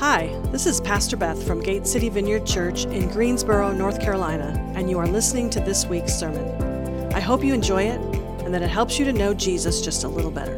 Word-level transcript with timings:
Hi, 0.00 0.28
this 0.44 0.64
is 0.64 0.80
Pastor 0.80 1.14
Beth 1.14 1.46
from 1.46 1.60
Gate 1.60 1.86
City 1.86 2.08
Vineyard 2.08 2.46
Church 2.46 2.86
in 2.86 3.06
Greensboro, 3.10 3.70
North 3.70 4.00
Carolina, 4.00 4.58
and 4.74 4.88
you 4.88 4.98
are 4.98 5.06
listening 5.06 5.50
to 5.50 5.60
this 5.60 5.84
week's 5.84 6.14
sermon. 6.14 7.12
I 7.12 7.20
hope 7.20 7.44
you 7.44 7.52
enjoy 7.52 7.82
it 7.82 8.00
and 8.42 8.54
that 8.54 8.62
it 8.62 8.70
helps 8.70 8.98
you 8.98 9.04
to 9.04 9.12
know 9.12 9.34
Jesus 9.34 9.82
just 9.82 10.04
a 10.04 10.08
little 10.08 10.30
better. 10.30 10.56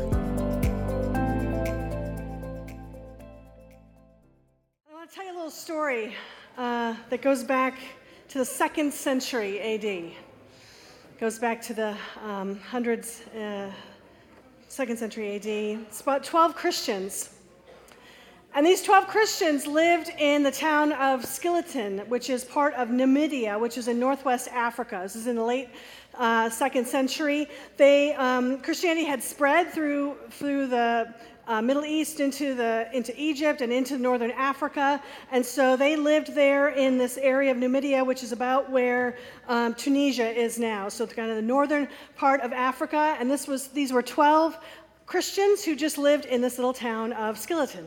I 4.89 4.95
want 4.95 5.11
to 5.11 5.17
tell 5.17 5.25
you 5.25 5.33
a 5.33 5.35
little 5.35 5.51
story 5.51 6.15
uh, 6.57 6.95
that 7.11 7.21
goes 7.21 7.43
back 7.43 7.75
to 8.29 8.39
the 8.39 8.45
second 8.45 8.95
century 8.95 9.59
AD. 9.59 9.85
It 9.85 10.13
goes 11.19 11.41
back 11.41 11.61
to 11.63 11.75
the 11.75 11.97
um, 12.25 12.61
hundreds, 12.61 13.23
uh, 13.31 13.73
second 14.69 14.99
century 14.99 15.35
AD. 15.35 15.47
It's 15.47 16.01
about 16.01 16.23
12 16.23 16.55
Christians 16.55 17.32
and 18.55 18.67
these 18.67 18.83
12 18.83 19.07
Christians 19.07 19.67
lived 19.67 20.11
in 20.19 20.43
the 20.43 20.51
town 20.51 20.93
of 20.93 21.23
Scillitan, 21.23 22.07
which 22.09 22.29
is 22.29 22.45
part 22.45 22.75
of 22.75 22.91
Numidia, 22.91 23.59
which 23.59 23.79
is 23.79 23.89
in 23.89 23.99
northwest 23.99 24.49
Africa. 24.49 25.01
This 25.03 25.17
is 25.17 25.27
in 25.27 25.37
the 25.37 25.45
late 25.45 25.71
uh, 26.15 26.51
second 26.51 26.87
century. 26.87 27.49
They, 27.79 28.15
um, 28.15 28.61
Christianity 28.61 29.07
had 29.07 29.23
spread 29.23 29.73
through, 29.73 30.17
through 30.31 30.67
the 30.67 31.15
uh, 31.47 31.63
Middle 31.63 31.85
East 31.85 32.21
into, 32.21 32.55
the, 32.55 32.89
into 32.93 33.15
Egypt 33.17 33.63
and 33.63 33.73
into 33.73 33.99
northern 33.99 34.31
Africa. 34.33 35.03
And 35.31 35.45
so 35.45 35.77
they 35.77 35.97
lived 35.97 36.35
there 36.35 36.69
in 36.69 36.99
this 36.99 37.17
area 37.17 37.51
of 37.51 37.57
Numidia, 37.57 38.05
which 38.05 38.23
is 38.23 38.33
about 38.33 38.71
where 38.71 39.17
um, 39.49 39.75
Tunisia 39.75 40.29
is 40.29 40.59
now. 40.59 40.89
So 40.89 41.05
it's 41.05 41.15
kind 41.15 41.31
of 41.31 41.37
the 41.37 41.43
northern 41.43 41.89
part 42.17 42.41
of 42.43 42.53
Africa. 42.53 43.17
And 43.19 43.31
this 43.31 43.49
was, 43.49 43.69
these 43.69 43.93
were 43.93 44.03
12 44.03 44.59
Christians 45.07 45.65
who 45.65 45.75
just 45.75 45.99
lived 45.99 46.27
in 46.27 46.41
this 46.41 46.59
little 46.59 46.75
town 46.75 47.13
of 47.15 47.37
Scillitan. 47.37 47.87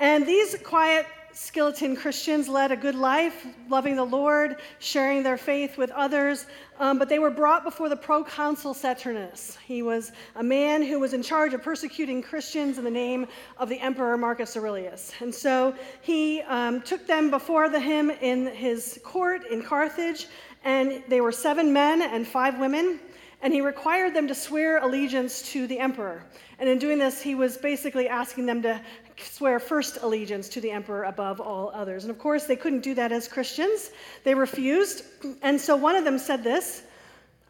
And 0.00 0.26
these 0.26 0.56
quiet 0.64 1.06
Scillitan 1.34 1.94
Christians 1.94 2.48
led 2.48 2.72
a 2.72 2.76
good 2.76 2.94
life, 2.94 3.46
loving 3.68 3.96
the 3.96 4.04
Lord, 4.04 4.56
sharing 4.78 5.22
their 5.22 5.36
faith 5.36 5.76
with 5.76 5.90
others. 5.90 6.46
Um, 6.78 6.98
but 6.98 7.10
they 7.10 7.18
were 7.18 7.30
brought 7.30 7.64
before 7.64 7.90
the 7.90 7.96
proconsul 7.96 8.72
Saturninus. 8.72 9.58
He 9.58 9.82
was 9.82 10.12
a 10.36 10.42
man 10.42 10.82
who 10.82 10.98
was 10.98 11.12
in 11.12 11.22
charge 11.22 11.52
of 11.52 11.62
persecuting 11.62 12.22
Christians 12.22 12.78
in 12.78 12.84
the 12.84 12.90
name 12.90 13.26
of 13.58 13.68
the 13.68 13.78
emperor 13.78 14.16
Marcus 14.16 14.56
Aurelius. 14.56 15.12
And 15.20 15.34
so 15.34 15.74
he 16.00 16.40
um, 16.48 16.80
took 16.80 17.06
them 17.06 17.30
before 17.30 17.68
the, 17.68 17.78
him 17.78 18.10
in 18.10 18.46
his 18.46 18.98
court 19.04 19.46
in 19.48 19.62
Carthage, 19.62 20.28
and 20.64 21.02
they 21.08 21.20
were 21.20 21.32
seven 21.32 21.74
men 21.74 22.00
and 22.00 22.26
five 22.26 22.58
women. 22.58 23.00
And 23.42 23.52
he 23.52 23.60
required 23.60 24.14
them 24.14 24.28
to 24.28 24.34
swear 24.34 24.78
allegiance 24.78 25.40
to 25.52 25.66
the 25.66 25.78
emperor. 25.78 26.24
And 26.58 26.68
in 26.68 26.78
doing 26.78 26.98
this, 26.98 27.22
he 27.22 27.34
was 27.34 27.56
basically 27.56 28.06
asking 28.06 28.44
them 28.44 28.60
to 28.62 28.78
swear 29.22 29.58
first 29.58 29.98
allegiance 30.02 30.48
to 30.50 30.60
the 30.60 30.70
emperor 30.70 31.04
above 31.04 31.40
all 31.40 31.70
others. 31.74 32.04
And 32.04 32.10
of 32.10 32.18
course, 32.18 32.44
they 32.44 32.56
couldn't 32.56 32.80
do 32.80 32.94
that 32.94 33.12
as 33.12 33.28
Christians. 33.28 33.90
They 34.24 34.34
refused. 34.34 35.04
And 35.42 35.60
so 35.60 35.76
one 35.76 35.96
of 35.96 36.04
them 36.04 36.18
said 36.18 36.42
this 36.42 36.82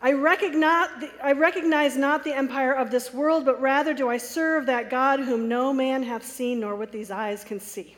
I 0.03 0.13
recognize, 0.13 0.89
I 1.23 1.33
recognize 1.33 1.97
not 1.97 2.25
the 2.25 2.33
empire 2.33 2.73
of 2.73 2.91
this 2.91 3.13
world, 3.13 3.45
but 3.45 3.61
rather 3.61 3.93
do 3.93 4.09
I 4.09 4.17
serve 4.17 4.67
that 4.67 4.89
God 4.89 5.21
whom 5.21 5.49
no 5.49 5.73
man 5.73 6.03
hath 6.03 6.25
seen 6.25 6.61
nor 6.61 6.75
with 6.75 6.91
these 6.91 7.11
eyes 7.11 7.45
can 7.45 7.61
see. 7.61 7.97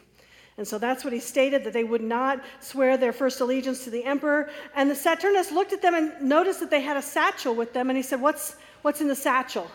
And 0.59 0.67
so 0.67 0.79
that's 0.79 1.05
what 1.05 1.13
he 1.13 1.21
stated 1.21 1.65
that 1.65 1.73
they 1.73 1.85
would 1.85 2.03
not 2.03 2.43
swear 2.61 2.97
their 2.97 3.13
first 3.13 3.41
allegiance 3.41 3.85
to 3.85 3.91
the 3.91 4.05
emperor. 4.05 4.51
And 4.75 4.91
the 4.91 4.95
Saturninus 4.95 5.51
looked 5.51 5.73
at 5.73 5.81
them 5.81 5.95
and 5.95 6.21
noticed 6.21 6.61
that 6.61 6.71
they 6.71 6.83
had 6.83 6.97
a 6.97 7.03
satchel 7.03 7.55
with 7.55 7.73
them. 7.73 7.89
And 7.89 7.97
he 7.97 8.03
said, 8.03 8.21
What's, 8.21 8.57
what's 8.83 9.01
in 9.01 9.09
the 9.09 9.17
satchel? 9.17 9.71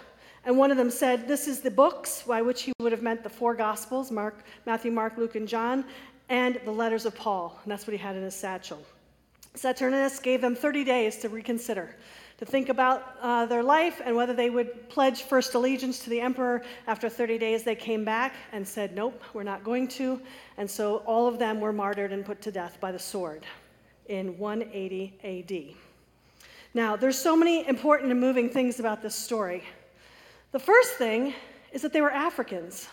And 0.47 0.57
one 0.57 0.71
of 0.71 0.77
them 0.77 0.89
said, 0.89 1.27
This 1.27 1.45
is 1.45 1.59
the 1.59 1.69
books, 1.69 2.23
by 2.25 2.41
which 2.41 2.61
he 2.63 2.71
would 2.79 2.93
have 2.93 3.01
meant 3.01 3.21
the 3.21 3.29
four 3.29 3.53
Gospels 3.53 4.11
Mark, 4.11 4.45
Matthew, 4.65 4.91
Mark, 4.91 5.17
Luke, 5.17 5.35
and 5.35 5.45
John, 5.45 5.83
and 6.29 6.57
the 6.63 6.71
letters 6.71 7.05
of 7.05 7.13
Paul. 7.13 7.59
And 7.63 7.71
that's 7.71 7.85
what 7.85 7.91
he 7.91 7.97
had 7.97 8.15
in 8.15 8.23
his 8.23 8.33
satchel. 8.33 8.81
Saturninus 9.55 10.23
gave 10.23 10.39
them 10.39 10.55
30 10.55 10.85
days 10.85 11.17
to 11.17 11.27
reconsider, 11.27 11.93
to 12.37 12.45
think 12.45 12.69
about 12.69 13.17
uh, 13.21 13.45
their 13.45 13.61
life 13.61 14.01
and 14.05 14.15
whether 14.15 14.33
they 14.33 14.49
would 14.49 14.87
pledge 14.87 15.23
first 15.23 15.53
allegiance 15.53 15.99
to 16.05 16.09
the 16.09 16.21
emperor. 16.21 16.63
After 16.87 17.09
30 17.09 17.37
days, 17.37 17.63
they 17.63 17.75
came 17.75 18.05
back 18.05 18.33
and 18.53 18.65
said, 18.65 18.95
Nope, 18.95 19.21
we're 19.33 19.43
not 19.43 19.65
going 19.65 19.89
to. 19.89 20.21
And 20.55 20.71
so 20.71 20.97
all 21.05 21.27
of 21.27 21.39
them 21.39 21.59
were 21.59 21.73
martyred 21.73 22.13
and 22.13 22.23
put 22.23 22.41
to 22.43 22.53
death 22.53 22.77
by 22.79 22.93
the 22.93 22.99
sword 22.99 23.45
in 24.05 24.37
180 24.37 25.13
AD. 25.25 25.75
Now, 26.73 26.95
there's 26.95 27.19
so 27.19 27.35
many 27.35 27.67
important 27.67 28.11
and 28.11 28.21
moving 28.21 28.49
things 28.49 28.79
about 28.79 29.01
this 29.01 29.13
story. 29.13 29.65
The 30.51 30.59
first 30.59 30.93
thing 30.93 31.33
is 31.73 31.81
that 31.81 31.91
they 31.91 31.99
were 31.99 32.11
Africans. 32.11 32.87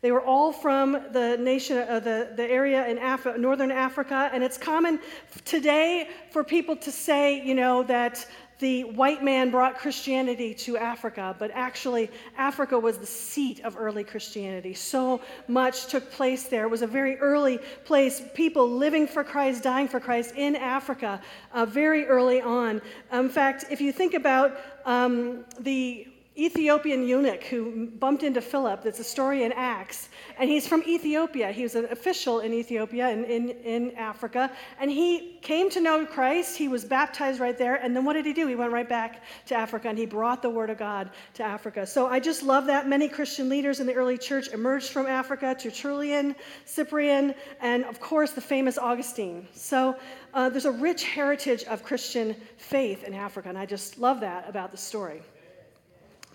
They 0.00 0.12
were 0.12 0.22
all 0.22 0.52
from 0.52 0.92
the 1.12 1.36
nation, 1.38 1.78
uh, 1.78 1.98
the, 1.98 2.32
the 2.36 2.44
area 2.44 2.86
in 2.86 2.98
Af- 2.98 3.36
northern 3.36 3.72
Africa, 3.72 4.30
and 4.32 4.44
it's 4.44 4.58
common 4.58 5.00
today 5.44 6.08
for 6.30 6.44
people 6.44 6.76
to 6.76 6.92
say, 6.92 7.44
you 7.44 7.54
know, 7.54 7.82
that 7.84 8.26
the 8.60 8.84
white 8.84 9.24
man 9.24 9.50
brought 9.50 9.76
Christianity 9.76 10.54
to 10.54 10.76
Africa, 10.76 11.34
but 11.38 11.50
actually, 11.52 12.10
Africa 12.36 12.78
was 12.78 12.98
the 12.98 13.06
seat 13.06 13.64
of 13.64 13.76
early 13.76 14.04
Christianity. 14.04 14.72
So 14.74 15.20
much 15.48 15.86
took 15.86 16.12
place 16.12 16.44
there. 16.44 16.64
It 16.64 16.70
was 16.70 16.82
a 16.82 16.86
very 16.86 17.16
early 17.16 17.58
place. 17.84 18.22
People 18.34 18.70
living 18.70 19.08
for 19.08 19.24
Christ, 19.24 19.64
dying 19.64 19.88
for 19.88 19.98
Christ 19.98 20.34
in 20.36 20.54
Africa 20.54 21.20
uh, 21.52 21.66
very 21.66 22.06
early 22.06 22.40
on. 22.40 22.80
in 23.12 23.28
fact, 23.28 23.64
if 23.70 23.80
you 23.80 23.90
think 23.90 24.14
about 24.14 24.56
um, 24.84 25.44
the 25.58 26.06
Ethiopian 26.36 27.06
eunuch 27.06 27.44
who 27.44 27.86
bumped 27.86 28.24
into 28.24 28.40
Philip. 28.40 28.82
That's 28.82 28.98
a 28.98 29.04
story 29.04 29.44
in 29.44 29.52
Acts. 29.52 30.08
And 30.36 30.50
he's 30.50 30.66
from 30.66 30.82
Ethiopia. 30.82 31.52
He 31.52 31.62
was 31.62 31.76
an 31.76 31.86
official 31.92 32.40
in 32.40 32.52
Ethiopia 32.52 33.08
and 33.08 33.24
in, 33.24 33.50
in 33.50 33.92
Africa. 33.92 34.50
And 34.80 34.90
he 34.90 35.38
came 35.42 35.70
to 35.70 35.80
know 35.80 36.04
Christ. 36.04 36.56
He 36.56 36.66
was 36.66 36.84
baptized 36.84 37.38
right 37.38 37.56
there. 37.56 37.76
And 37.76 37.94
then 37.94 38.04
what 38.04 38.14
did 38.14 38.26
he 38.26 38.32
do? 38.32 38.48
He 38.48 38.56
went 38.56 38.72
right 38.72 38.88
back 38.88 39.22
to 39.46 39.54
Africa 39.54 39.88
and 39.88 39.96
he 39.96 40.06
brought 40.06 40.42
the 40.42 40.50
word 40.50 40.70
of 40.70 40.78
God 40.78 41.10
to 41.34 41.44
Africa. 41.44 41.86
So 41.86 42.08
I 42.08 42.18
just 42.18 42.42
love 42.42 42.66
that. 42.66 42.88
Many 42.88 43.08
Christian 43.08 43.48
leaders 43.48 43.78
in 43.78 43.86
the 43.86 43.94
early 43.94 44.18
church 44.18 44.48
emerged 44.48 44.90
from 44.90 45.06
Africa 45.06 45.54
Tertullian, 45.56 46.34
Cyprian, 46.64 47.34
and 47.60 47.84
of 47.84 48.00
course 48.00 48.32
the 48.32 48.40
famous 48.40 48.76
Augustine. 48.76 49.46
So 49.54 49.96
uh, 50.32 50.48
there's 50.48 50.64
a 50.64 50.72
rich 50.72 51.04
heritage 51.04 51.62
of 51.64 51.84
Christian 51.84 52.34
faith 52.56 53.04
in 53.04 53.14
Africa. 53.14 53.50
And 53.50 53.56
I 53.56 53.66
just 53.66 53.98
love 53.98 54.18
that 54.20 54.48
about 54.48 54.72
the 54.72 54.76
story. 54.76 55.22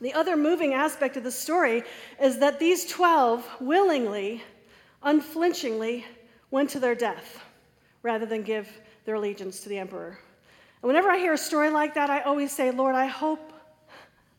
The 0.02 0.14
other 0.14 0.38
moving 0.38 0.74
aspect 0.74 1.18
of 1.18 1.24
the 1.24 1.32
story 1.32 1.84
is 2.22 2.40
that 2.40 2.60
these 2.60 2.86
12 2.86 3.48
willingly, 3.60 4.44
unflinchingly 5.04 6.06
went 6.52 6.70
to 6.72 6.80
their 6.80 6.96
death 6.96 7.44
rather 8.02 8.26
than 8.26 8.44
give 8.44 8.70
their 9.06 9.16
allegiance 9.16 9.60
to 9.62 9.70
the 9.70 9.78
emperor. 9.78 10.18
And 10.82 10.88
whenever 10.88 11.10
I 11.10 11.18
hear 11.18 11.34
a 11.34 11.38
story 11.38 11.70
like 11.70 11.96
that, 11.96 12.10
I 12.10 12.22
always 12.22 12.52
say, 12.52 12.72
Lord, 12.72 12.96
I 12.96 13.08
hope 13.08 13.52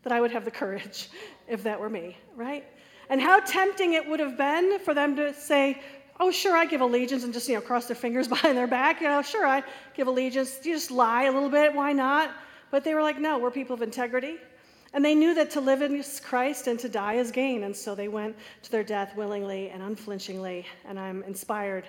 that 0.03 0.13
I 0.13 0.21
would 0.21 0.31
have 0.31 0.45
the 0.47 0.51
courage 0.51 1.09
if 1.49 1.63
that 1.65 1.79
were 1.79 1.91
me, 1.91 2.17
right? 2.37 2.65
And 3.11 3.21
how 3.21 3.41
tempting 3.41 3.93
it 3.95 4.09
would 4.09 4.21
have 4.21 4.39
been 4.39 4.79
for 4.79 4.95
them 4.95 5.17
to 5.17 5.35
say, 5.35 5.81
Oh, 6.23 6.31
sure, 6.31 6.55
I 6.55 6.67
give 6.67 6.83
allegiance 6.83 7.25
and 7.25 7.33
just, 7.33 7.49
you 7.49 7.55
know, 7.55 7.63
cross 7.63 7.87
their 7.87 7.97
fingers 7.97 8.29
behind 8.37 8.57
their 8.57 8.67
back. 8.67 9.01
You 9.01 9.09
know, 9.09 9.23
sure, 9.23 9.47
I 9.47 9.63
give 9.95 10.07
allegiance. 10.07 10.59
You 10.63 10.75
just 10.75 10.91
lie 10.91 11.25
a 11.25 11.33
little 11.33 11.49
bit. 11.49 11.75
Why 11.75 11.93
not? 11.93 12.31
But 12.71 12.85
they 12.85 12.95
were 12.95 13.03
like, 13.03 13.19
no, 13.19 13.39
we're 13.39 13.51
people 13.51 13.75
of 13.75 13.81
integrity. 13.81 14.37
And 14.93 15.05
they 15.05 15.15
knew 15.15 15.35
that 15.35 15.51
to 15.53 15.61
live 15.61 15.83
is 15.83 16.21
Christ 16.21 16.67
and 16.67 16.79
to 16.81 16.89
die 16.89 17.15
is 17.15 17.31
gain. 17.31 17.63
And 17.63 17.77
so 17.77 17.95
they 17.95 18.09
went 18.09 18.37
to 18.63 18.71
their 18.71 18.83
death 18.83 19.15
willingly 19.17 19.71
and 19.71 19.83
unflinchingly. 19.83 20.67
And 20.85 20.99
I'm 20.99 21.23
inspired 21.23 21.85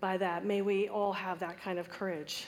by 0.00 0.18
that. 0.18 0.44
May 0.44 0.60
we 0.60 0.88
all 0.88 1.12
have 1.12 1.38
that 1.40 1.60
kind 1.60 1.78
of 1.78 1.88
courage. 1.88 2.44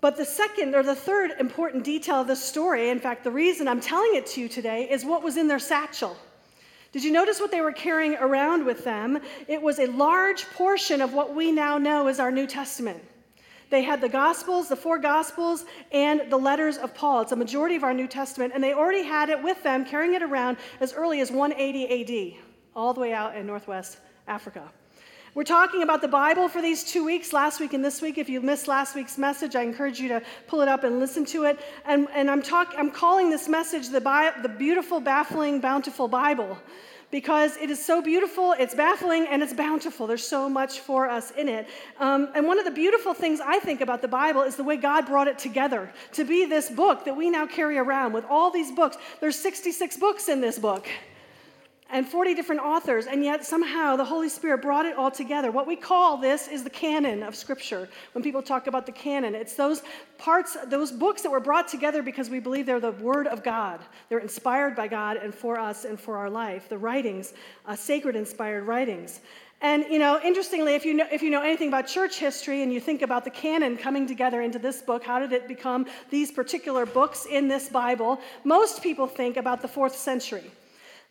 But 0.00 0.16
the 0.16 0.24
second 0.24 0.74
or 0.74 0.82
the 0.82 0.94
third 0.94 1.32
important 1.38 1.84
detail 1.84 2.22
of 2.22 2.26
this 2.26 2.42
story, 2.42 2.88
in 2.88 2.98
fact, 2.98 3.22
the 3.22 3.30
reason 3.30 3.68
I'm 3.68 3.80
telling 3.80 4.14
it 4.14 4.26
to 4.28 4.40
you 4.40 4.48
today, 4.48 4.88
is 4.90 5.04
what 5.04 5.22
was 5.22 5.36
in 5.36 5.46
their 5.46 5.58
satchel. 5.58 6.16
Did 6.92 7.04
you 7.04 7.12
notice 7.12 7.38
what 7.38 7.50
they 7.50 7.60
were 7.60 7.72
carrying 7.72 8.16
around 8.16 8.64
with 8.64 8.82
them? 8.82 9.20
It 9.46 9.62
was 9.62 9.78
a 9.78 9.86
large 9.86 10.46
portion 10.46 11.00
of 11.00 11.12
what 11.12 11.34
we 11.34 11.52
now 11.52 11.78
know 11.78 12.08
as 12.08 12.18
our 12.18 12.32
New 12.32 12.46
Testament. 12.46 13.00
They 13.70 13.82
had 13.82 14.00
the 14.00 14.08
Gospels, 14.08 14.68
the 14.68 14.76
four 14.76 14.98
Gospels, 14.98 15.64
and 15.92 16.22
the 16.28 16.36
letters 16.36 16.76
of 16.76 16.92
Paul. 16.92 17.22
It's 17.22 17.32
a 17.32 17.36
majority 17.36 17.76
of 17.76 17.84
our 17.84 17.94
New 17.94 18.08
Testament, 18.08 18.52
and 18.54 18.62
they 18.62 18.74
already 18.74 19.04
had 19.04 19.28
it 19.30 19.40
with 19.40 19.62
them, 19.62 19.84
carrying 19.84 20.14
it 20.14 20.22
around 20.22 20.56
as 20.80 20.92
early 20.92 21.20
as 21.20 21.30
180 21.30 22.34
AD, 22.34 22.42
all 22.74 22.92
the 22.92 23.00
way 23.00 23.12
out 23.12 23.36
in 23.36 23.46
Northwest 23.46 23.98
Africa. 24.26 24.70
We're 25.32 25.44
talking 25.44 25.84
about 25.84 26.00
the 26.00 26.08
Bible 26.08 26.48
for 26.48 26.60
these 26.60 26.82
two 26.82 27.04
weeks, 27.04 27.32
last 27.32 27.60
week 27.60 27.72
and 27.72 27.84
this 27.84 28.02
week. 28.02 28.18
If 28.18 28.28
you 28.28 28.40
missed 28.40 28.66
last 28.66 28.96
week's 28.96 29.16
message, 29.16 29.54
I 29.54 29.62
encourage 29.62 30.00
you 30.00 30.08
to 30.08 30.22
pull 30.48 30.60
it 30.60 30.66
up 30.66 30.82
and 30.82 30.98
listen 30.98 31.24
to 31.26 31.44
it. 31.44 31.60
And, 31.84 32.08
and 32.12 32.28
I'm, 32.28 32.42
talk, 32.42 32.74
I'm 32.76 32.90
calling 32.90 33.30
this 33.30 33.48
message 33.48 33.90
the, 33.90 34.00
Bi- 34.00 34.32
the 34.42 34.48
beautiful, 34.48 34.98
baffling, 34.98 35.60
bountiful 35.60 36.08
Bible 36.08 36.58
because 37.10 37.56
it 37.56 37.70
is 37.70 37.84
so 37.84 38.00
beautiful, 38.00 38.54
it's 38.58 38.74
baffling, 38.74 39.26
and 39.26 39.42
it's 39.42 39.52
bountiful. 39.52 40.06
There's 40.06 40.26
so 40.26 40.48
much 40.48 40.80
for 40.80 41.08
us 41.08 41.30
in 41.32 41.48
it. 41.48 41.66
Um, 41.98 42.28
and 42.34 42.46
one 42.46 42.58
of 42.58 42.64
the 42.64 42.70
beautiful 42.70 43.14
things 43.14 43.40
I 43.40 43.58
think 43.58 43.80
about 43.80 44.02
the 44.02 44.08
Bible 44.08 44.42
is 44.42 44.56
the 44.56 44.64
way 44.64 44.76
God 44.76 45.06
brought 45.06 45.28
it 45.28 45.38
together 45.38 45.92
to 46.12 46.24
be 46.24 46.44
this 46.44 46.70
book 46.70 47.04
that 47.04 47.16
we 47.16 47.30
now 47.30 47.46
carry 47.46 47.78
around 47.78 48.12
with 48.12 48.24
all 48.28 48.50
these 48.50 48.70
books. 48.70 48.96
There's 49.20 49.38
66 49.38 49.96
books 49.96 50.28
in 50.28 50.40
this 50.40 50.58
book. 50.58 50.88
And 51.92 52.06
40 52.06 52.34
different 52.34 52.60
authors, 52.60 53.06
and 53.06 53.24
yet 53.24 53.44
somehow 53.44 53.96
the 53.96 54.04
Holy 54.04 54.28
Spirit 54.28 54.62
brought 54.62 54.86
it 54.86 54.96
all 54.96 55.10
together. 55.10 55.50
What 55.50 55.66
we 55.66 55.76
call 55.76 56.16
this 56.16 56.46
is 56.46 56.62
the 56.62 56.70
canon 56.70 57.22
of 57.22 57.34
Scripture. 57.34 57.88
When 58.12 58.22
people 58.22 58.42
talk 58.42 58.66
about 58.66 58.86
the 58.86 58.92
canon, 58.92 59.34
it's 59.34 59.54
those 59.54 59.82
parts, 60.16 60.56
those 60.66 60.92
books 60.92 61.22
that 61.22 61.30
were 61.30 61.40
brought 61.40 61.66
together 61.66 62.02
because 62.02 62.30
we 62.30 62.38
believe 62.38 62.66
they're 62.66 62.80
the 62.80 62.92
Word 62.92 63.26
of 63.26 63.42
God. 63.42 63.80
They're 64.08 64.18
inspired 64.18 64.76
by 64.76 64.88
God 64.88 65.16
and 65.16 65.34
for 65.34 65.58
us 65.58 65.84
and 65.84 65.98
for 65.98 66.16
our 66.16 66.30
life. 66.30 66.68
The 66.68 66.78
writings, 66.78 67.34
uh, 67.66 67.74
sacred 67.74 68.14
inspired 68.14 68.64
writings. 68.64 69.20
And 69.62 69.84
you 69.90 69.98
know, 69.98 70.20
interestingly, 70.22 70.74
if 70.74 70.86
you 70.86 70.94
know, 70.94 71.06
if 71.12 71.22
you 71.22 71.28
know 71.28 71.42
anything 71.42 71.68
about 71.68 71.86
church 71.86 72.18
history 72.18 72.62
and 72.62 72.72
you 72.72 72.80
think 72.80 73.02
about 73.02 73.24
the 73.24 73.30
canon 73.30 73.76
coming 73.76 74.06
together 74.06 74.40
into 74.40 74.58
this 74.58 74.80
book, 74.80 75.04
how 75.04 75.18
did 75.18 75.32
it 75.32 75.48
become 75.48 75.86
these 76.08 76.30
particular 76.30 76.86
books 76.86 77.26
in 77.26 77.48
this 77.48 77.68
Bible? 77.68 78.20
Most 78.44 78.82
people 78.82 79.06
think 79.06 79.36
about 79.36 79.60
the 79.60 79.68
fourth 79.68 79.94
century. 79.94 80.50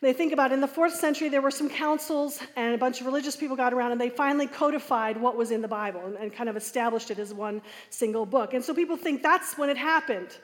They 0.01 0.13
think 0.13 0.31
about 0.31 0.51
it. 0.51 0.53
in 0.53 0.61
the 0.61 0.67
fourth 0.67 0.95
century, 0.95 1.27
there 1.27 1.41
were 1.41 1.51
some 1.51 1.69
councils 1.69 2.39
and 2.55 2.73
a 2.73 2.77
bunch 2.77 3.01
of 3.01 3.05
religious 3.05 3.35
people 3.35 3.57
got 3.57 3.73
around 3.73 3.91
and 3.91 3.99
they 3.99 4.09
finally 4.09 4.47
codified 4.47 5.19
what 5.19 5.35
was 5.35 5.51
in 5.51 5.61
the 5.61 5.67
Bible 5.67 6.01
and, 6.05 6.15
and 6.15 6.33
kind 6.33 6.47
of 6.47 6.55
established 6.55 7.11
it 7.11 7.19
as 7.19 7.33
one 7.33 7.61
single 7.89 8.25
book. 8.25 8.53
And 8.53 8.63
so 8.63 8.73
people 8.73 8.95
think 8.95 9.21
that's 9.21 9.57
when 9.57 9.69
it 9.69 9.77
happened. 9.77 10.37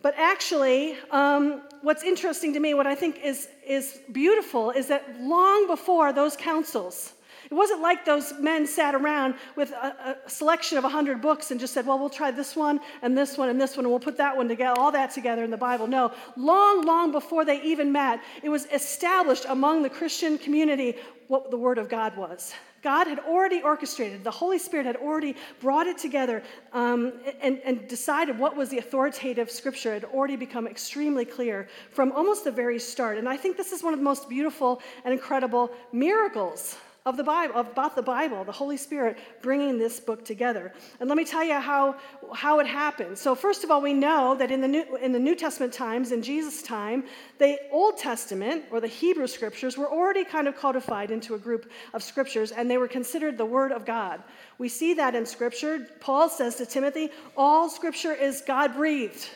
But 0.00 0.14
actually, 0.16 0.96
um, 1.10 1.62
what's 1.82 2.02
interesting 2.02 2.54
to 2.54 2.60
me, 2.60 2.72
what 2.72 2.86
I 2.86 2.94
think 2.94 3.20
is, 3.22 3.48
is 3.66 4.00
beautiful, 4.12 4.70
is 4.70 4.86
that 4.86 5.20
long 5.20 5.66
before 5.66 6.12
those 6.12 6.34
councils, 6.34 7.12
it 7.50 7.54
wasn't 7.54 7.80
like 7.80 8.04
those 8.04 8.34
men 8.38 8.66
sat 8.66 8.94
around 8.94 9.34
with 9.56 9.72
a, 9.72 10.16
a 10.26 10.30
selection 10.30 10.76
of 10.76 10.84
100 10.84 11.22
books 11.22 11.50
and 11.50 11.58
just 11.58 11.72
said, 11.72 11.86
well, 11.86 11.98
we'll 11.98 12.10
try 12.10 12.30
this 12.30 12.54
one 12.54 12.80
and 13.00 13.16
this 13.16 13.38
one 13.38 13.48
and 13.48 13.60
this 13.60 13.76
one, 13.76 13.86
and 13.86 13.90
we'll 13.90 14.00
put 14.00 14.18
that 14.18 14.36
one 14.36 14.48
together, 14.48 14.78
all 14.78 14.92
that 14.92 15.12
together 15.12 15.44
in 15.44 15.50
the 15.50 15.56
Bible. 15.56 15.86
No, 15.86 16.12
long, 16.36 16.82
long 16.82 17.10
before 17.10 17.44
they 17.44 17.62
even 17.62 17.90
met, 17.90 18.20
it 18.42 18.50
was 18.50 18.66
established 18.66 19.46
among 19.48 19.82
the 19.82 19.90
Christian 19.90 20.36
community 20.36 20.96
what 21.28 21.50
the 21.50 21.56
Word 21.56 21.78
of 21.78 21.88
God 21.88 22.16
was. 22.16 22.52
God 22.82 23.06
had 23.08 23.18
already 23.18 23.60
orchestrated, 23.60 24.22
the 24.22 24.30
Holy 24.30 24.58
Spirit 24.58 24.86
had 24.86 24.96
already 24.96 25.34
brought 25.60 25.86
it 25.86 25.98
together 25.98 26.42
um, 26.72 27.12
and, 27.40 27.60
and, 27.64 27.88
decided 27.88 28.38
what 28.38 28.56
was 28.56 28.68
the 28.68 28.78
authoritative 28.78 29.50
scripture. 29.50 29.94
It 29.94 30.02
had 30.02 30.12
already 30.12 30.36
become 30.36 30.68
extremely 30.68 31.24
clear 31.24 31.68
from 31.90 32.12
almost 32.12 32.44
the 32.44 32.52
very 32.52 32.78
start. 32.78 33.18
And 33.18 33.28
I 33.28 33.36
think 33.36 33.56
this 33.56 33.72
is 33.72 33.82
one 33.82 33.94
of 33.94 33.98
the 33.98 34.04
most 34.04 34.28
beautiful 34.28 34.80
and 35.04 35.12
incredible 35.12 35.72
miracles 35.92 36.76
of 37.08 37.16
the 37.16 37.24
Bible, 37.24 37.56
about 37.58 37.96
the 37.96 38.02
Bible, 38.02 38.44
the 38.44 38.52
Holy 38.52 38.76
Spirit 38.76 39.16
bringing 39.40 39.78
this 39.78 39.98
book 39.98 40.24
together. 40.24 40.72
And 41.00 41.08
let 41.08 41.16
me 41.16 41.24
tell 41.24 41.42
you 41.42 41.54
how, 41.54 41.96
how 42.34 42.60
it 42.60 42.66
happened. 42.66 43.16
So, 43.16 43.34
first 43.34 43.64
of 43.64 43.70
all, 43.70 43.80
we 43.80 43.94
know 43.94 44.36
that 44.36 44.50
in 44.50 44.60
the, 44.60 44.68
New, 44.68 44.96
in 44.96 45.12
the 45.12 45.18
New 45.18 45.34
Testament 45.34 45.72
times, 45.72 46.12
in 46.12 46.22
Jesus' 46.22 46.62
time, 46.62 47.04
the 47.38 47.58
Old 47.72 47.96
Testament, 47.96 48.64
or 48.70 48.80
the 48.80 48.86
Hebrew 48.86 49.26
scriptures, 49.26 49.78
were 49.78 49.90
already 49.90 50.24
kind 50.24 50.46
of 50.46 50.56
codified 50.56 51.10
into 51.10 51.34
a 51.34 51.38
group 51.38 51.70
of 51.94 52.02
scriptures, 52.02 52.52
and 52.52 52.70
they 52.70 52.76
were 52.76 52.88
considered 52.88 53.38
the 53.38 53.46
Word 53.46 53.72
of 53.72 53.86
God. 53.86 54.22
We 54.58 54.68
see 54.68 54.92
that 54.94 55.14
in 55.14 55.24
Scripture. 55.24 55.86
Paul 56.00 56.28
says 56.28 56.56
to 56.56 56.66
Timothy, 56.66 57.10
All 57.36 57.70
scripture 57.70 58.12
is 58.12 58.42
God 58.46 58.74
breathed. 58.74 59.30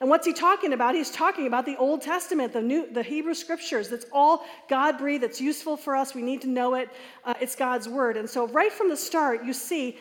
And 0.00 0.10
what's 0.10 0.26
he 0.26 0.32
talking 0.32 0.72
about? 0.72 0.94
He's 0.94 1.10
talking 1.10 1.46
about 1.46 1.66
the 1.66 1.76
Old 1.76 2.02
Testament, 2.02 2.52
the 2.52 2.60
new, 2.60 2.92
the 2.92 3.02
Hebrew 3.02 3.34
Scriptures. 3.34 3.88
That's 3.88 4.06
all 4.12 4.44
God 4.68 4.98
breathed. 4.98 5.24
It's 5.24 5.40
useful 5.40 5.76
for 5.76 5.96
us. 5.96 6.14
We 6.14 6.22
need 6.22 6.42
to 6.42 6.48
know 6.48 6.74
it. 6.74 6.90
Uh, 7.24 7.34
it's 7.40 7.56
God's 7.56 7.88
word. 7.88 8.16
And 8.16 8.28
so, 8.28 8.46
right 8.48 8.72
from 8.72 8.88
the 8.88 8.96
start, 8.96 9.44
you 9.44 9.52
see 9.52 9.98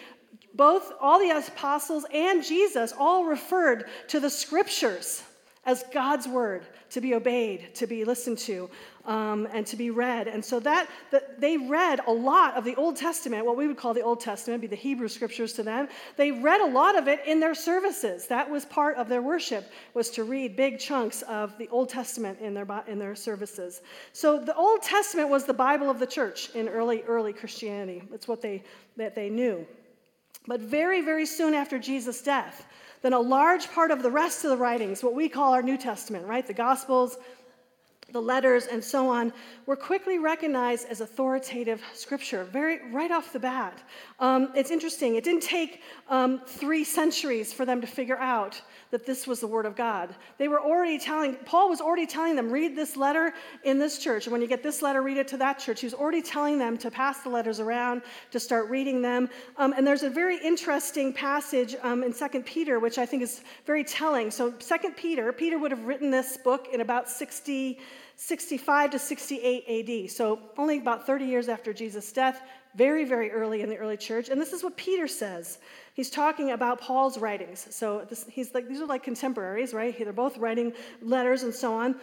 both 0.54 0.94
all 1.02 1.20
the 1.20 1.30
apostles 1.30 2.06
and 2.14 2.44
Jesus 2.44 2.94
all 2.98 3.26
referred 3.26 3.86
to 4.08 4.20
the 4.20 4.30
Scriptures 4.30 5.24
as 5.66 5.84
God's 5.92 6.28
word 6.28 6.66
to 6.92 7.02
be 7.02 7.16
obeyed, 7.16 7.74
to 7.76 7.88
be 7.88 8.06
listened 8.06 8.38
to, 8.38 8.70
um, 9.06 9.48
and 9.52 9.66
to 9.66 9.76
be 9.76 9.90
read. 9.90 10.28
And 10.28 10.44
so 10.44 10.60
that, 10.60 10.88
that 11.12 11.42
they 11.42 11.58
read 11.58 12.02
a 12.08 12.12
lot 12.12 12.56
of 12.56 12.64
the 12.64 12.76
Old 12.76 12.96
Testament, 12.96 13.46
what 13.46 13.58
we 13.58 13.68
would 13.68 13.78
call 13.78 13.94
the 13.94 14.02
Old 14.02 14.20
Testament, 14.20 14.62
be 14.62 14.68
the 14.68 14.76
Hebrew 14.76 15.08
scriptures 15.08 15.54
to 15.54 15.64
them. 15.64 15.88
They 16.18 16.32
read 16.32 16.62
a 16.62 16.68
lot 16.68 16.98
of 16.98 17.08
it 17.08 17.22
in 17.26 17.40
their 17.40 17.56
services. 17.56 18.28
That 18.28 18.50
was 18.50 18.66
part 18.66 18.98
of 18.98 19.10
their 19.10 19.22
worship, 19.22 19.72
was 19.94 20.10
to 20.12 20.24
read 20.24 20.56
big 20.56 20.80
chunks 20.80 21.24
of 21.24 21.58
the 21.58 21.68
Old 21.70 21.90
Testament 21.90 22.40
in 22.40 22.54
their, 22.54 22.68
in 22.88 23.00
their 23.00 23.16
services. 23.16 23.82
So 24.14 24.40
the 24.40 24.56
Old 24.56 24.84
Testament 24.84 25.30
was 25.30 25.46
the 25.46 25.54
Bible 25.54 25.90
of 25.90 26.00
the 26.00 26.08
church 26.08 26.52
in 26.56 26.70
early, 26.70 27.04
early 27.04 27.34
Christianity. 27.34 28.04
That's 28.12 28.28
what 28.28 28.42
they, 28.42 28.64
that 28.98 29.16
they 29.16 29.30
knew. 29.30 29.66
But 30.48 30.62
very, 30.62 31.02
very 31.02 31.26
soon 31.26 31.56
after 31.56 31.80
Jesus' 31.80 32.22
death, 32.22 32.68
then 33.06 33.14
a 33.14 33.20
large 33.20 33.72
part 33.72 33.92
of 33.92 34.02
the 34.02 34.10
rest 34.10 34.44
of 34.44 34.50
the 34.50 34.58
writings, 34.58 35.04
what 35.04 35.14
we 35.14 35.30
call 35.30 35.54
our 35.54 35.62
New 35.62 35.78
Testament, 35.78 36.26
right? 36.26 36.48
The 36.48 36.56
Gospels, 36.56 37.18
the 38.16 38.22
letters, 38.22 38.66
and 38.68 38.82
so 38.82 39.10
on, 39.10 39.34
were 39.66 39.76
quickly 39.76 40.20
recognized 40.20 40.88
as 40.90 41.02
authoritative 41.02 41.84
scripture, 41.94 42.46
very 42.46 42.80
right 42.94 43.12
off 43.12 43.34
the 43.34 43.40
bat. 43.40 43.84
Um, 44.22 44.54
it's 44.56 44.72
interesting. 44.72 45.16
It 45.16 45.26
didn't 45.26 45.44
take 45.44 45.82
um, 46.08 46.40
three 46.48 46.86
centuries 46.86 47.52
for 47.52 47.66
them 47.66 47.82
to 47.82 47.88
figure 47.88 48.18
out 48.18 48.62
that 48.92 49.06
this 49.06 49.28
was 49.28 49.42
the 49.42 49.48
word 49.48 49.66
of 49.66 49.76
God. 49.76 50.16
They 50.38 50.48
were 50.48 50.62
already 50.62 50.98
telling, 50.98 51.36
Paul 51.46 51.68
was 51.68 51.82
already 51.82 52.08
telling 52.08 52.38
them, 52.38 52.50
read 52.50 52.74
this 52.74 52.96
letter 52.96 53.34
in 53.66 53.80
this 53.80 54.00
church. 54.00 54.28
And 54.28 54.32
when 54.32 54.42
you 54.42 54.48
get 54.48 54.64
this 54.64 54.82
letter, 54.82 55.02
read 55.02 55.18
it 55.18 55.28
to 55.30 55.38
that 55.38 55.60
church. 55.60 55.82
He 55.82 55.86
was 55.86 55.94
already 55.94 56.22
telling 56.22 56.58
them 56.58 56.78
to 56.78 56.90
pass 56.90 57.20
the 57.20 57.28
letters 57.28 57.60
around, 57.60 58.04
to 58.32 58.40
start 58.40 58.70
reading 58.70 59.02
them. 59.02 59.30
Um, 59.58 59.74
and 59.74 59.86
there's 59.86 60.04
a 60.04 60.10
very 60.10 60.38
interesting 60.38 61.12
passage 61.12 61.76
um, 61.84 62.02
in 62.02 62.14
2 62.14 62.44
Peter, 62.44 62.80
which 62.80 62.98
I 62.98 63.06
think 63.06 63.22
is 63.22 63.42
very 63.66 63.84
telling. 63.84 64.32
So, 64.32 64.52
2 64.52 64.76
Peter, 64.96 65.34
Peter 65.34 65.60
would 65.60 65.72
have 65.72 65.84
written 65.84 66.10
this 66.10 66.38
book 66.38 66.70
in 66.72 66.80
about 66.80 67.10
60. 67.10 67.78
65 68.18 68.92
to 68.92 69.00
68 69.00 70.06
AD, 70.06 70.12
so 70.12 70.40
only 70.58 70.78
about 70.78 71.06
30 71.06 71.26
years 71.26 71.50
after 71.50 71.74
Jesus' 71.74 72.12
death, 72.12 72.42
very, 72.76 73.06
very 73.06 73.32
early 73.32 73.62
in 73.62 73.70
the 73.70 73.78
early 73.78 73.98
church. 73.98 74.30
And 74.30 74.40
this 74.40 74.54
is 74.54 74.64
what 74.64 74.78
Peter 74.78 75.08
says. 75.08 75.60
He's 75.94 76.10
talking 76.10 76.52
about 76.52 76.80
Paul's 76.80 77.18
writings. 77.18 77.68
So 77.72 78.06
this, 78.10 78.26
he's 78.30 78.54
like, 78.54 78.68
these 78.68 78.82
are 78.82 78.86
like 78.86 79.04
contemporaries, 79.04 79.74
right? 79.74 79.98
They're 79.98 80.14
both 80.14 80.38
writing 80.38 80.74
letters 81.02 81.44
and 81.44 81.54
so 81.54 81.74
on. 81.74 81.96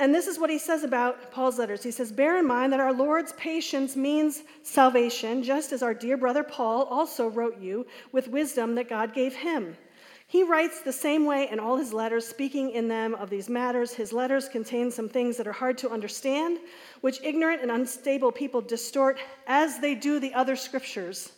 And 0.00 0.14
this 0.14 0.26
is 0.26 0.38
what 0.38 0.50
he 0.50 0.58
says 0.58 0.82
about 0.82 1.30
Paul's 1.30 1.58
letters. 1.58 1.82
He 1.82 1.92
says, 1.92 2.10
Bear 2.10 2.38
in 2.38 2.46
mind 2.46 2.72
that 2.72 2.80
our 2.80 2.92
Lord's 2.92 3.32
patience 3.34 3.94
means 3.94 4.42
salvation, 4.62 5.42
just 5.42 5.72
as 5.72 5.82
our 5.82 5.94
dear 5.94 6.16
brother 6.16 6.42
Paul 6.42 6.84
also 6.84 7.28
wrote 7.28 7.60
you 7.60 7.86
with 8.10 8.28
wisdom 8.28 8.74
that 8.74 8.88
God 8.88 9.14
gave 9.14 9.34
him. 9.34 9.76
He 10.26 10.42
writes 10.42 10.80
the 10.80 10.92
same 10.92 11.26
way 11.26 11.48
in 11.50 11.60
all 11.60 11.76
his 11.76 11.92
letters, 11.92 12.26
speaking 12.26 12.70
in 12.70 12.88
them 12.88 13.14
of 13.14 13.30
these 13.30 13.48
matters. 13.48 13.92
His 13.92 14.12
letters 14.12 14.48
contain 14.48 14.90
some 14.90 15.08
things 15.08 15.36
that 15.36 15.46
are 15.46 15.52
hard 15.52 15.78
to 15.78 15.90
understand, 15.90 16.58
which 17.02 17.22
ignorant 17.22 17.62
and 17.62 17.70
unstable 17.70 18.32
people 18.32 18.60
distort 18.60 19.18
as 19.46 19.78
they 19.78 19.94
do 19.94 20.18
the 20.18 20.34
other 20.34 20.56
scriptures 20.56 21.32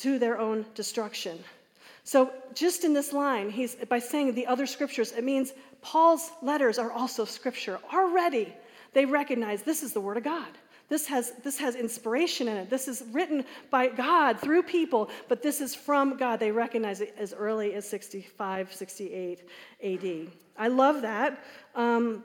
to 0.00 0.18
their 0.18 0.38
own 0.38 0.64
destruction. 0.74 1.38
So, 2.04 2.32
just 2.54 2.84
in 2.84 2.94
this 2.94 3.12
line, 3.12 3.50
he's 3.50 3.74
by 3.74 3.98
saying 3.98 4.34
the 4.34 4.46
other 4.46 4.66
scriptures, 4.66 5.12
it 5.12 5.24
means 5.24 5.52
Paul's 5.82 6.30
letters 6.40 6.78
are 6.78 6.90
also 6.90 7.24
scripture. 7.26 7.78
Already, 7.92 8.52
they 8.94 9.04
recognize 9.04 9.62
this 9.62 9.82
is 9.82 9.92
the 9.92 10.00
word 10.00 10.16
of 10.16 10.24
God. 10.24 10.48
This 10.88 11.06
has, 11.06 11.32
this 11.44 11.58
has 11.58 11.74
inspiration 11.74 12.48
in 12.48 12.56
it. 12.56 12.70
This 12.70 12.88
is 12.88 13.04
written 13.12 13.44
by 13.70 13.88
God 13.88 14.40
through 14.40 14.62
people, 14.62 15.10
but 15.28 15.42
this 15.42 15.60
is 15.60 15.74
from 15.74 16.16
God. 16.16 16.40
They 16.40 16.50
recognize 16.50 17.00
it 17.00 17.14
as 17.18 17.34
early 17.34 17.74
as 17.74 17.88
65, 17.88 18.72
68 18.72 19.42
AD. 19.84 20.32
I 20.56 20.68
love 20.68 21.02
that. 21.02 21.44
Um, 21.74 22.22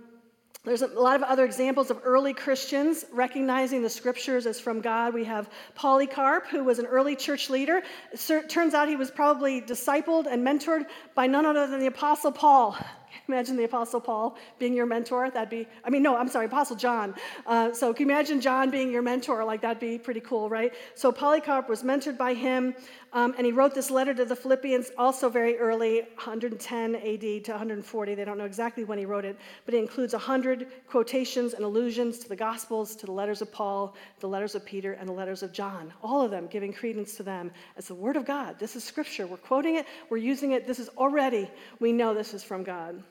there's 0.65 0.82
a 0.82 0.88
lot 0.88 1.17
of 1.17 1.24
other 1.24 1.43
examples 1.43 1.91
of 1.91 2.00
early 2.05 2.34
Christians 2.34 3.03
recognizing 3.12 3.82
the 3.82 3.89
scriptures 3.89 4.48
as 4.48 4.62
from 4.62 4.79
God. 4.79 5.13
We 5.13 5.25
have 5.25 5.50
Polycarp, 5.75 6.48
who 6.48 6.63
was 6.63 6.79
an 6.79 6.86
early 6.86 7.17
church 7.17 7.50
leader. 7.50 7.84
It 8.13 8.50
turns 8.50 8.74
out 8.74 8.88
he 8.88 8.96
was 8.96 9.12
probably 9.12 9.60
discipled 9.60 10.25
and 10.25 10.46
mentored 10.46 10.86
by 11.15 11.27
none 11.27 11.46
other 11.46 11.67
than 11.67 11.82
the 11.82 11.88
Apostle 11.88 12.32
Paul. 12.32 12.77
Imagine 13.27 13.55
the 13.55 13.63
Apostle 13.63 14.01
Paul 14.01 14.38
being 14.60 14.74
your 14.74 14.86
mentor. 14.86 15.29
That'd 15.29 15.50
be, 15.50 15.67
I 15.84 15.89
mean, 15.89 16.03
no, 16.03 16.15
I'm 16.15 16.27
sorry, 16.27 16.46
Apostle 16.46 16.75
John. 16.75 17.15
Uh, 17.46 17.74
so 17.74 17.93
can 17.93 18.08
you 18.08 18.13
imagine 18.13 18.41
John 18.41 18.70
being 18.70 18.91
your 18.91 19.01
mentor? 19.01 19.43
Like, 19.43 19.62
that'd 19.62 19.79
be 19.79 19.98
pretty 19.98 20.20
cool, 20.20 20.50
right? 20.50 20.74
So 20.96 21.12
Polycarp 21.12 21.70
was 21.70 21.84
mentored 21.84 22.17
by 22.17 22.34
him, 22.34 22.75
um, 23.13 23.36
and 23.38 23.46
he 23.46 23.51
wrote 23.51 23.75
this 23.75 23.91
letter 23.91 24.13
to 24.13 24.25
the 24.25 24.36
Philippians 24.36 24.91
also 24.98 25.29
very 25.29 25.58
early, 25.58 26.01
110 26.15 26.96
AD 26.96 27.43
to 27.46 27.51
140. 27.51 28.15
They 28.15 28.25
don't 28.25 28.38
know 28.38 28.46
exactly 28.46 28.84
when 28.84 28.98
he 28.98 29.05
wrote 29.05 29.25
it, 29.25 29.38
but 29.65 29.74
it 29.74 29.77
includes 29.77 30.13
100 30.13 30.67
quotations 30.88 31.53
and 31.53 31.63
allusions 31.63 32.17
to 32.20 32.29
the 32.29 32.36
Gospels, 32.36 32.96
to 32.96 33.05
the 33.05 33.12
letters 33.12 33.41
of 33.41 33.51
Paul, 33.51 33.96
the 34.20 34.27
letters 34.27 34.55
of 34.55 34.65
Peter, 34.65 34.93
and 34.93 35.08
the 35.08 35.13
letters 35.13 35.43
of 35.43 35.51
John. 35.51 35.93
All 36.01 36.22
of 36.22 36.32
them 36.32 36.48
giving 36.48 36.74
credence 36.74 37.15
to 37.17 37.24
them 37.24 37.51
as 37.77 37.88
the 37.88 37.96
Word 37.96 38.15
of 38.15 38.25
God. 38.25 38.58
This 38.58 38.75
is 38.75 38.84
Scripture. 38.84 39.27
We're 39.27 39.38
quoting 39.38 39.75
it, 39.75 39.86
we're 40.10 40.17
using 40.17 40.53
it. 40.53 40.65
This 40.65 40.79
is 40.79 40.89
already, 40.98 41.50
we 41.79 41.91
know 41.91 42.13
this 42.13 42.34
is 42.34 42.43
from 42.43 42.63
God. 42.63 43.02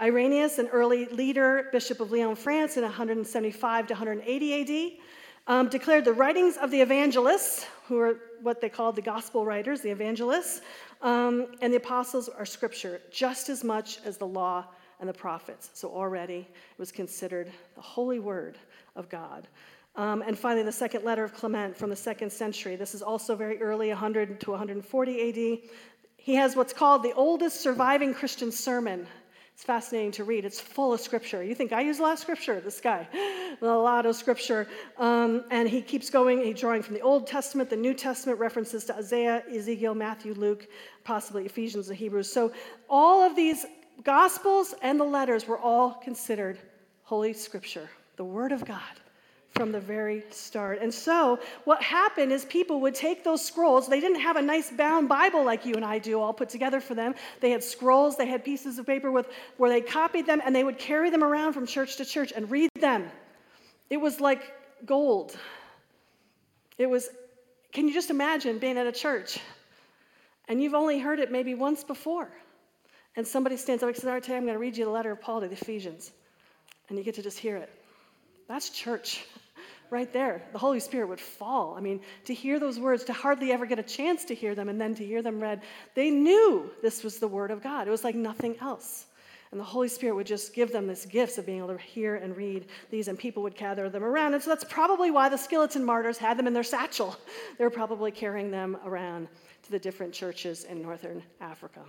Irenaeus, 0.00 0.58
an 0.58 0.68
early 0.68 1.04
leader, 1.06 1.68
Bishop 1.72 2.00
of 2.00 2.10
Lyon, 2.10 2.34
France, 2.34 2.76
in 2.76 2.82
175 2.82 3.86
to 3.88 3.92
180 3.92 4.96
AD, 4.96 4.98
um, 5.46 5.68
declared 5.68 6.06
the 6.06 6.12
writings 6.12 6.56
of 6.56 6.70
the 6.70 6.80
evangelists, 6.80 7.66
who 7.86 7.98
are 7.98 8.18
what 8.40 8.62
they 8.62 8.70
called 8.70 8.96
the 8.96 9.02
gospel 9.02 9.44
writers, 9.44 9.82
the 9.82 9.90
evangelists, 9.90 10.62
um, 11.02 11.48
and 11.60 11.72
the 11.72 11.76
apostles 11.76 12.28
are 12.30 12.46
scripture, 12.46 13.02
just 13.10 13.50
as 13.50 13.62
much 13.62 13.98
as 14.04 14.16
the 14.16 14.26
law 14.26 14.64
and 15.00 15.08
the 15.08 15.12
prophets. 15.12 15.70
So 15.74 15.88
already 15.88 16.48
it 16.48 16.78
was 16.78 16.92
considered 16.92 17.50
the 17.74 17.82
holy 17.82 18.20
word 18.20 18.56
of 18.96 19.08
God. 19.08 19.48
Um, 19.96 20.22
and 20.22 20.38
finally, 20.38 20.62
the 20.62 20.72
second 20.72 21.04
letter 21.04 21.24
of 21.24 21.34
Clement 21.34 21.76
from 21.76 21.90
the 21.90 21.96
second 21.96 22.30
century. 22.30 22.76
This 22.76 22.94
is 22.94 23.02
also 23.02 23.34
very 23.34 23.60
early, 23.60 23.88
100 23.88 24.40
to 24.40 24.50
140 24.52 25.28
AD. 25.28 25.70
He 26.16 26.34
has 26.36 26.54
what's 26.54 26.72
called 26.72 27.02
the 27.02 27.12
oldest 27.14 27.60
surviving 27.60 28.14
Christian 28.14 28.52
sermon. 28.52 29.06
It's 29.60 29.66
fascinating 29.66 30.12
to 30.12 30.24
read. 30.24 30.46
It's 30.46 30.58
full 30.58 30.94
of 30.94 31.00
scripture. 31.02 31.44
You 31.44 31.54
think 31.54 31.70
I 31.70 31.82
use 31.82 31.98
a 31.98 32.02
lot 32.02 32.14
of 32.14 32.18
scripture? 32.18 32.62
This 32.62 32.80
guy, 32.80 33.06
a 33.60 33.66
lot 33.66 34.06
of 34.06 34.16
scripture. 34.16 34.66
Um, 34.96 35.44
and 35.50 35.68
he 35.68 35.82
keeps 35.82 36.08
going. 36.08 36.42
He's 36.42 36.58
drawing 36.58 36.80
from 36.80 36.94
the 36.94 37.02
Old 37.02 37.26
Testament, 37.26 37.68
the 37.68 37.76
New 37.76 37.92
Testament, 37.92 38.38
references 38.38 38.86
to 38.86 38.96
Isaiah, 38.96 39.42
Ezekiel, 39.54 39.94
Matthew, 39.94 40.32
Luke, 40.32 40.66
possibly 41.04 41.44
Ephesians 41.44 41.90
and 41.90 41.98
Hebrews. 41.98 42.32
So 42.32 42.54
all 42.88 43.20
of 43.20 43.36
these 43.36 43.66
gospels 44.02 44.74
and 44.80 44.98
the 44.98 45.04
letters 45.04 45.46
were 45.46 45.58
all 45.58 45.92
considered 45.92 46.58
holy 47.02 47.34
scripture, 47.34 47.90
the 48.16 48.24
Word 48.24 48.52
of 48.52 48.64
God 48.64 48.80
from 49.54 49.72
the 49.72 49.80
very 49.80 50.24
start. 50.30 50.78
And 50.80 50.92
so, 50.92 51.38
what 51.64 51.82
happened 51.82 52.32
is 52.32 52.44
people 52.44 52.80
would 52.82 52.94
take 52.94 53.24
those 53.24 53.44
scrolls. 53.44 53.88
They 53.88 54.00
didn't 54.00 54.20
have 54.20 54.36
a 54.36 54.42
nice 54.42 54.70
bound 54.70 55.08
Bible 55.08 55.44
like 55.44 55.66
you 55.66 55.74
and 55.74 55.84
I 55.84 55.98
do, 55.98 56.20
all 56.20 56.32
put 56.32 56.48
together 56.48 56.80
for 56.80 56.94
them. 56.94 57.14
They 57.40 57.50
had 57.50 57.62
scrolls, 57.62 58.16
they 58.16 58.26
had 58.26 58.44
pieces 58.44 58.78
of 58.78 58.86
paper 58.86 59.10
with, 59.10 59.28
where 59.56 59.70
they 59.70 59.80
copied 59.80 60.26
them, 60.26 60.40
and 60.44 60.54
they 60.54 60.64
would 60.64 60.78
carry 60.78 61.10
them 61.10 61.24
around 61.24 61.52
from 61.52 61.66
church 61.66 61.96
to 61.96 62.04
church 62.04 62.32
and 62.34 62.50
read 62.50 62.70
them. 62.80 63.10
It 63.90 63.98
was 63.98 64.20
like 64.20 64.52
gold. 64.86 65.36
It 66.78 66.88
was, 66.88 67.10
can 67.72 67.88
you 67.88 67.92
just 67.92 68.10
imagine 68.10 68.58
being 68.58 68.78
at 68.78 68.86
a 68.86 68.92
church 68.92 69.38
and 70.48 70.62
you've 70.62 70.74
only 70.74 70.98
heard 70.98 71.18
it 71.18 71.30
maybe 71.30 71.54
once 71.54 71.84
before? 71.84 72.30
And 73.16 73.26
somebody 73.26 73.56
stands 73.56 73.82
up 73.82 73.88
and 73.88 73.96
says, 73.96 74.06
All 74.06 74.12
right, 74.12 74.22
today 74.22 74.36
I'm 74.36 74.44
going 74.44 74.54
to 74.54 74.60
read 74.60 74.76
you 74.76 74.84
the 74.84 74.90
letter 74.90 75.10
of 75.10 75.20
Paul 75.20 75.40
to 75.40 75.48
the 75.48 75.54
Ephesians. 75.54 76.12
And 76.88 76.96
you 76.96 77.04
get 77.04 77.16
to 77.16 77.22
just 77.22 77.38
hear 77.38 77.56
it. 77.56 77.68
That's 78.48 78.70
church 78.70 79.24
right 79.90 80.12
there. 80.12 80.42
The 80.52 80.58
Holy 80.58 80.80
Spirit 80.80 81.08
would 81.08 81.20
fall. 81.20 81.74
I 81.76 81.80
mean, 81.80 82.00
to 82.24 82.34
hear 82.34 82.58
those 82.58 82.78
words, 82.78 83.04
to 83.04 83.12
hardly 83.12 83.52
ever 83.52 83.66
get 83.66 83.78
a 83.78 83.82
chance 83.82 84.24
to 84.26 84.34
hear 84.34 84.54
them, 84.54 84.68
and 84.68 84.80
then 84.80 84.94
to 84.94 85.04
hear 85.04 85.22
them 85.22 85.40
read, 85.40 85.62
they 85.94 86.10
knew 86.10 86.70
this 86.82 87.02
was 87.02 87.18
the 87.18 87.28
Word 87.28 87.50
of 87.50 87.62
God. 87.62 87.88
It 87.88 87.90
was 87.90 88.04
like 88.04 88.14
nothing 88.14 88.56
else. 88.60 89.06
And 89.50 89.58
the 89.58 89.64
Holy 89.64 89.88
Spirit 89.88 90.14
would 90.14 90.26
just 90.26 90.54
give 90.54 90.70
them 90.70 90.86
this 90.86 91.04
gifts 91.04 91.36
of 91.36 91.44
being 91.44 91.58
able 91.58 91.76
to 91.76 91.78
hear 91.78 92.16
and 92.16 92.36
read 92.36 92.66
these, 92.90 93.08
and 93.08 93.18
people 93.18 93.42
would 93.42 93.56
gather 93.56 93.88
them 93.88 94.04
around. 94.04 94.34
And 94.34 94.42
so 94.42 94.48
that's 94.48 94.64
probably 94.64 95.10
why 95.10 95.28
the 95.28 95.36
Scillitan 95.36 95.82
martyrs 95.82 96.18
had 96.18 96.38
them 96.38 96.46
in 96.46 96.52
their 96.52 96.62
satchel. 96.62 97.16
They 97.58 97.64
were 97.64 97.70
probably 97.70 98.12
carrying 98.12 98.50
them 98.50 98.78
around 98.84 99.28
to 99.64 99.70
the 99.70 99.78
different 99.78 100.14
churches 100.14 100.64
in 100.64 100.80
northern 100.80 101.22
Africa. 101.40 101.80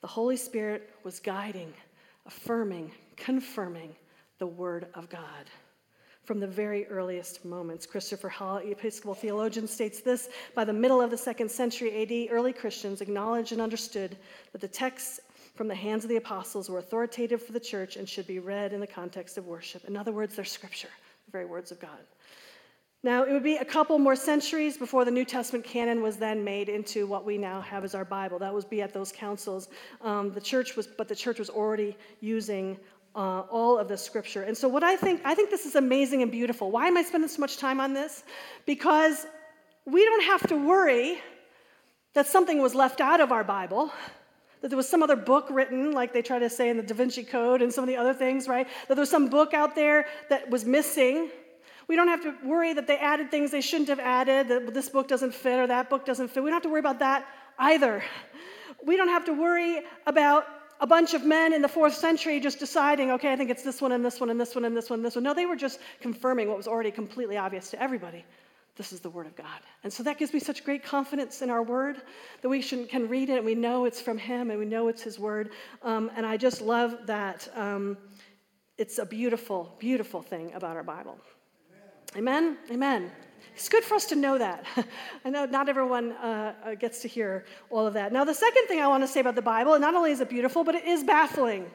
The 0.00 0.06
Holy 0.06 0.36
Spirit 0.36 0.90
was 1.02 1.20
guiding, 1.20 1.72
affirming, 2.24 2.92
confirming 3.16 3.94
the 4.38 4.46
Word 4.46 4.86
of 4.94 5.08
God 5.08 5.50
from 6.24 6.38
the 6.38 6.46
very 6.46 6.86
earliest 6.86 7.44
moments. 7.44 7.84
Christopher 7.84 8.28
Hall, 8.28 8.58
Episcopal 8.58 9.14
theologian, 9.14 9.66
states 9.66 10.00
this 10.00 10.28
By 10.54 10.64
the 10.64 10.72
middle 10.72 11.00
of 11.00 11.10
the 11.10 11.18
second 11.18 11.50
century 11.50 12.02
AD, 12.02 12.32
early 12.32 12.52
Christians 12.52 13.00
acknowledged 13.00 13.52
and 13.52 13.60
understood 13.60 14.16
that 14.52 14.60
the 14.60 14.68
texts 14.68 15.20
from 15.54 15.68
the 15.68 15.74
hands 15.74 16.04
of 16.04 16.08
the 16.08 16.16
apostles 16.16 16.70
were 16.70 16.78
authoritative 16.78 17.42
for 17.42 17.52
the 17.52 17.60
church 17.60 17.96
and 17.96 18.08
should 18.08 18.26
be 18.26 18.38
read 18.38 18.72
in 18.72 18.80
the 18.80 18.86
context 18.86 19.36
of 19.36 19.46
worship. 19.46 19.84
In 19.86 19.96
other 19.96 20.12
words, 20.12 20.36
they're 20.36 20.44
scripture, 20.44 20.88
the 21.26 21.32
very 21.32 21.44
words 21.44 21.72
of 21.72 21.80
God. 21.80 21.98
Now, 23.04 23.24
it 23.24 23.32
would 23.32 23.42
be 23.42 23.56
a 23.56 23.64
couple 23.64 23.98
more 23.98 24.14
centuries 24.14 24.76
before 24.76 25.04
the 25.04 25.10
New 25.10 25.24
Testament 25.24 25.64
canon 25.64 26.02
was 26.02 26.18
then 26.18 26.44
made 26.44 26.68
into 26.68 27.04
what 27.04 27.24
we 27.24 27.36
now 27.36 27.60
have 27.60 27.82
as 27.82 27.96
our 27.96 28.04
Bible. 28.04 28.38
That 28.38 28.54
would 28.54 28.70
be 28.70 28.80
at 28.80 28.94
those 28.94 29.10
councils. 29.10 29.68
Um, 30.02 30.32
the 30.32 30.40
church 30.40 30.76
was, 30.76 30.86
but 30.86 31.08
the 31.08 31.16
church 31.16 31.40
was 31.40 31.50
already 31.50 31.96
using 32.20 32.78
uh, 33.14 33.40
all 33.50 33.78
of 33.78 33.88
the 33.88 33.96
scripture. 33.96 34.42
And 34.42 34.56
so, 34.56 34.68
what 34.68 34.82
I 34.82 34.96
think, 34.96 35.20
I 35.24 35.34
think 35.34 35.50
this 35.50 35.66
is 35.66 35.74
amazing 35.74 36.22
and 36.22 36.30
beautiful. 36.30 36.70
Why 36.70 36.86
am 36.86 36.96
I 36.96 37.02
spending 37.02 37.28
so 37.28 37.40
much 37.40 37.58
time 37.58 37.80
on 37.80 37.92
this? 37.92 38.24
Because 38.66 39.26
we 39.84 40.04
don't 40.04 40.24
have 40.24 40.46
to 40.48 40.56
worry 40.56 41.18
that 42.14 42.26
something 42.26 42.60
was 42.60 42.74
left 42.74 43.00
out 43.00 43.20
of 43.20 43.32
our 43.32 43.44
Bible, 43.44 43.92
that 44.60 44.68
there 44.68 44.76
was 44.76 44.88
some 44.88 45.02
other 45.02 45.16
book 45.16 45.48
written, 45.50 45.92
like 45.92 46.12
they 46.12 46.22
try 46.22 46.38
to 46.38 46.48
say 46.48 46.68
in 46.68 46.76
the 46.76 46.82
Da 46.82 46.94
Vinci 46.94 47.24
Code 47.24 47.62
and 47.62 47.72
some 47.72 47.82
of 47.82 47.88
the 47.88 47.96
other 47.96 48.14
things, 48.14 48.48
right? 48.48 48.66
That 48.88 48.94
there 48.94 49.02
was 49.02 49.10
some 49.10 49.28
book 49.28 49.54
out 49.54 49.74
there 49.74 50.06
that 50.28 50.48
was 50.50 50.64
missing. 50.64 51.30
We 51.88 51.96
don't 51.96 52.08
have 52.08 52.22
to 52.22 52.34
worry 52.44 52.72
that 52.74 52.86
they 52.86 52.96
added 52.98 53.30
things 53.30 53.50
they 53.50 53.60
shouldn't 53.60 53.88
have 53.88 53.98
added, 53.98 54.48
that 54.48 54.72
this 54.72 54.88
book 54.88 55.08
doesn't 55.08 55.34
fit 55.34 55.58
or 55.58 55.66
that 55.66 55.90
book 55.90 56.04
doesn't 56.04 56.28
fit. 56.28 56.42
We 56.42 56.50
don't 56.50 56.56
have 56.56 56.62
to 56.62 56.68
worry 56.68 56.80
about 56.80 57.00
that 57.00 57.26
either. 57.58 58.02
We 58.84 58.96
don't 58.96 59.08
have 59.08 59.24
to 59.26 59.32
worry 59.32 59.82
about 60.06 60.46
a 60.82 60.86
bunch 60.86 61.14
of 61.14 61.24
men 61.24 61.52
in 61.52 61.62
the 61.62 61.68
fourth 61.68 61.94
century 61.94 62.40
just 62.40 62.58
deciding, 62.58 63.12
okay, 63.12 63.32
I 63.32 63.36
think 63.36 63.50
it's 63.50 63.62
this 63.62 63.80
one 63.80 63.92
and 63.92 64.04
this 64.04 64.18
one 64.18 64.30
and 64.30 64.40
this 64.40 64.56
one 64.56 64.64
and 64.64 64.76
this 64.76 64.90
one 64.90 64.98
and 64.98 65.06
this 65.06 65.14
one. 65.14 65.22
No, 65.22 65.32
they 65.32 65.46
were 65.46 65.56
just 65.56 65.78
confirming 66.00 66.48
what 66.48 66.56
was 66.56 66.66
already 66.66 66.90
completely 66.90 67.36
obvious 67.36 67.70
to 67.70 67.80
everybody. 67.80 68.24
This 68.76 68.92
is 68.92 68.98
the 68.98 69.08
Word 69.08 69.26
of 69.26 69.36
God. 69.36 69.60
And 69.84 69.92
so 69.92 70.02
that 70.02 70.18
gives 70.18 70.34
me 70.34 70.40
such 70.40 70.64
great 70.64 70.82
confidence 70.82 71.40
in 71.40 71.50
our 71.50 71.62
Word 71.62 72.02
that 72.40 72.48
we 72.48 72.60
can 72.62 73.08
read 73.08 73.30
it 73.30 73.36
and 73.36 73.46
we 73.46 73.54
know 73.54 73.84
it's 73.84 74.00
from 74.00 74.18
Him 74.18 74.50
and 74.50 74.58
we 74.58 74.64
know 74.64 74.88
it's 74.88 75.02
His 75.02 75.20
Word. 75.20 75.50
Um, 75.84 76.10
and 76.16 76.26
I 76.26 76.36
just 76.36 76.60
love 76.60 77.06
that 77.06 77.48
um, 77.54 77.96
it's 78.76 78.98
a 78.98 79.06
beautiful, 79.06 79.76
beautiful 79.78 80.20
thing 80.20 80.52
about 80.54 80.76
our 80.76 80.82
Bible. 80.82 81.16
Amen? 82.16 82.58
Amen. 82.72 83.12
It's 83.54 83.68
good 83.68 83.84
for 83.84 83.94
us 83.94 84.06
to 84.06 84.16
know 84.16 84.38
that. 84.38 84.64
I 85.24 85.30
know 85.30 85.44
not 85.44 85.68
everyone 85.68 86.12
uh, 86.12 86.54
uh, 86.64 86.74
gets 86.74 87.00
to 87.02 87.08
hear 87.08 87.44
all 87.70 87.86
of 87.86 87.94
that. 87.94 88.12
Now, 88.12 88.24
the 88.24 88.34
second 88.34 88.66
thing 88.66 88.80
I 88.80 88.88
want 88.88 89.02
to 89.02 89.08
say 89.08 89.20
about 89.20 89.34
the 89.34 89.42
Bible, 89.42 89.78
not 89.78 89.94
only 89.94 90.12
is 90.12 90.20
it 90.20 90.28
beautiful, 90.28 90.64
but 90.64 90.74
it 90.74 90.84
is 90.84 91.04
baffling. 91.04 91.70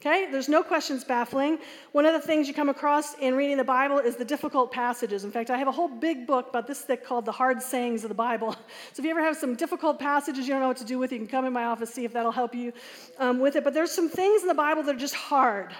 Okay? 0.00 0.30
There's 0.30 0.48
no 0.48 0.62
questions 0.62 1.04
baffling. 1.04 1.58
One 1.92 2.06
of 2.06 2.14
the 2.14 2.26
things 2.26 2.48
you 2.48 2.54
come 2.54 2.70
across 2.70 3.14
in 3.18 3.34
reading 3.34 3.58
the 3.58 3.64
Bible 3.64 3.98
is 3.98 4.16
the 4.16 4.24
difficult 4.24 4.72
passages. 4.72 5.24
In 5.24 5.30
fact, 5.30 5.50
I 5.50 5.58
have 5.58 5.68
a 5.68 5.72
whole 5.72 5.88
big 5.88 6.26
book 6.26 6.48
about 6.48 6.66
this 6.66 6.80
thick 6.80 7.04
called 7.04 7.26
The 7.26 7.32
Hard 7.32 7.60
Sayings 7.60 8.02
of 8.02 8.08
the 8.08 8.14
Bible. 8.14 8.56
So 8.92 9.00
if 9.00 9.04
you 9.04 9.10
ever 9.10 9.22
have 9.22 9.36
some 9.36 9.54
difficult 9.54 9.98
passages 9.98 10.48
you 10.48 10.54
don't 10.54 10.62
know 10.62 10.68
what 10.68 10.78
to 10.78 10.84
do 10.84 10.98
with, 10.98 11.12
you 11.12 11.18
can 11.18 11.26
come 11.26 11.44
in 11.44 11.52
my 11.52 11.64
office, 11.64 11.92
see 11.92 12.04
if 12.04 12.12
that'll 12.12 12.32
help 12.32 12.54
you 12.54 12.72
um, 13.18 13.38
with 13.38 13.56
it. 13.56 13.62
But 13.62 13.74
there's 13.74 13.92
some 13.92 14.08
things 14.08 14.42
in 14.42 14.48
the 14.48 14.54
Bible 14.54 14.82
that 14.82 14.96
are 14.96 14.98
just 14.98 15.14
hard 15.14 15.72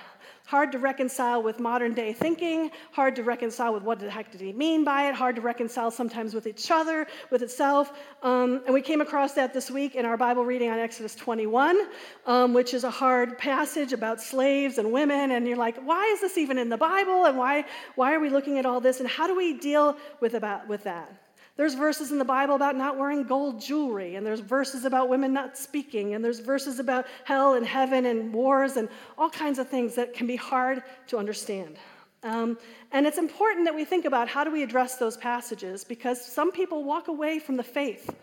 hard 0.50 0.72
to 0.72 0.80
reconcile 0.80 1.40
with 1.40 1.60
modern 1.60 1.94
day 1.94 2.12
thinking, 2.12 2.72
hard 2.90 3.14
to 3.14 3.22
reconcile 3.22 3.72
with 3.72 3.84
what 3.84 4.00
the 4.00 4.10
heck 4.10 4.32
did 4.32 4.40
he 4.40 4.52
mean 4.52 4.82
by 4.82 5.08
it, 5.08 5.14
hard 5.14 5.36
to 5.36 5.40
reconcile 5.40 5.92
sometimes 5.92 6.34
with 6.34 6.44
each 6.44 6.72
other, 6.72 7.06
with 7.30 7.40
itself. 7.40 7.92
Um, 8.24 8.60
and 8.64 8.74
we 8.74 8.82
came 8.82 9.00
across 9.00 9.32
that 9.34 9.54
this 9.54 9.70
week 9.70 9.94
in 9.94 10.04
our 10.04 10.16
Bible 10.16 10.44
reading 10.44 10.68
on 10.68 10.80
Exodus 10.80 11.14
21, 11.14 11.86
um, 12.26 12.52
which 12.52 12.74
is 12.74 12.82
a 12.82 12.90
hard 12.90 13.38
passage 13.38 13.92
about 13.92 14.20
slaves 14.20 14.78
and 14.78 14.90
women. 14.90 15.30
And 15.30 15.46
you're 15.46 15.56
like, 15.56 15.76
why 15.84 16.04
is 16.06 16.20
this 16.20 16.36
even 16.36 16.58
in 16.58 16.68
the 16.68 16.76
Bible? 16.76 17.26
And 17.26 17.38
why, 17.38 17.64
why 17.94 18.12
are 18.12 18.18
we 18.18 18.28
looking 18.28 18.58
at 18.58 18.66
all 18.66 18.80
this? 18.80 18.98
And 18.98 19.08
how 19.08 19.28
do 19.28 19.36
we 19.36 19.52
deal 19.52 19.96
with, 20.18 20.34
about, 20.34 20.66
with 20.66 20.82
that? 20.82 21.29
There's 21.56 21.74
verses 21.74 22.10
in 22.12 22.18
the 22.18 22.24
Bible 22.24 22.54
about 22.54 22.76
not 22.76 22.96
wearing 22.96 23.24
gold 23.24 23.60
jewelry, 23.60 24.14
and 24.16 24.26
there's 24.26 24.40
verses 24.40 24.84
about 24.84 25.08
women 25.08 25.32
not 25.32 25.58
speaking, 25.58 26.14
and 26.14 26.24
there's 26.24 26.40
verses 26.40 26.78
about 26.78 27.06
hell 27.24 27.54
and 27.54 27.66
heaven 27.66 28.06
and 28.06 28.32
wars 28.32 28.76
and 28.76 28.88
all 29.18 29.28
kinds 29.28 29.58
of 29.58 29.68
things 29.68 29.94
that 29.96 30.14
can 30.14 30.26
be 30.26 30.36
hard 30.36 30.82
to 31.08 31.18
understand. 31.18 31.76
Um, 32.22 32.58
and 32.92 33.06
it's 33.06 33.18
important 33.18 33.64
that 33.64 33.74
we 33.74 33.84
think 33.84 34.04
about 34.04 34.28
how 34.28 34.44
do 34.44 34.50
we 34.50 34.62
address 34.62 34.96
those 34.96 35.16
passages 35.16 35.84
because 35.84 36.22
some 36.24 36.52
people 36.52 36.84
walk 36.84 37.08
away 37.08 37.38
from 37.38 37.56
the 37.56 37.62
faith 37.62 38.14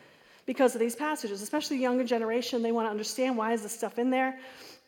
because 0.45 0.75
of 0.75 0.79
these 0.79 0.95
passages, 0.95 1.41
especially 1.41 1.77
the 1.77 1.83
younger 1.83 2.03
generation. 2.03 2.61
They 2.61 2.71
want 2.71 2.87
to 2.87 2.91
understand 2.91 3.37
why 3.37 3.53
is 3.53 3.63
this 3.63 3.71
stuff 3.71 3.97
in 3.97 4.09
there. 4.09 4.39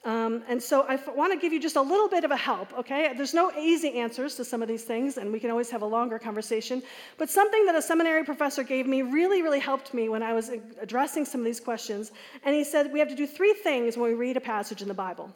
Um, 0.05 0.43
and 0.47 0.63
so 0.63 0.83
I 0.83 0.93
f- 0.93 1.13
want 1.13 1.33
to 1.33 1.39
give 1.39 1.51
you 1.51 1.59
just 1.59 1.75
a 1.75 1.81
little 1.81 2.07
bit 2.07 2.23
of 2.23 2.31
a 2.31 2.37
help, 2.37 2.71
okay? 2.77 3.13
There's 3.17 3.33
no 3.33 3.51
easy 3.59 3.99
answers 3.99 4.35
to 4.35 4.45
some 4.45 4.61
of 4.61 4.69
these 4.69 4.83
things, 4.83 5.17
and 5.17 5.31
we 5.31 5.41
can 5.41 5.51
always 5.51 5.69
have 5.71 5.81
a 5.81 5.85
longer 5.85 6.17
conversation. 6.17 6.81
But 7.17 7.29
something 7.29 7.65
that 7.65 7.75
a 7.75 7.81
seminary 7.81 8.23
professor 8.23 8.63
gave 8.63 8.87
me 8.87 9.01
really, 9.01 9.41
really 9.41 9.59
helped 9.59 9.93
me 9.93 10.07
when 10.07 10.23
I 10.23 10.31
was 10.31 10.51
addressing 10.81 11.25
some 11.25 11.41
of 11.41 11.45
these 11.45 11.59
questions. 11.59 12.13
And 12.45 12.55
he 12.55 12.63
said 12.63 12.93
we 12.93 12.99
have 12.99 13.09
to 13.09 13.15
do 13.15 13.27
three 13.27 13.53
things 13.53 13.97
when 13.97 14.09
we 14.09 14.15
read 14.15 14.37
a 14.37 14.41
passage 14.41 14.81
in 14.81 14.87
the 14.87 14.93
Bible 14.93 15.33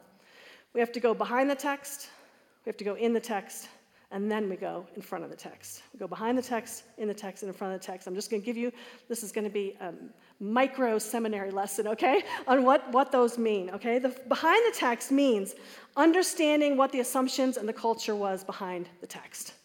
we 0.73 0.79
have 0.79 0.91
to 0.91 0.99
go 0.99 1.13
behind 1.13 1.49
the 1.49 1.55
text, 1.55 2.09
we 2.65 2.69
have 2.69 2.77
to 2.77 2.83
go 2.83 2.95
in 2.95 3.13
the 3.13 3.19
text, 3.19 3.69
and 4.13 4.31
then 4.31 4.47
we 4.47 4.55
go 4.55 4.85
in 4.95 5.01
front 5.01 5.23
of 5.23 5.31
the 5.31 5.35
text. 5.35 5.81
We 5.91 5.99
go 5.99 6.07
behind 6.07 6.37
the 6.37 6.41
text, 6.41 6.83
in 6.99 7.07
the 7.07 7.13
text, 7.15 7.41
and 7.41 7.49
in 7.49 7.53
front 7.53 7.73
of 7.73 7.81
the 7.81 7.85
text. 7.85 8.07
I'm 8.07 8.13
just 8.13 8.29
going 8.29 8.41
to 8.41 8.45
give 8.45 8.55
you, 8.55 8.71
this 9.09 9.23
is 9.23 9.31
going 9.31 9.43
to 9.43 9.49
be 9.49 9.75
a 9.81 9.91
micro 10.39 10.99
seminary 10.99 11.49
lesson, 11.49 11.87
okay, 11.87 12.23
on 12.47 12.63
what, 12.63 12.89
what 12.93 13.11
those 13.11 13.39
mean, 13.39 13.71
okay? 13.71 13.97
The, 13.97 14.09
behind 14.29 14.63
the 14.71 14.77
text 14.77 15.11
means 15.11 15.55
understanding 15.97 16.77
what 16.77 16.91
the 16.91 16.99
assumptions 16.99 17.57
and 17.57 17.67
the 17.67 17.73
culture 17.73 18.15
was 18.15 18.43
behind 18.43 18.87
the 19.01 19.07
text. 19.07 19.55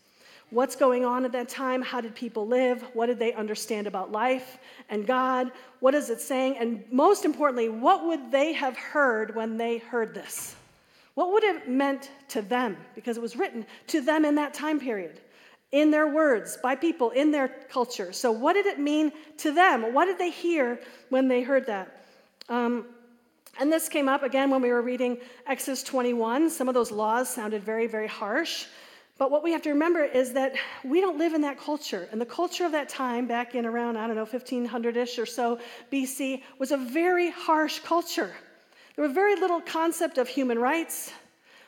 What's 0.51 0.77
going 0.77 1.05
on 1.05 1.27
at 1.27 1.33
that 1.33 1.51
time? 1.51 1.83
How 1.83 2.01
did 2.01 2.15
people 2.15 2.47
live? 2.47 2.83
What 2.95 3.07
did 3.07 3.19
they 3.19 3.35
understand 3.35 3.87
about 3.87 4.13
life 4.13 4.59
and 4.89 5.07
God? 5.07 5.53
What 5.81 5.95
is 5.95 6.09
it 6.09 6.23
saying? 6.23 6.57
And 6.57 6.83
most 6.91 7.27
importantly, 7.27 7.69
what 7.69 8.07
would 8.07 8.33
they 8.33 8.55
have 8.55 8.79
heard 8.79 9.37
when 9.37 9.59
they 9.59 9.77
heard 9.77 10.15
this? 10.15 10.57
What 11.19 11.33
would 11.33 11.43
it 11.43 11.69
meant 11.69 12.13
to 12.29 12.43
them? 12.43 12.77
Because 12.95 13.17
it 13.17 13.21
was 13.21 13.35
written 13.35 13.67
to 13.89 14.01
them 14.01 14.25
in 14.25 14.37
that 14.37 14.55
time 14.55 14.79
period 14.79 15.19
in 15.73 15.91
their 15.91 16.07
words, 16.07 16.57
by 16.63 16.77
people, 16.77 17.11
in 17.11 17.33
their 17.33 17.49
culture. 17.49 18.13
So, 18.13 18.31
what 18.31 18.53
did 18.53 18.67
it 18.67 18.79
mean 18.79 19.11
to 19.39 19.51
them? 19.51 19.93
What 19.93 20.05
did 20.05 20.17
they 20.17 20.31
hear 20.31 20.79
when 21.09 21.27
they 21.27 21.43
heard 21.43 21.67
that? 21.67 22.05
Um, 22.49 22.87
and 23.59 23.73
this 23.73 23.89
came 23.89 24.09
up 24.09 24.23
again 24.23 24.49
when 24.49 24.63
we 24.63 24.71
were 24.71 24.81
reading 24.81 25.19
Exodus 25.49 25.83
21. 25.83 26.51
Some 26.51 26.69
of 26.69 26.75
those 26.75 26.93
laws 26.93 27.29
sounded 27.29 27.65
very, 27.65 27.89
very 27.89 28.07
harsh. 28.07 28.67
But 29.19 29.33
what 29.33 29.43
we 29.43 29.51
have 29.51 29.63
to 29.63 29.71
remember 29.71 30.05
is 30.05 30.33
that 30.35 30.55
we 30.85 31.01
don't 31.01 31.19
live 31.19 31.35
in 31.35 31.41
that 31.41 31.59
culture. 31.59 32.09
And 32.13 32.21
the 32.21 32.27
culture 32.27 32.65
of 32.65 32.71
that 32.71 32.89
time, 32.89 33.27
back 33.27 33.57
in 33.57 33.67
around, 33.67 33.97
I 33.97 34.07
don't 34.07 34.15
know, 34.15 34.23
1500 34.23 34.97
ish 34.97 35.19
or 35.19 35.27
so 35.27 35.59
BC, 35.91 36.45
was 36.61 36.71
a 36.71 36.77
very 36.77 37.29
harsh 37.29 37.81
culture. 37.81 38.33
There 38.99 39.07
was 39.07 39.15
very 39.15 39.37
little 39.37 39.61
concept 39.61 40.19
of 40.19 40.27
human 40.27 40.59
rights. 40.59 41.13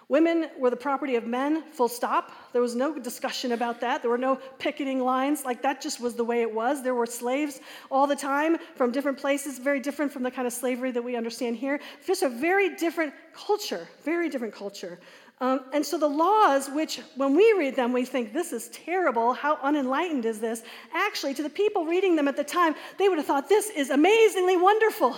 Women 0.09 0.49
were 0.59 0.69
the 0.69 0.77
property 0.77 1.15
of 1.15 1.29
men, 1.29 1.63
full 1.71 1.89
stop. 1.89 2.33
There 2.53 2.61
was 2.61 2.75
no 2.75 2.99
discussion 2.99 3.53
about 3.53 3.81
that. 3.83 4.03
There 4.03 4.11
were 4.11 4.19
no 4.19 4.41
picketing 4.59 4.99
lines. 4.99 5.45
Like 5.45 5.63
that 5.63 5.81
just 5.81 6.01
was 6.01 6.17
the 6.17 6.25
way 6.25 6.43
it 6.43 6.53
was. 6.53 6.83
There 6.83 6.97
were 6.97 7.07
slaves 7.07 7.61
all 7.89 8.09
the 8.09 8.17
time 8.17 8.57
from 8.75 8.91
different 8.91 9.17
places, 9.17 9.61
very 9.61 9.79
different 9.79 10.11
from 10.11 10.25
the 10.25 10.31
kind 10.33 10.45
of 10.45 10.53
slavery 10.53 10.91
that 10.91 11.05
we 11.05 11.15
understand 11.15 11.55
here. 11.55 11.79
Just 12.05 12.25
a 12.25 12.29
very 12.29 12.75
different 12.75 13.15
culture, 13.33 13.87
very 14.05 14.29
different 14.29 14.53
culture. 14.53 14.99
Um, 15.41 15.61
and 15.73 15.87
so 15.87 15.99
the 15.99 16.09
laws, 16.09 16.69
which 16.69 17.01
when 17.15 17.37
we 17.37 17.55
read 17.57 17.77
them, 17.77 17.93
we 17.93 18.05
think, 18.05 18.33
this 18.33 18.53
is 18.53 18.71
terrible, 18.71 19.35
how 19.35 19.57
unenlightened 19.63 20.25
is 20.25 20.41
this? 20.41 20.65
Actually, 20.93 21.35
to 21.35 21.45
the 21.45 21.49
people 21.49 21.87
reading 21.87 22.17
them 22.17 22.27
at 22.27 22.37
the 22.37 22.43
time, 22.43 22.75
they 22.99 23.09
would 23.09 23.19
have 23.19 23.27
thought, 23.29 23.49
this 23.49 23.71
is 23.71 23.91
amazingly 23.91 24.57
wonderful. 24.57 25.17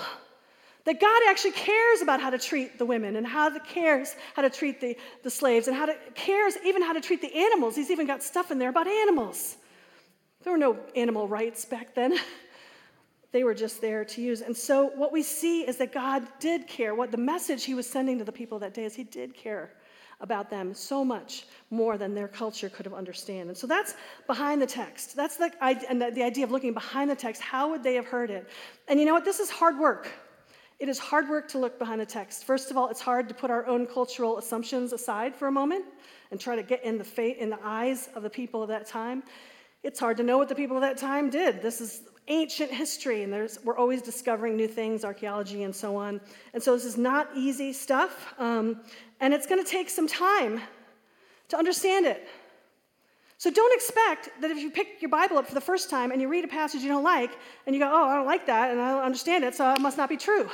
That 0.84 1.00
God 1.00 1.22
actually 1.28 1.52
cares 1.52 2.02
about 2.02 2.20
how 2.20 2.30
to 2.30 2.38
treat 2.38 2.78
the 2.78 2.84
women 2.84 3.16
and 3.16 3.26
how 3.26 3.48
to 3.48 3.60
cares 3.60 4.16
how 4.34 4.42
to 4.42 4.50
treat 4.50 4.80
the, 4.80 4.96
the 5.22 5.30
slaves 5.30 5.68
and 5.68 5.76
how 5.76 5.86
to 5.86 5.94
cares 6.14 6.56
even 6.64 6.82
how 6.82 6.92
to 6.92 7.00
treat 7.00 7.20
the 7.20 7.32
animals. 7.34 7.76
He's 7.76 7.90
even 7.90 8.06
got 8.06 8.22
stuff 8.22 8.50
in 8.50 8.58
there 8.58 8.70
about 8.70 8.88
animals. 8.88 9.56
There 10.42 10.52
were 10.52 10.58
no 10.58 10.76
animal 10.96 11.28
rights 11.28 11.64
back 11.64 11.94
then. 11.94 12.16
they 13.32 13.44
were 13.44 13.54
just 13.54 13.80
there 13.80 14.04
to 14.04 14.20
use. 14.20 14.40
And 14.40 14.56
so 14.56 14.90
what 14.96 15.12
we 15.12 15.22
see 15.22 15.62
is 15.62 15.76
that 15.78 15.92
God 15.92 16.26
did 16.40 16.66
care. 16.66 16.94
What 16.94 17.10
the 17.10 17.16
message 17.16 17.64
he 17.64 17.74
was 17.74 17.88
sending 17.88 18.18
to 18.18 18.24
the 18.24 18.32
people 18.32 18.58
that 18.58 18.74
day 18.74 18.84
is 18.84 18.94
he 18.94 19.04
did 19.04 19.34
care 19.34 19.72
about 20.20 20.50
them 20.50 20.72
so 20.72 21.04
much 21.04 21.46
more 21.70 21.98
than 21.98 22.14
their 22.14 22.28
culture 22.28 22.68
could 22.68 22.86
have 22.86 22.94
understood. 22.94 23.48
And 23.48 23.56
so 23.56 23.66
that's 23.66 23.94
behind 24.26 24.62
the 24.62 24.66
text. 24.66 25.16
That's 25.16 25.36
the, 25.36 25.50
and 25.60 26.00
the 26.00 26.22
idea 26.22 26.44
of 26.44 26.50
looking 26.50 26.72
behind 26.72 27.10
the 27.10 27.16
text. 27.16 27.42
How 27.42 27.70
would 27.70 27.82
they 27.82 27.94
have 27.94 28.06
heard 28.06 28.30
it? 28.30 28.48
And 28.88 29.00
you 29.00 29.06
know 29.06 29.14
what? 29.14 29.24
This 29.24 29.40
is 29.40 29.50
hard 29.50 29.78
work. 29.78 30.08
It 30.82 30.88
is 30.88 30.98
hard 30.98 31.28
work 31.28 31.46
to 31.50 31.58
look 31.58 31.78
behind 31.78 32.00
the 32.00 32.06
text. 32.06 32.42
First 32.42 32.72
of 32.72 32.76
all, 32.76 32.88
it's 32.88 33.00
hard 33.00 33.28
to 33.28 33.34
put 33.34 33.52
our 33.52 33.64
own 33.68 33.86
cultural 33.86 34.38
assumptions 34.38 34.92
aside 34.92 35.32
for 35.32 35.46
a 35.46 35.52
moment 35.52 35.84
and 36.32 36.40
try 36.40 36.56
to 36.56 36.62
get 36.64 36.82
in 36.82 36.98
the 36.98 37.04
fate 37.04 37.36
in 37.36 37.50
the 37.50 37.58
eyes 37.62 38.08
of 38.16 38.24
the 38.24 38.28
people 38.28 38.64
of 38.64 38.68
that 38.70 38.84
time. 38.84 39.22
It's 39.84 40.00
hard 40.00 40.16
to 40.16 40.24
know 40.24 40.38
what 40.38 40.48
the 40.48 40.56
people 40.56 40.76
of 40.76 40.80
that 40.80 40.96
time 40.96 41.30
did. 41.30 41.62
This 41.62 41.80
is 41.80 42.02
ancient 42.26 42.72
history, 42.72 43.22
and 43.22 43.32
we're 43.62 43.76
always 43.76 44.02
discovering 44.02 44.56
new 44.56 44.66
things, 44.66 45.04
archaeology, 45.04 45.62
and 45.62 45.72
so 45.72 45.94
on. 45.94 46.20
And 46.52 46.60
so 46.60 46.74
this 46.74 46.84
is 46.84 46.98
not 46.98 47.28
easy 47.36 47.72
stuff. 47.72 48.34
Um, 48.40 48.80
and 49.20 49.32
it's 49.32 49.46
going 49.46 49.64
to 49.64 49.70
take 49.70 49.88
some 49.88 50.08
time 50.08 50.60
to 51.50 51.56
understand 51.56 52.06
it. 52.06 52.26
So 53.38 53.52
don't 53.52 53.72
expect 53.72 54.30
that 54.40 54.50
if 54.50 54.58
you 54.58 54.68
pick 54.68 55.00
your 55.00 55.10
Bible 55.10 55.38
up 55.38 55.46
for 55.46 55.54
the 55.54 55.60
first 55.60 55.90
time 55.90 56.10
and 56.10 56.20
you 56.20 56.26
read 56.26 56.44
a 56.44 56.48
passage 56.48 56.82
you 56.82 56.88
don't 56.88 57.04
like, 57.04 57.30
and 57.66 57.74
you 57.76 57.80
go, 57.80 57.88
oh, 57.88 58.08
I 58.08 58.16
don't 58.16 58.26
like 58.26 58.46
that, 58.46 58.72
and 58.72 58.80
I 58.80 58.90
don't 58.90 59.04
understand 59.04 59.44
it, 59.44 59.54
so 59.54 59.72
it 59.72 59.80
must 59.80 59.96
not 59.96 60.08
be 60.08 60.16
true. 60.16 60.50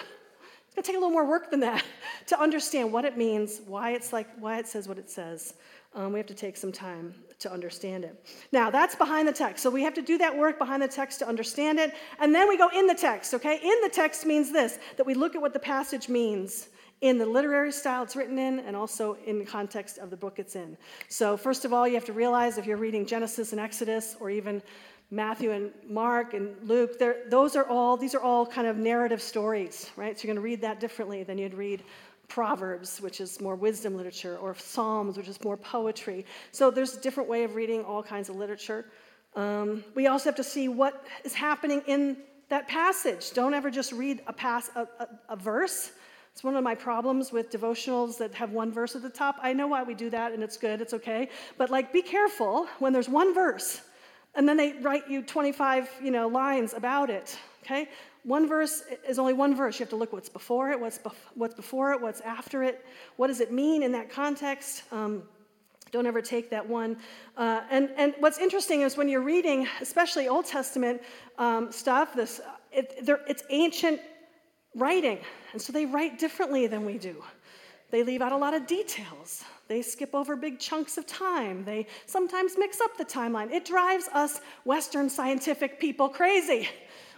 It's 0.69 0.75
going 0.75 0.85
to 0.85 0.87
take 0.87 0.97
a 0.97 1.01
little 1.01 1.11
more 1.11 1.27
work 1.27 1.51
than 1.51 1.61
that 1.61 1.83
to 2.29 2.41
understand 2.41 2.93
what 2.93 3.05
it 3.05 3.17
means, 3.17 3.61
why 3.67 3.93
it's 3.93 4.13
like, 4.13 4.29
why 4.39 4.59
it 4.59 4.67
says 4.67 4.87
what 4.87 4.99
it 4.99 5.11
says. 5.11 5.55
Um, 5.95 6.13
we 6.13 6.19
have 6.19 6.27
to 6.27 6.35
take 6.35 6.57
some 6.57 6.71
time 6.71 7.15
to 7.39 7.51
understand 7.51 8.05
it. 8.05 8.25
Now, 8.53 8.71
that's 8.71 8.95
behind 8.95 9.27
the 9.27 9.33
text. 9.33 9.63
So 9.63 9.71
we 9.71 9.83
have 9.83 9.95
to 9.95 10.03
do 10.03 10.19
that 10.19 10.37
work 10.37 10.59
behind 10.59 10.83
the 10.83 10.89
text 10.89 11.21
to 11.21 11.29
understand 11.29 11.79
it. 11.79 11.95
And 12.21 12.35
then 12.35 12.49
we 12.49 12.59
go 12.59 12.69
in 12.69 12.87
the 12.87 12.95
text, 12.95 13.33
okay? 13.35 13.59
In 13.63 13.81
the 13.83 13.89
text 13.89 14.27
means 14.27 14.53
this 14.53 14.79
that 14.97 15.07
we 15.07 15.15
look 15.15 15.35
at 15.35 15.41
what 15.41 15.53
the 15.53 15.59
passage 15.59 16.09
means 16.09 16.69
in 17.01 17.17
the 17.17 17.27
literary 17.27 17.71
style 17.71 18.03
it's 18.03 18.17
written 18.17 18.39
in 18.39 18.59
and 18.61 18.75
also 18.75 19.17
in 19.25 19.39
the 19.39 19.45
context 19.45 19.99
of 19.99 20.11
the 20.11 20.17
book 20.17 20.39
it's 20.39 20.57
in. 20.57 20.77
So, 21.09 21.37
first 21.37 21.65
of 21.65 21.73
all, 21.73 21.87
you 21.87 21.95
have 21.95 22.05
to 22.07 22.13
realize 22.13 22.59
if 22.59 22.67
you're 22.67 22.77
reading 22.77 23.07
Genesis 23.07 23.53
and 23.53 23.61
Exodus 23.61 24.17
or 24.21 24.31
even 24.31 24.63
Matthew 25.11 25.53
and 25.53 25.71
Mark 25.89 26.35
and 26.35 26.55
Luke, 26.69 27.01
those 27.31 27.57
are 27.57 27.67
all, 27.67 27.97
these 27.97 28.15
are 28.15 28.21
all 28.21 28.45
kind 28.45 28.67
of 28.67 28.77
narrative 28.77 29.23
stories, 29.23 29.91
right? 29.97 30.19
So, 30.19 30.27
you're 30.27 30.35
going 30.35 30.43
to 30.43 30.47
read 30.47 30.61
that 30.61 30.81
differently 30.81 31.23
than 31.23 31.39
you'd 31.39 31.55
read 31.55 31.83
Proverbs, 32.29 33.01
which 33.01 33.21
is 33.23 33.41
more 33.41 33.55
wisdom 33.55 33.97
literature, 33.97 34.37
or 34.37 34.55
Psalms, 34.55 35.17
which 35.17 35.29
is 35.29 35.43
more 35.43 35.57
poetry. 35.57 36.27
So, 36.53 36.71
there's 36.71 36.95
a 36.95 37.01
different 37.01 37.29
way 37.29 37.45
of 37.45 37.55
reading 37.55 37.85
all 37.85 38.03
kinds 38.03 38.29
of 38.29 38.37
literature. 38.37 38.87
Um, 39.35 39.83
we 39.95 40.09
also 40.09 40.29
have 40.29 40.37
to 40.37 40.45
see 40.45 40.69
what 40.69 41.07
is 41.25 41.33
happening 41.33 41.83
in 41.87 42.19
that 42.51 42.69
passage. 42.69 43.33
Don't 43.33 43.55
ever 43.55 43.71
just 43.71 43.93
read 43.93 44.21
a, 44.27 44.33
pass, 44.33 44.71
a, 44.75 44.83
a, 44.99 45.09
a 45.31 45.37
verse 45.37 45.93
it's 46.39 46.45
one 46.45 46.55
of 46.55 46.63
my 46.63 46.77
problems 46.77 47.33
with 47.33 47.51
devotionals 47.51 48.17
that 48.19 48.33
have 48.35 48.53
one 48.53 48.71
verse 48.71 48.95
at 48.95 49.03
the 49.03 49.11
top. 49.11 49.39
I 49.43 49.53
know 49.53 49.67
why 49.67 49.83
we 49.83 49.93
do 49.93 50.09
that 50.11 50.33
and 50.33 50.41
it's 50.41 50.57
good, 50.57 50.81
it's 50.81 50.95
okay. 50.95 51.31
But 51.57 51.69
like 51.69 51.93
be 51.93 52.01
careful 52.01 52.69
when 52.79 52.93
there's 52.93 53.09
one 53.09 53.35
verse 53.35 53.81
and 54.35 54.49
then 54.49 54.57
they 54.57 54.75
write 54.81 55.09
you 55.09 55.23
25, 55.23 55.89
you 56.03 56.11
know, 56.11 56.29
lines 56.29 56.75
about 56.75 57.11
it, 57.11 57.37
okay? 57.63 57.89
One 58.25 58.47
verse 58.47 58.83
is 59.09 59.19
only 59.19 59.33
one 59.33 59.55
verse. 59.55 59.79
You 59.79 59.85
have 59.85 59.91
to 59.91 59.97
look 59.97 60.13
what's 60.13 60.29
before 60.29 60.71
it, 60.71 60.79
what's, 60.79 60.99
bef- 60.99 61.15
what's 61.35 61.55
before 61.55 61.93
it, 61.93 62.01
what's 62.01 62.21
after 62.21 62.63
it. 62.63 62.85
What 63.17 63.29
does 63.29 63.41
it 63.41 63.53
mean 63.53 63.83
in 63.83 63.93
that 63.93 64.11
context? 64.11 64.83
Um, 64.93 65.23
don't 65.91 66.07
ever 66.07 66.21
take 66.21 66.51
that 66.51 66.69
one. 66.69 66.99
Uh, 67.37 67.63
and, 67.71 67.91
and 67.97 68.15
what's 68.19 68.39
interesting 68.39 68.83
is 68.83 68.97
when 68.97 69.09
you're 69.09 69.23
reading, 69.23 69.67
especially 69.81 70.29
Old 70.29 70.45
Testament 70.45 71.03
um, 71.39 71.73
stuff, 71.73 72.15
this, 72.15 72.41
it, 72.73 72.95
it's 72.99 73.43
ancient 73.51 74.01
writing. 74.75 75.19
And 75.53 75.63
so 75.63 75.73
they 75.73 75.87
write 75.87 76.19
differently 76.19 76.67
than 76.67 76.85
we 76.85 76.99
do. 76.99 77.23
They 77.91 78.03
leave 78.03 78.21
out 78.21 78.33
a 78.33 78.37
lot 78.37 78.55
of 78.55 78.67
details. 78.67 79.45
They 79.69 79.83
skip 79.83 80.15
over 80.15 80.35
big 80.35 80.59
chunks 80.59 80.97
of 80.97 81.07
time. 81.07 81.65
They 81.65 81.87
sometimes 82.07 82.55
mix 82.59 82.81
up 82.81 82.97
the 82.97 83.05
timeline. 83.05 83.51
It 83.51 83.67
drives 83.67 84.09
us 84.09 84.41
Western 84.65 85.11
scientific 85.11 85.79
people 85.79 86.09
crazy. 86.09 86.69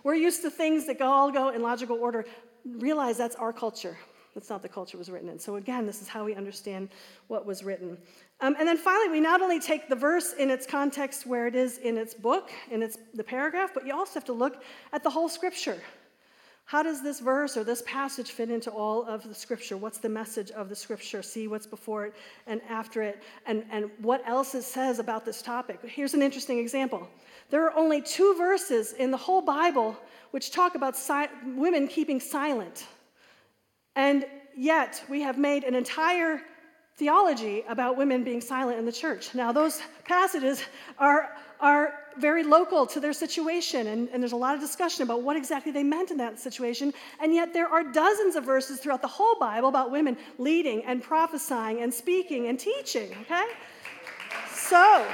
We're 0.02 0.16
used 0.16 0.42
to 0.42 0.50
things 0.50 0.86
that 0.86 1.00
all 1.00 1.30
go 1.30 1.50
in 1.50 1.62
logical 1.62 1.96
order. 1.98 2.26
Realize 2.64 3.16
that's 3.16 3.36
our 3.36 3.52
culture. 3.52 3.96
That's 4.34 4.50
not 4.50 4.62
the 4.62 4.68
culture 4.68 4.96
was 4.96 5.10
written 5.10 5.28
in. 5.28 5.38
So, 5.38 5.56
again, 5.56 5.86
this 5.86 6.00
is 6.00 6.08
how 6.08 6.24
we 6.24 6.34
understand 6.34 6.88
what 7.26 7.46
was 7.46 7.64
written. 7.64 7.98
Um, 8.40 8.54
and 8.58 8.66
then 8.66 8.76
finally, 8.76 9.10
we 9.10 9.20
not 9.20 9.42
only 9.42 9.58
take 9.58 9.88
the 9.88 9.96
verse 9.96 10.34
in 10.34 10.50
its 10.50 10.66
context 10.66 11.26
where 11.26 11.46
it 11.46 11.54
is 11.54 11.78
in 11.78 11.98
its 11.98 12.14
book, 12.14 12.50
in 12.70 12.82
its, 12.82 12.98
the 13.14 13.24
paragraph, 13.24 13.70
but 13.74 13.86
you 13.86 13.92
also 13.92 14.14
have 14.14 14.24
to 14.26 14.32
look 14.32 14.62
at 14.92 15.02
the 15.02 15.10
whole 15.10 15.28
scripture. 15.28 15.80
How 16.70 16.84
does 16.84 17.02
this 17.02 17.18
verse 17.18 17.56
or 17.56 17.64
this 17.64 17.82
passage 17.84 18.30
fit 18.30 18.48
into 18.48 18.70
all 18.70 19.04
of 19.04 19.28
the 19.28 19.34
scripture? 19.34 19.76
What's 19.76 19.98
the 19.98 20.08
message 20.08 20.52
of 20.52 20.68
the 20.68 20.76
scripture? 20.76 21.20
See 21.20 21.48
what's 21.48 21.66
before 21.66 22.06
it 22.06 22.14
and 22.46 22.60
after 22.68 23.02
it, 23.02 23.20
and, 23.44 23.64
and 23.72 23.90
what 23.98 24.22
else 24.24 24.54
it 24.54 24.62
says 24.62 25.00
about 25.00 25.24
this 25.24 25.42
topic. 25.42 25.80
Here's 25.82 26.14
an 26.14 26.22
interesting 26.22 26.60
example. 26.60 27.08
There 27.50 27.64
are 27.64 27.76
only 27.76 28.00
two 28.00 28.36
verses 28.38 28.92
in 28.92 29.10
the 29.10 29.16
whole 29.16 29.42
Bible 29.42 29.96
which 30.30 30.52
talk 30.52 30.76
about 30.76 30.96
si- 30.96 31.26
women 31.56 31.88
keeping 31.88 32.20
silent. 32.20 32.86
And 33.96 34.24
yet, 34.56 35.02
we 35.10 35.22
have 35.22 35.38
made 35.38 35.64
an 35.64 35.74
entire 35.74 36.40
theology 36.94 37.64
about 37.68 37.96
women 37.96 38.22
being 38.22 38.40
silent 38.40 38.78
in 38.78 38.86
the 38.86 38.92
church. 38.92 39.34
Now, 39.34 39.50
those 39.50 39.82
passages 40.04 40.62
are, 41.00 41.30
are 41.58 41.94
very 42.20 42.44
local 42.44 42.86
to 42.86 43.00
their 43.00 43.12
situation, 43.12 43.86
and, 43.86 44.08
and 44.10 44.22
there's 44.22 44.32
a 44.32 44.36
lot 44.36 44.54
of 44.54 44.60
discussion 44.60 45.02
about 45.02 45.22
what 45.22 45.36
exactly 45.36 45.72
they 45.72 45.82
meant 45.82 46.10
in 46.10 46.16
that 46.18 46.38
situation. 46.38 46.92
And 47.20 47.34
yet, 47.34 47.52
there 47.52 47.68
are 47.68 47.82
dozens 47.82 48.36
of 48.36 48.44
verses 48.44 48.80
throughout 48.80 49.02
the 49.02 49.08
whole 49.08 49.36
Bible 49.38 49.68
about 49.68 49.90
women 49.90 50.16
leading 50.38 50.84
and 50.84 51.02
prophesying 51.02 51.80
and 51.82 51.92
speaking 51.92 52.48
and 52.48 52.58
teaching, 52.58 53.10
okay? 53.22 53.46
So, 54.52 55.06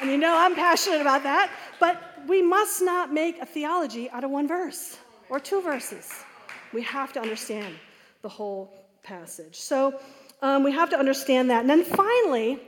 and 0.00 0.10
you 0.10 0.18
know 0.18 0.36
I'm 0.36 0.54
passionate 0.54 1.00
about 1.00 1.22
that, 1.24 1.50
but 1.80 2.00
we 2.26 2.42
must 2.42 2.82
not 2.82 3.12
make 3.12 3.40
a 3.40 3.46
theology 3.46 4.08
out 4.10 4.24
of 4.24 4.30
one 4.30 4.48
verse 4.48 4.98
or 5.28 5.40
two 5.40 5.60
verses. 5.60 6.10
We 6.72 6.82
have 6.82 7.12
to 7.14 7.20
understand 7.20 7.74
the 8.22 8.28
whole 8.28 8.72
passage. 9.02 9.56
So, 9.56 9.98
um, 10.42 10.62
we 10.62 10.72
have 10.72 10.90
to 10.90 10.98
understand 10.98 11.50
that. 11.50 11.60
And 11.60 11.70
then 11.70 11.84
finally, 11.84 12.60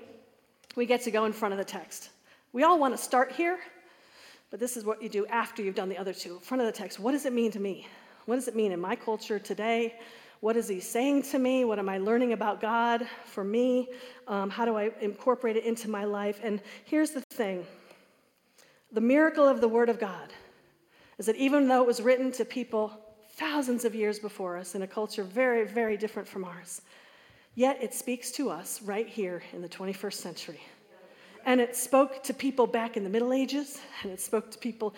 we 0.77 0.87
get 0.87 1.03
to 1.03 1.11
go 1.11 1.24
in 1.24 1.33
front 1.33 1.53
of 1.53 1.59
the 1.59 1.64
text. 1.64 2.11
We 2.53 2.63
all 2.63 2.79
want 2.79 2.97
to 2.97 3.03
start 3.03 3.33
here, 3.33 3.59
but 4.51 4.59
this 4.59 4.77
is 4.77 4.85
what 4.85 5.03
you 5.03 5.09
do 5.09 5.27
after 5.27 5.63
you've 5.63 5.75
done 5.75 5.89
the 5.89 5.99
other 5.99 6.15
two. 6.15 6.39
Front 6.41 6.63
of 6.63 6.67
the 6.67 6.73
text, 6.73 6.99
what 6.99 7.13
does 7.13 7.27
it 7.27 7.33
mean 7.33 7.51
to 7.53 7.61
me? 7.61 7.87
What 8.25 8.37
does 8.37 8.49
it 8.49 8.57
mean 8.57 8.73
in 8.73 8.81
my 8.81 8.97
culture 8.97 9.39
today? 9.39 9.95
What 10.41 10.57
is 10.57 10.69
he 10.69 10.81
saying 10.81 11.23
to 11.25 11.39
me? 11.39 11.65
What 11.65 11.79
am 11.79 11.89
I 11.89 11.99
learning 11.99 12.33
about 12.33 12.61
God 12.61 13.07
for 13.25 13.45
me? 13.45 13.89
Um, 14.27 14.49
how 14.51 14.65
do 14.65 14.77
I 14.77 14.91
incorporate 15.01 15.57
it 15.57 15.65
into 15.65 15.91
my 15.91 16.05
life? 16.05 16.41
And 16.43 16.63
here's 16.85 17.11
the 17.11 17.21
thing 17.31 17.67
the 18.93 19.01
miracle 19.01 19.47
of 19.47 19.61
the 19.61 19.69
Word 19.69 19.91
of 19.91 20.01
God 20.01 20.33
is 21.19 21.27
that 21.27 21.37
even 21.37 21.69
though 21.69 21.83
it 21.83 21.87
was 21.87 22.01
written 22.01 22.33
to 22.33 22.45
people 22.45 22.93
thousands 23.33 23.85
of 23.85 23.95
years 23.95 24.19
before 24.19 24.57
us 24.57 24.75
in 24.75 24.83
a 24.83 24.87
culture 24.87 25.23
very, 25.23 25.67
very 25.67 25.97
different 25.97 26.27
from 26.27 26.45
ours, 26.45 26.81
Yet 27.59 27.83
it 27.83 27.93
speaks 27.93 28.31
to 28.33 28.51
us 28.51 28.81
right 28.83 29.09
here 29.09 29.43
in 29.53 29.63
the 29.63 29.69
21st 29.69 30.13
century. 30.13 30.61
And 31.49 31.63
it 31.63 31.75
spoke 31.75 32.23
to 32.25 32.35
people 32.35 32.67
back 32.67 32.99
in 32.99 33.05
the 33.05 33.09
Middle 33.09 33.33
Ages, 33.33 33.79
and 34.03 34.13
it 34.13 34.21
spoke 34.21 34.51
to 34.51 34.59
people 34.59 34.95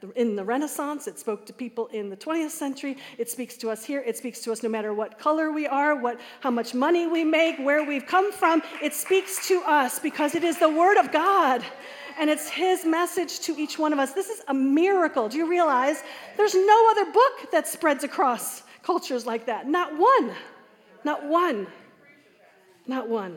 the, 0.00 0.10
in 0.16 0.34
the 0.34 0.42
Renaissance, 0.42 1.06
it 1.06 1.16
spoke 1.16 1.46
to 1.46 1.52
people 1.52 1.86
in 1.92 2.10
the 2.10 2.16
20th 2.16 2.50
century, 2.50 2.96
it 3.18 3.30
speaks 3.30 3.56
to 3.58 3.70
us 3.70 3.84
here, 3.84 4.02
it 4.04 4.16
speaks 4.16 4.40
to 4.40 4.50
us 4.50 4.64
no 4.64 4.68
matter 4.68 4.92
what 4.92 5.16
color 5.16 5.52
we 5.52 5.68
are, 5.68 5.94
what, 5.94 6.18
how 6.40 6.50
much 6.50 6.74
money 6.74 7.06
we 7.06 7.22
make, 7.22 7.56
where 7.60 7.84
we've 7.84 8.04
come 8.04 8.32
from. 8.32 8.64
It 8.82 8.94
speaks 8.94 9.46
to 9.46 9.62
us 9.64 10.00
because 10.00 10.34
it 10.34 10.42
is 10.42 10.58
the 10.58 10.68
Word 10.68 10.98
of 10.98 11.12
God 11.12 11.62
and 12.18 12.28
it's 12.28 12.48
His 12.48 12.84
message 12.84 13.38
to 13.38 13.56
each 13.56 13.78
one 13.78 13.92
of 13.92 14.00
us. 14.00 14.12
This 14.12 14.28
is 14.28 14.42
a 14.48 14.54
miracle. 14.54 15.28
Do 15.28 15.38
you 15.38 15.48
realize 15.48 16.02
there's 16.36 16.56
no 16.56 16.90
other 16.90 17.12
book 17.12 17.52
that 17.52 17.68
spreads 17.68 18.02
across 18.02 18.64
cultures 18.82 19.24
like 19.24 19.46
that? 19.46 19.68
Not 19.68 19.96
one. 19.96 20.32
Not 21.04 21.24
one. 21.24 21.68
Not 22.88 23.08
one. 23.08 23.36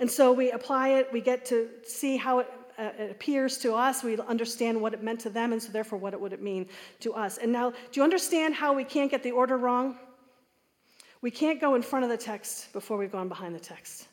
And 0.00 0.10
so 0.10 0.32
we 0.32 0.50
apply 0.50 0.88
it, 0.88 1.12
we 1.12 1.20
get 1.20 1.44
to 1.46 1.68
see 1.84 2.16
how 2.16 2.38
it, 2.38 2.50
uh, 2.78 2.90
it, 2.98 3.10
appears 3.10 3.58
to 3.58 3.74
us, 3.74 4.02
we 4.02 4.16
understand 4.16 4.80
what 4.80 4.94
it 4.94 5.02
meant 5.02 5.20
to 5.20 5.30
them, 5.30 5.52
and 5.52 5.62
so 5.62 5.70
therefore 5.70 5.98
what 5.98 6.14
it 6.14 6.20
would 6.20 6.32
it 6.32 6.40
mean 6.42 6.66
to 7.00 7.12
us. 7.12 7.36
And 7.36 7.52
now, 7.52 7.70
do 7.70 7.76
you 7.92 8.02
understand 8.02 8.54
how 8.54 8.72
we 8.72 8.82
can't 8.82 9.10
get 9.10 9.22
the 9.22 9.30
order 9.30 9.58
wrong? 9.58 9.98
We 11.20 11.30
can't 11.30 11.60
go 11.60 11.74
in 11.74 11.82
front 11.82 12.04
of 12.04 12.10
the 12.10 12.16
text 12.16 12.72
before 12.72 12.96
we've 12.96 13.12
gone 13.12 13.28
behind 13.28 13.54
the 13.54 13.60
text. 13.60 14.08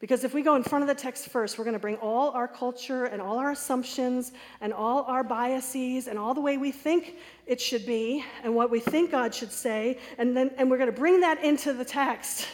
Because 0.00 0.22
if 0.22 0.34
we 0.34 0.42
go 0.42 0.56
in 0.56 0.64
front 0.64 0.82
of 0.82 0.88
the 0.88 1.00
text 1.00 1.28
first, 1.28 1.56
we're 1.56 1.64
going 1.64 1.74
to 1.74 1.80
bring 1.80 1.96
all 1.96 2.32
our 2.32 2.48
culture 2.48 3.06
and 3.06 3.22
all 3.22 3.38
our 3.38 3.52
assumptions 3.52 4.32
and 4.60 4.72
all 4.72 5.04
our 5.04 5.24
biases 5.24 6.08
and 6.08 6.18
all 6.18 6.34
the 6.34 6.40
way 6.40 6.58
we 6.58 6.72
think 6.72 7.14
it 7.46 7.58
should 7.60 7.86
be 7.86 8.22
and 8.42 8.54
what 8.54 8.68
we 8.68 8.80
think 8.80 9.12
God 9.12 9.34
should 9.34 9.52
say, 9.52 9.98
and 10.18 10.36
then 10.36 10.50
and 10.58 10.70
we're 10.70 10.76
going 10.76 10.92
to 10.92 11.00
bring 11.00 11.20
that 11.20 11.42
into 11.42 11.72
the 11.72 11.84
text. 11.84 12.48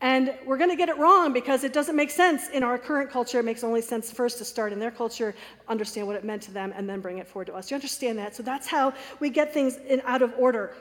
And 0.00 0.32
we're 0.46 0.58
going 0.58 0.70
to 0.70 0.76
get 0.76 0.88
it 0.88 0.96
wrong 0.96 1.32
because 1.32 1.64
it 1.64 1.72
doesn't 1.72 1.96
make 1.96 2.10
sense 2.10 2.48
in 2.50 2.62
our 2.62 2.78
current 2.78 3.10
culture. 3.10 3.40
It 3.40 3.44
makes 3.44 3.64
only 3.64 3.82
sense 3.82 4.12
first 4.12 4.38
to 4.38 4.44
start 4.44 4.72
in 4.72 4.78
their 4.78 4.92
culture, 4.92 5.34
understand 5.66 6.06
what 6.06 6.14
it 6.14 6.24
meant 6.24 6.42
to 6.42 6.52
them, 6.52 6.72
and 6.76 6.88
then 6.88 7.00
bring 7.00 7.18
it 7.18 7.26
forward 7.26 7.46
to 7.46 7.54
us. 7.54 7.70
You 7.70 7.74
understand 7.74 8.18
that? 8.18 8.36
So 8.36 8.44
that's 8.44 8.68
how 8.68 8.94
we 9.18 9.28
get 9.28 9.52
things 9.52 9.76
in 9.88 10.00
out 10.04 10.22
of 10.22 10.32
order. 10.38 10.76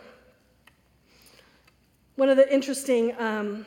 One 2.15 2.29
of 2.29 2.37
the 2.37 2.51
interesting 2.53 3.15
um, 3.19 3.65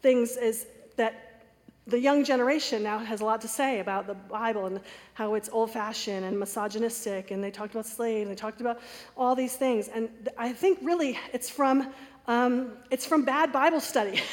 things 0.00 0.38
is 0.38 0.66
that 0.96 1.44
the 1.86 1.98
young 1.98 2.24
generation 2.24 2.82
now 2.82 2.98
has 2.98 3.20
a 3.20 3.24
lot 3.24 3.40
to 3.42 3.48
say 3.48 3.80
about 3.80 4.06
the 4.06 4.14
Bible 4.14 4.66
and 4.66 4.80
how 5.14 5.34
it's 5.34 5.50
old 5.50 5.72
fashioned 5.72 6.24
and 6.24 6.38
misogynistic, 6.38 7.32
and 7.32 7.42
they 7.42 7.50
talked 7.50 7.74
about 7.74 7.86
slaves, 7.86 8.28
and 8.28 8.30
they 8.30 8.40
talked 8.40 8.60
about 8.60 8.80
all 9.16 9.34
these 9.34 9.56
things. 9.56 9.88
And 9.88 10.08
I 10.38 10.52
think 10.52 10.78
really 10.82 11.18
it's 11.34 11.50
from, 11.50 11.92
um, 12.26 12.72
it's 12.90 13.04
from 13.04 13.24
bad 13.24 13.52
Bible 13.52 13.80
study. 13.80 14.20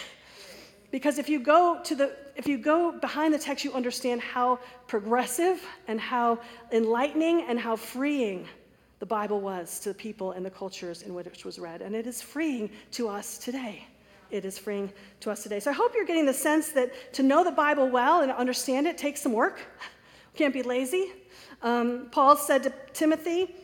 because 0.91 1.17
if 1.17 1.27
you 1.29 1.39
go 1.39 1.79
to 1.83 1.95
the 1.95 2.15
if 2.35 2.47
you 2.47 2.57
go 2.57 2.91
behind 2.91 3.33
the 3.33 3.39
text 3.39 3.65
you 3.65 3.73
understand 3.73 4.21
how 4.21 4.59
progressive 4.87 5.65
and 5.87 5.99
how 5.99 6.39
enlightening 6.71 7.41
and 7.49 7.59
how 7.59 7.75
freeing 7.75 8.47
the 8.99 9.05
bible 9.05 9.41
was 9.41 9.79
to 9.79 9.89
the 9.89 9.95
people 9.95 10.31
and 10.31 10.45
the 10.45 10.51
cultures 10.51 11.01
in 11.01 11.13
which 11.13 11.27
it 11.27 11.45
was 11.45 11.59
read 11.59 11.81
and 11.81 11.95
it 11.95 12.07
is 12.07 12.21
freeing 12.21 12.69
to 12.91 13.07
us 13.07 13.37
today 13.37 13.85
it 14.29 14.45
is 14.45 14.57
freeing 14.57 14.91
to 15.21 15.31
us 15.31 15.43
today. 15.43 15.59
So 15.59 15.71
I 15.71 15.73
hope 15.73 15.93
you're 15.95 16.05
getting 16.05 16.25
the 16.25 16.33
sense 16.33 16.69
that 16.69 17.13
to 17.13 17.23
know 17.23 17.43
the 17.43 17.51
Bible 17.51 17.89
well 17.89 18.21
and 18.21 18.31
understand 18.31 18.87
it 18.87 18.97
takes 18.97 19.21
some 19.21 19.33
work. 19.33 19.59
We 20.33 20.37
can't 20.37 20.53
be 20.53 20.63
lazy. 20.63 21.11
Um, 21.61 22.07
Paul 22.11 22.35
said 22.35 22.63
to 22.63 22.73
Timothy, 22.93 23.55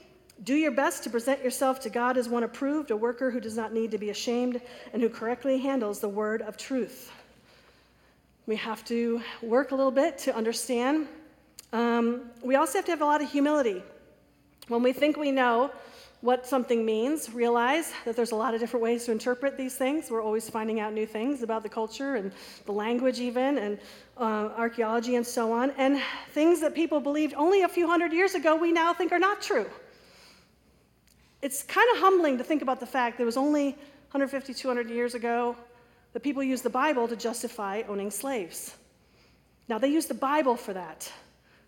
do 0.43 0.55
your 0.55 0.71
best 0.71 1.03
to 1.03 1.09
present 1.09 1.43
yourself 1.43 1.79
to 1.81 1.89
God 1.89 2.17
as 2.17 2.27
one 2.27 2.43
approved, 2.43 2.91
a 2.91 2.97
worker 2.97 3.31
who 3.31 3.39
does 3.39 3.55
not 3.55 3.73
need 3.73 3.91
to 3.91 3.97
be 3.97 4.09
ashamed 4.09 4.61
and 4.91 5.01
who 5.01 5.09
correctly 5.09 5.57
handles 5.57 5.99
the 5.99 6.09
word 6.09 6.41
of 6.41 6.57
truth. 6.57 7.11
We 8.45 8.57
have 8.57 8.83
to 8.85 9.21
work 9.41 9.71
a 9.71 9.75
little 9.75 9.91
bit 9.91 10.17
to 10.19 10.35
understand. 10.35 11.07
Um, 11.71 12.29
we 12.41 12.55
also 12.55 12.79
have 12.79 12.85
to 12.85 12.91
have 12.91 13.01
a 13.01 13.05
lot 13.05 13.21
of 13.21 13.31
humility. 13.31 13.81
When 14.67 14.83
we 14.83 14.91
think 14.91 15.17
we 15.17 15.31
know, 15.31 15.71
what 16.23 16.47
something 16.47 16.85
means, 16.85 17.33
realize 17.33 17.91
that 18.05 18.15
there's 18.15 18.31
a 18.31 18.35
lot 18.35 18.53
of 18.53 18.61
different 18.61 18.81
ways 18.81 19.03
to 19.03 19.11
interpret 19.11 19.57
these 19.57 19.75
things. 19.75 20.09
We're 20.09 20.23
always 20.23 20.49
finding 20.49 20.79
out 20.79 20.93
new 20.93 21.05
things 21.05 21.43
about 21.43 21.63
the 21.63 21.69
culture 21.69 22.15
and 22.15 22.31
the 22.65 22.71
language, 22.71 23.19
even, 23.19 23.57
and 23.57 23.77
uh, 24.17 24.51
archaeology 24.55 25.17
and 25.17 25.27
so 25.27 25.51
on. 25.51 25.71
And 25.71 26.01
things 26.31 26.61
that 26.61 26.73
people 26.73 27.01
believed 27.01 27.33
only 27.33 27.63
a 27.63 27.67
few 27.67 27.87
hundred 27.87 28.13
years 28.13 28.35
ago, 28.35 28.55
we 28.55 28.71
now 28.71 28.93
think 28.93 29.11
are 29.11 29.19
not 29.19 29.41
true. 29.41 29.65
It's 31.43 31.61
kind 31.61 31.87
of 31.91 31.97
humbling 31.97 32.37
to 32.37 32.43
think 32.43 32.61
about 32.61 32.79
the 32.79 32.85
fact 32.85 33.17
that 33.17 33.23
it 33.23 33.25
was 33.25 33.35
only 33.35 33.71
150, 34.11 34.53
200 34.53 34.89
years 34.89 35.13
ago 35.13 35.57
that 36.13 36.21
people 36.21 36.41
used 36.41 36.63
the 36.63 36.69
Bible 36.69 37.05
to 37.05 37.17
justify 37.17 37.83
owning 37.89 38.11
slaves. 38.11 38.77
Now, 39.67 39.77
they 39.77 39.89
used 39.89 40.07
the 40.07 40.13
Bible 40.13 40.55
for 40.55 40.71
that. 40.71 41.11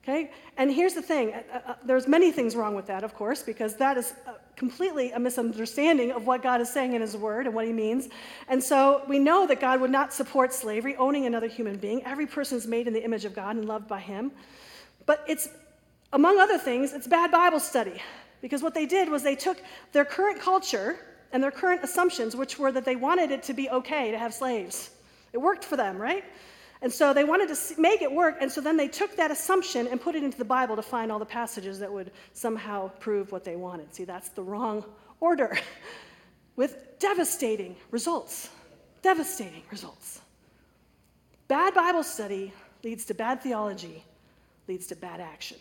Okay? 0.01 0.31
And 0.55 0.71
here's 0.71 0.93
the 0.93 1.01
thing 1.01 1.33
uh, 1.33 1.59
uh, 1.65 1.75
there's 1.83 2.07
many 2.07 2.31
things 2.31 2.55
wrong 2.55 2.73
with 2.73 2.88
that, 2.88 3.03
of 3.03 3.13
course, 3.15 3.43
because 3.43 3.75
that 3.75 3.97
is 3.97 4.13
uh, 4.25 4.35
completely 4.55 5.11
a 5.11 5.19
misunderstanding 5.19 6.11
of 6.11 6.25
what 6.25 6.41
God 6.41 6.61
is 6.61 6.71
saying 6.71 6.93
in 6.93 7.01
His 7.01 7.17
Word 7.17 7.45
and 7.45 7.53
what 7.53 7.65
He 7.65 7.73
means. 7.73 8.07
And 8.47 8.63
so 8.63 9.01
we 9.09 9.19
know 9.19 9.45
that 9.45 9.59
God 9.59 9.81
would 9.81 9.91
not 9.91 10.13
support 10.13 10.53
slavery, 10.53 10.95
owning 10.95 11.25
another 11.25 11.47
human 11.47 11.75
being. 11.75 12.01
Every 12.05 12.27
person 12.27 12.57
is 12.57 12.65
made 12.65 12.88
in 12.88 12.93
the 12.93 13.03
image 13.03 13.25
of 13.25 13.35
God 13.35 13.57
and 13.57 13.65
loved 13.65 13.89
by 13.89 13.99
Him. 13.99 14.31
But 15.05 15.25
it's, 15.27 15.49
among 16.13 16.39
other 16.39 16.57
things, 16.57 16.93
it's 16.93 17.07
bad 17.07 17.29
Bible 17.29 17.59
study. 17.59 18.01
Because 18.45 18.62
what 18.62 18.75
they 18.75 18.86
did 18.86 19.10
was 19.10 19.23
they 19.23 19.36
took 19.36 19.58
their 19.91 20.05
current 20.05 20.39
culture 20.39 20.99
and 21.31 21.41
their 21.41 21.49
current 21.49 21.84
assumptions, 21.84 22.36
which 22.36 22.60
were 22.60 22.71
that 22.71 22.86
they 22.86 22.95
wanted 22.95 23.31
it 23.31 23.41
to 23.41 23.55
be 23.55 23.67
okay 23.71 24.12
to 24.12 24.19
have 24.19 24.36
slaves. 24.36 24.91
It 25.34 25.39
worked 25.39 25.63
for 25.65 25.75
them, 25.75 25.97
right? 25.97 26.23
And 26.84 26.93
so 26.93 27.12
they 27.12 27.23
wanted 27.23 27.49
to 27.49 27.81
make 27.81 28.03
it 28.03 28.12
work, 28.12 28.38
and 28.39 28.51
so 28.51 28.62
then 28.62 28.77
they 28.77 28.88
took 28.88 29.15
that 29.15 29.31
assumption 29.31 29.88
and 29.88 29.99
put 29.99 30.13
it 30.13 30.23
into 30.23 30.38
the 30.38 30.45
Bible 30.45 30.75
to 30.75 30.84
find 30.84 31.12
all 31.12 31.17
the 31.17 31.25
passages 31.25 31.79
that 31.79 31.91
would 31.91 32.12
somehow 32.34 32.89
prove 32.99 33.31
what 33.31 33.43
they 33.43 33.55
wanted. 33.55 33.91
See, 33.95 34.03
that's 34.03 34.29
the 34.29 34.43
wrong 34.43 34.86
order 35.19 35.58
with 36.55 36.99
devastating 36.99 37.75
results. 37.89 38.51
Devastating 39.01 39.63
results. 39.71 40.21
Bad 41.47 41.73
Bible 41.73 42.03
study 42.03 42.53
leads 42.84 43.05
to 43.05 43.15
bad 43.15 43.41
theology, 43.41 44.03
leads 44.67 44.86
to 44.86 44.95
bad 44.95 45.19
action. 45.19 45.58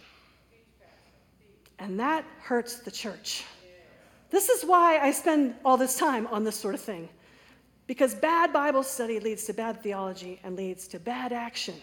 And 1.79 1.99
that 2.01 2.25
hurts 2.41 2.77
the 2.81 2.91
church. 2.91 3.45
This 4.31 4.49
is 4.49 4.65
why 4.65 4.99
I 4.99 5.11
spend 5.11 5.55
all 5.65 5.77
this 5.77 5.97
time 5.97 6.27
on 6.29 6.45
this 6.45 6.57
sort 6.57 6.75
of 6.75 6.81
thing. 6.81 7.09
Because 7.87 8.15
bad 8.15 8.53
Bible 8.53 8.83
study 8.83 9.21
leads 9.21 9.45
to 9.45 9.53
bad 9.53 9.83
theology 9.83 10.41
and 10.43 10.57
leads 10.57 10.89
to 10.89 10.99
bad 10.99 11.33
action, 11.33 11.75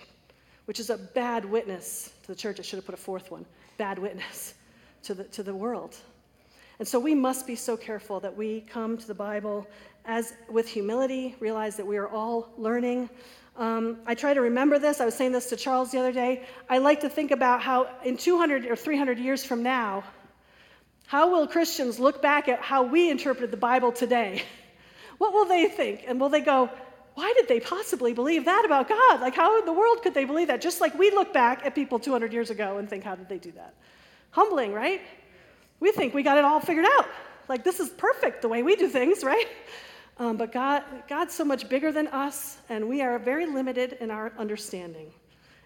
which 0.66 0.80
is 0.80 0.90
a 0.90 0.98
bad 0.98 1.46
witness 1.46 2.12
to 2.24 2.28
the 2.30 2.36
church. 2.36 2.60
I 2.60 2.64
should 2.64 2.78
have 2.78 2.86
put 2.86 2.96
a 2.96 2.98
fourth 2.98 3.32
one 3.32 3.46
bad 3.78 4.00
witness 4.00 4.56
to 5.04 5.14
the, 5.14 5.24
to 5.26 5.44
the 5.44 5.54
world. 5.54 5.96
And 6.80 6.88
so 6.88 7.00
we 7.00 7.14
must 7.14 7.46
be 7.46 7.56
so 7.56 7.78
careful 7.78 8.20
that 8.22 8.36
we 8.36 8.62
come 8.62 8.98
to 8.98 9.08
the 9.08 9.14
Bible 9.14 9.68
as 10.06 10.34
with 10.50 10.68
humility, 10.68 11.36
realize 11.40 11.76
that 11.76 11.86
we 11.86 11.98
are 11.98 12.08
all 12.08 12.50
learning. 12.58 13.10
Um, 13.58 13.98
I 14.06 14.16
try 14.16 14.34
to 14.34 14.42
remember 14.42 14.80
this. 14.80 15.02
I 15.02 15.06
was 15.06 15.16
saying 15.16 15.34
this 15.34 15.48
to 15.50 15.56
Charles 15.56 15.92
the 15.92 16.00
other 16.00 16.12
day. 16.12 16.44
I 16.70 16.78
like 16.78 17.02
to 17.02 17.10
think 17.10 17.32
about 17.32 17.62
how 17.62 17.90
in 18.04 18.18
200 18.18 18.66
or 18.66 18.76
300 18.76 19.20
years 19.20 19.44
from 19.44 19.62
now, 19.62 20.04
how 21.06 21.30
will 21.32 21.48
Christians 21.48 22.00
look 22.00 22.22
back 22.22 22.48
at 22.48 22.62
how 22.62 22.84
we 22.84 23.10
interpreted 23.10 23.52
the 23.52 23.58
Bible 23.58 23.92
today? 23.92 24.44
What 25.18 25.34
will 25.34 25.46
they 25.46 25.68
think? 25.68 26.06
And 26.08 26.20
will 26.20 26.30
they 26.30 26.42
go, 26.42 26.68
why 27.14 27.32
did 27.38 27.48
they 27.48 27.60
possibly 27.60 28.12
believe 28.12 28.46
that 28.46 28.64
about 28.66 28.90
God? 28.90 29.22
Like, 29.22 29.36
how 29.36 29.60
in 29.60 29.66
the 29.66 29.72
world 29.72 30.02
could 30.02 30.16
they 30.16 30.26
believe 30.26 30.48
that? 30.48 30.62
Just 30.62 30.82
like 30.82 30.98
we 30.98 31.12
look 31.12 31.32
back 31.32 31.64
at 31.64 31.76
people 31.76 32.00
200 32.00 32.34
years 32.34 32.50
ago 32.50 32.78
and 32.78 32.90
think, 32.90 33.04
how 33.04 33.14
did 33.14 33.30
they 33.30 33.38
do 33.38 33.52
that? 33.52 33.76
Humbling, 34.32 34.74
right? 34.74 35.00
We 35.80 35.92
think 35.92 36.16
we 36.16 36.24
got 36.24 36.40
it 36.40 36.44
all 36.44 36.60
figured 36.60 36.88
out. 36.98 37.08
Like, 37.48 37.64
this 37.64 37.80
is 37.80 37.90
perfect 37.90 38.42
the 38.42 38.48
way 38.48 38.64
we 38.64 38.76
do 38.76 38.88
things, 38.88 39.24
right? 39.34 39.46
Um, 40.22 40.38
but 40.38 40.52
God, 40.52 40.84
God's 41.10 41.34
so 41.34 41.44
much 41.44 41.68
bigger 41.68 41.92
than 41.92 42.08
us, 42.10 42.60
and 42.70 42.88
we 42.88 43.02
are 43.02 43.18
very 43.18 43.48
limited 43.48 43.98
in 44.02 44.12
our 44.12 44.32
understanding. 44.38 45.12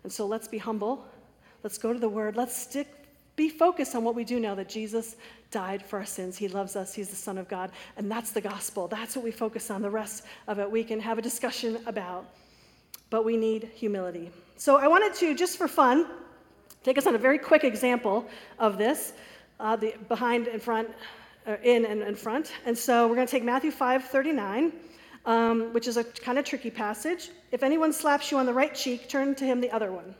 And 0.03 0.11
so 0.11 0.25
let's 0.25 0.47
be 0.47 0.57
humble. 0.57 1.05
Let's 1.61 1.77
go 1.77 1.91
to 1.91 1.99
the 1.99 2.07
Word. 2.07 2.37
Let's 2.37 2.55
stick, 2.55 2.87
be 3.35 3.49
focused 3.49 3.95
on 3.95 4.05
what 4.05 4.15
we 4.15 4.23
do 4.23 4.39
know 4.39 4.55
that 4.55 4.69
Jesus 4.69 5.17
died 5.51 5.85
for 5.85 5.99
our 5.99 6.05
sins. 6.05 6.37
He 6.37 6.47
loves 6.47 6.77
us. 6.77 6.93
He's 6.93 7.09
the 7.09 7.17
Son 7.17 7.37
of 7.37 7.49
God. 7.49 7.69
And 7.97 8.09
that's 8.09 8.31
the 8.31 8.39
gospel. 8.39 8.87
That's 8.87 9.13
what 9.13 9.25
we 9.25 9.31
focus 9.31 9.69
on. 9.69 9.81
The 9.81 9.89
rest 9.89 10.23
of 10.47 10.57
it 10.57 10.71
we 10.71 10.85
can 10.85 11.01
have 11.01 11.17
a 11.17 11.21
discussion 11.21 11.79
about. 11.85 12.25
But 13.09 13.25
we 13.25 13.35
need 13.35 13.69
humility. 13.75 14.31
So 14.55 14.77
I 14.77 14.87
wanted 14.87 15.13
to, 15.15 15.35
just 15.35 15.57
for 15.57 15.67
fun, 15.67 16.07
take 16.81 16.97
us 16.97 17.05
on 17.07 17.15
a 17.15 17.17
very 17.17 17.39
quick 17.39 17.65
example 17.65 18.25
of 18.57 18.77
this 18.77 19.11
uh, 19.59 19.75
the 19.75 19.95
behind 20.07 20.47
and 20.47 20.61
front, 20.61 20.89
in 21.63 21.85
and 21.85 22.01
in 22.01 22.15
front. 22.15 22.51
And 22.65 22.77
so 22.77 23.07
we're 23.07 23.15
going 23.15 23.27
to 23.27 23.31
take 23.31 23.43
Matthew 23.43 23.71
5 23.71 24.05
39. 24.05 24.73
Um, 25.25 25.73
which 25.73 25.87
is 25.87 25.97
a 25.97 26.03
kind 26.03 26.37
of 26.37 26.45
tricky 26.45 26.69
passage. 26.69 27.31
If 27.51 27.63
anyone 27.63 27.91
slaps 27.91 28.29
you 28.29 28.37
on 28.37 28.45
the 28.45 28.53
right 28.53 28.75
cheek, 28.75 29.09
turn 29.09 29.33
to 29.33 29.43
him 29.43 29.59
the 29.59 29.71
other 29.71 29.91
one. 29.91 30.13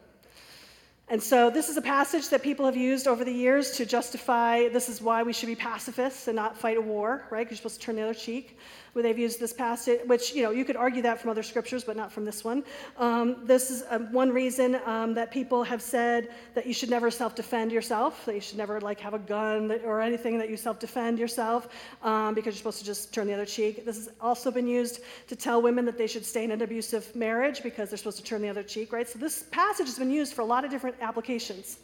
And 1.08 1.22
so, 1.22 1.52
this 1.52 1.70
is 1.70 1.78
a 1.78 1.84
passage 1.84 2.30
that 2.30 2.42
people 2.42 2.66
have 2.66 2.76
used 2.76 3.08
over 3.08 3.24
the 3.24 3.32
years 3.32 3.72
to 3.78 3.86
justify 3.86 4.70
this 4.70 4.90
is 4.90 5.04
why 5.04 5.22
we 5.22 5.34
should 5.34 5.46
be 5.46 5.56
pacifists 5.56 6.28
and 6.28 6.36
not 6.36 6.58
fight 6.58 6.78
a 6.78 6.82
war, 6.82 7.28
right? 7.30 7.42
Because 7.42 7.60
you're 7.60 7.70
supposed 7.70 7.80
to 7.80 7.86
turn 7.86 7.96
the 7.96 8.02
other 8.02 8.16
cheek 8.16 8.58
where 8.96 9.04
they've 9.04 9.20
used 9.20 9.42
this 9.42 9.52
passage, 9.52 10.00
which, 10.06 10.34
you 10.34 10.42
know, 10.42 10.52
you 10.52 10.64
could 10.64 10.78
argue 10.78 11.02
that 11.02 11.20
from 11.20 11.30
other 11.30 11.44
scriptures, 11.44 11.84
but 11.84 11.98
not 11.98 12.14
from 12.14 12.24
this 12.24 12.46
one. 12.46 12.64
Um, 12.98 13.46
this 13.46 13.70
is 13.70 13.84
um, 13.90 14.10
one 14.14 14.32
reason 14.32 14.80
um, 14.86 15.14
that 15.16 15.32
people 15.32 15.66
have 15.66 15.82
said 15.82 16.30
that 16.54 16.66
you 16.66 16.74
should 16.74 16.90
never 16.90 17.12
self-defend 17.12 17.74
yourself, 17.74 18.24
that 18.26 18.36
you 18.36 18.40
should 18.40 18.58
never, 18.58 18.80
like, 18.80 19.02
have 19.02 19.14
a 19.14 19.20
gun 19.20 19.70
or 19.84 20.00
anything 20.00 20.38
that 20.38 20.50
you 20.50 20.56
self-defend 20.56 21.20
yourself, 21.20 21.68
um, 22.04 22.34
because 22.34 22.54
you're 22.54 22.60
supposed 22.60 22.80
to 22.80 22.86
just 22.86 23.14
turn 23.14 23.28
the 23.28 23.34
other 23.34 23.46
cheek. 23.46 23.84
This 23.84 23.98
has 23.98 24.10
also 24.22 24.50
been 24.50 24.66
used 24.66 25.02
to 25.28 25.36
tell 25.36 25.62
women 25.62 25.84
that 25.84 25.98
they 25.98 26.08
should 26.08 26.26
stay 26.26 26.46
in 26.46 26.52
an 26.52 26.62
abusive 26.62 27.14
marriage 27.14 27.64
because 27.64 27.90
they're 27.90 27.98
supposed 27.98 28.20
to 28.20 28.24
turn 28.24 28.42
the 28.42 28.50
other 28.50 28.64
cheek, 28.64 28.94
right? 28.94 29.10
So 29.10 29.20
this 29.20 29.44
passage 29.52 29.88
has 29.88 30.00
been 30.00 30.10
used 30.10 30.34
for 30.34 30.42
a 30.42 30.46
lot 30.46 30.64
of 30.64 30.72
different 30.72 30.95
applications. 31.02 31.80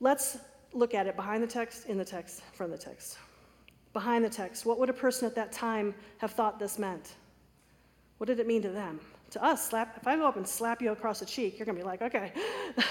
Let's 0.00 0.38
look 0.72 0.94
at 0.94 1.06
it 1.06 1.16
behind 1.16 1.42
the 1.42 1.46
text, 1.46 1.86
in 1.86 1.98
the 1.98 2.04
text, 2.04 2.42
from 2.54 2.70
the 2.70 2.78
text 2.78 3.18
behind 3.92 4.24
the 4.24 4.30
text. 4.30 4.64
What 4.64 4.78
would 4.78 4.88
a 4.88 4.94
person 4.94 5.26
at 5.26 5.34
that 5.34 5.52
time 5.52 5.94
have 6.18 6.32
thought 6.32 6.58
this 6.58 6.78
meant? 6.78 7.14
What 8.18 8.26
did 8.26 8.40
it 8.40 8.46
mean 8.46 8.62
to 8.62 8.70
them? 8.70 9.00
To 9.30 9.42
us, 9.42 9.68
slap, 9.68 9.96
if 9.96 10.06
I 10.06 10.16
go 10.16 10.26
up 10.26 10.36
and 10.36 10.46
slap 10.46 10.82
you 10.82 10.92
across 10.92 11.20
the 11.20 11.26
cheek, 11.26 11.58
you're 11.58 11.66
to 11.66 11.72
be 11.72 11.82
like, 11.82 12.02
okay, 12.02 12.32
you're 12.76 12.84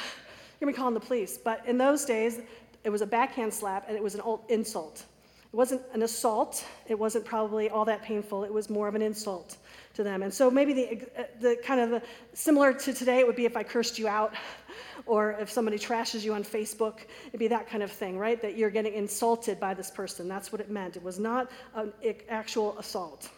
to 0.61 0.65
be 0.65 0.73
calling 0.73 0.93
the 0.93 0.99
police. 0.99 1.37
But 1.37 1.65
in 1.67 1.77
those 1.77 2.05
days, 2.05 2.41
it 2.83 2.89
was 2.89 3.01
a 3.01 3.05
backhand 3.05 3.53
slap 3.53 3.87
and 3.87 3.95
it 3.95 4.03
was 4.03 4.15
an 4.15 4.21
insult. 4.49 5.05
It 5.53 5.55
wasn't 5.55 5.81
an 5.93 6.03
assault. 6.03 6.65
It 6.87 6.97
wasn't 6.97 7.25
probably 7.25 7.69
all 7.69 7.85
that 7.85 8.01
painful. 8.01 8.43
It 8.43 8.53
was 8.53 8.69
more 8.69 8.87
of 8.87 8.95
an 8.95 9.01
insult 9.01 9.57
to 9.93 10.03
them. 10.03 10.23
And 10.23 10.33
so 10.33 10.49
maybe 10.49 10.73
the, 10.73 11.01
uh, 11.17 11.23
the 11.39 11.57
kind 11.63 11.79
of 11.79 11.89
the, 11.89 12.01
similar 12.33 12.73
to 12.73 12.93
today, 12.93 13.19
it 13.19 13.27
would 13.27 13.35
be 13.35 13.45
if 13.45 13.57
I 13.57 13.63
cursed 13.63 13.99
you 13.99 14.07
out 14.07 14.33
or 15.05 15.33
if 15.39 15.49
somebody 15.49 15.77
trashes 15.77 16.23
you 16.23 16.33
on 16.33 16.43
Facebook, 16.43 17.01
it'd 17.27 17.39
be 17.39 17.47
that 17.47 17.67
kind 17.67 17.83
of 17.83 17.91
thing, 17.91 18.17
right? 18.17 18.41
That 18.41 18.57
you're 18.57 18.69
getting 18.69 18.93
insulted 18.93 19.59
by 19.59 19.73
this 19.73 19.91
person. 19.91 20.27
That's 20.27 20.51
what 20.51 20.61
it 20.61 20.69
meant. 20.69 20.95
It 20.95 21.03
was 21.03 21.19
not 21.19 21.51
an 21.75 21.91
actual 22.29 22.77
assault. 22.77 23.29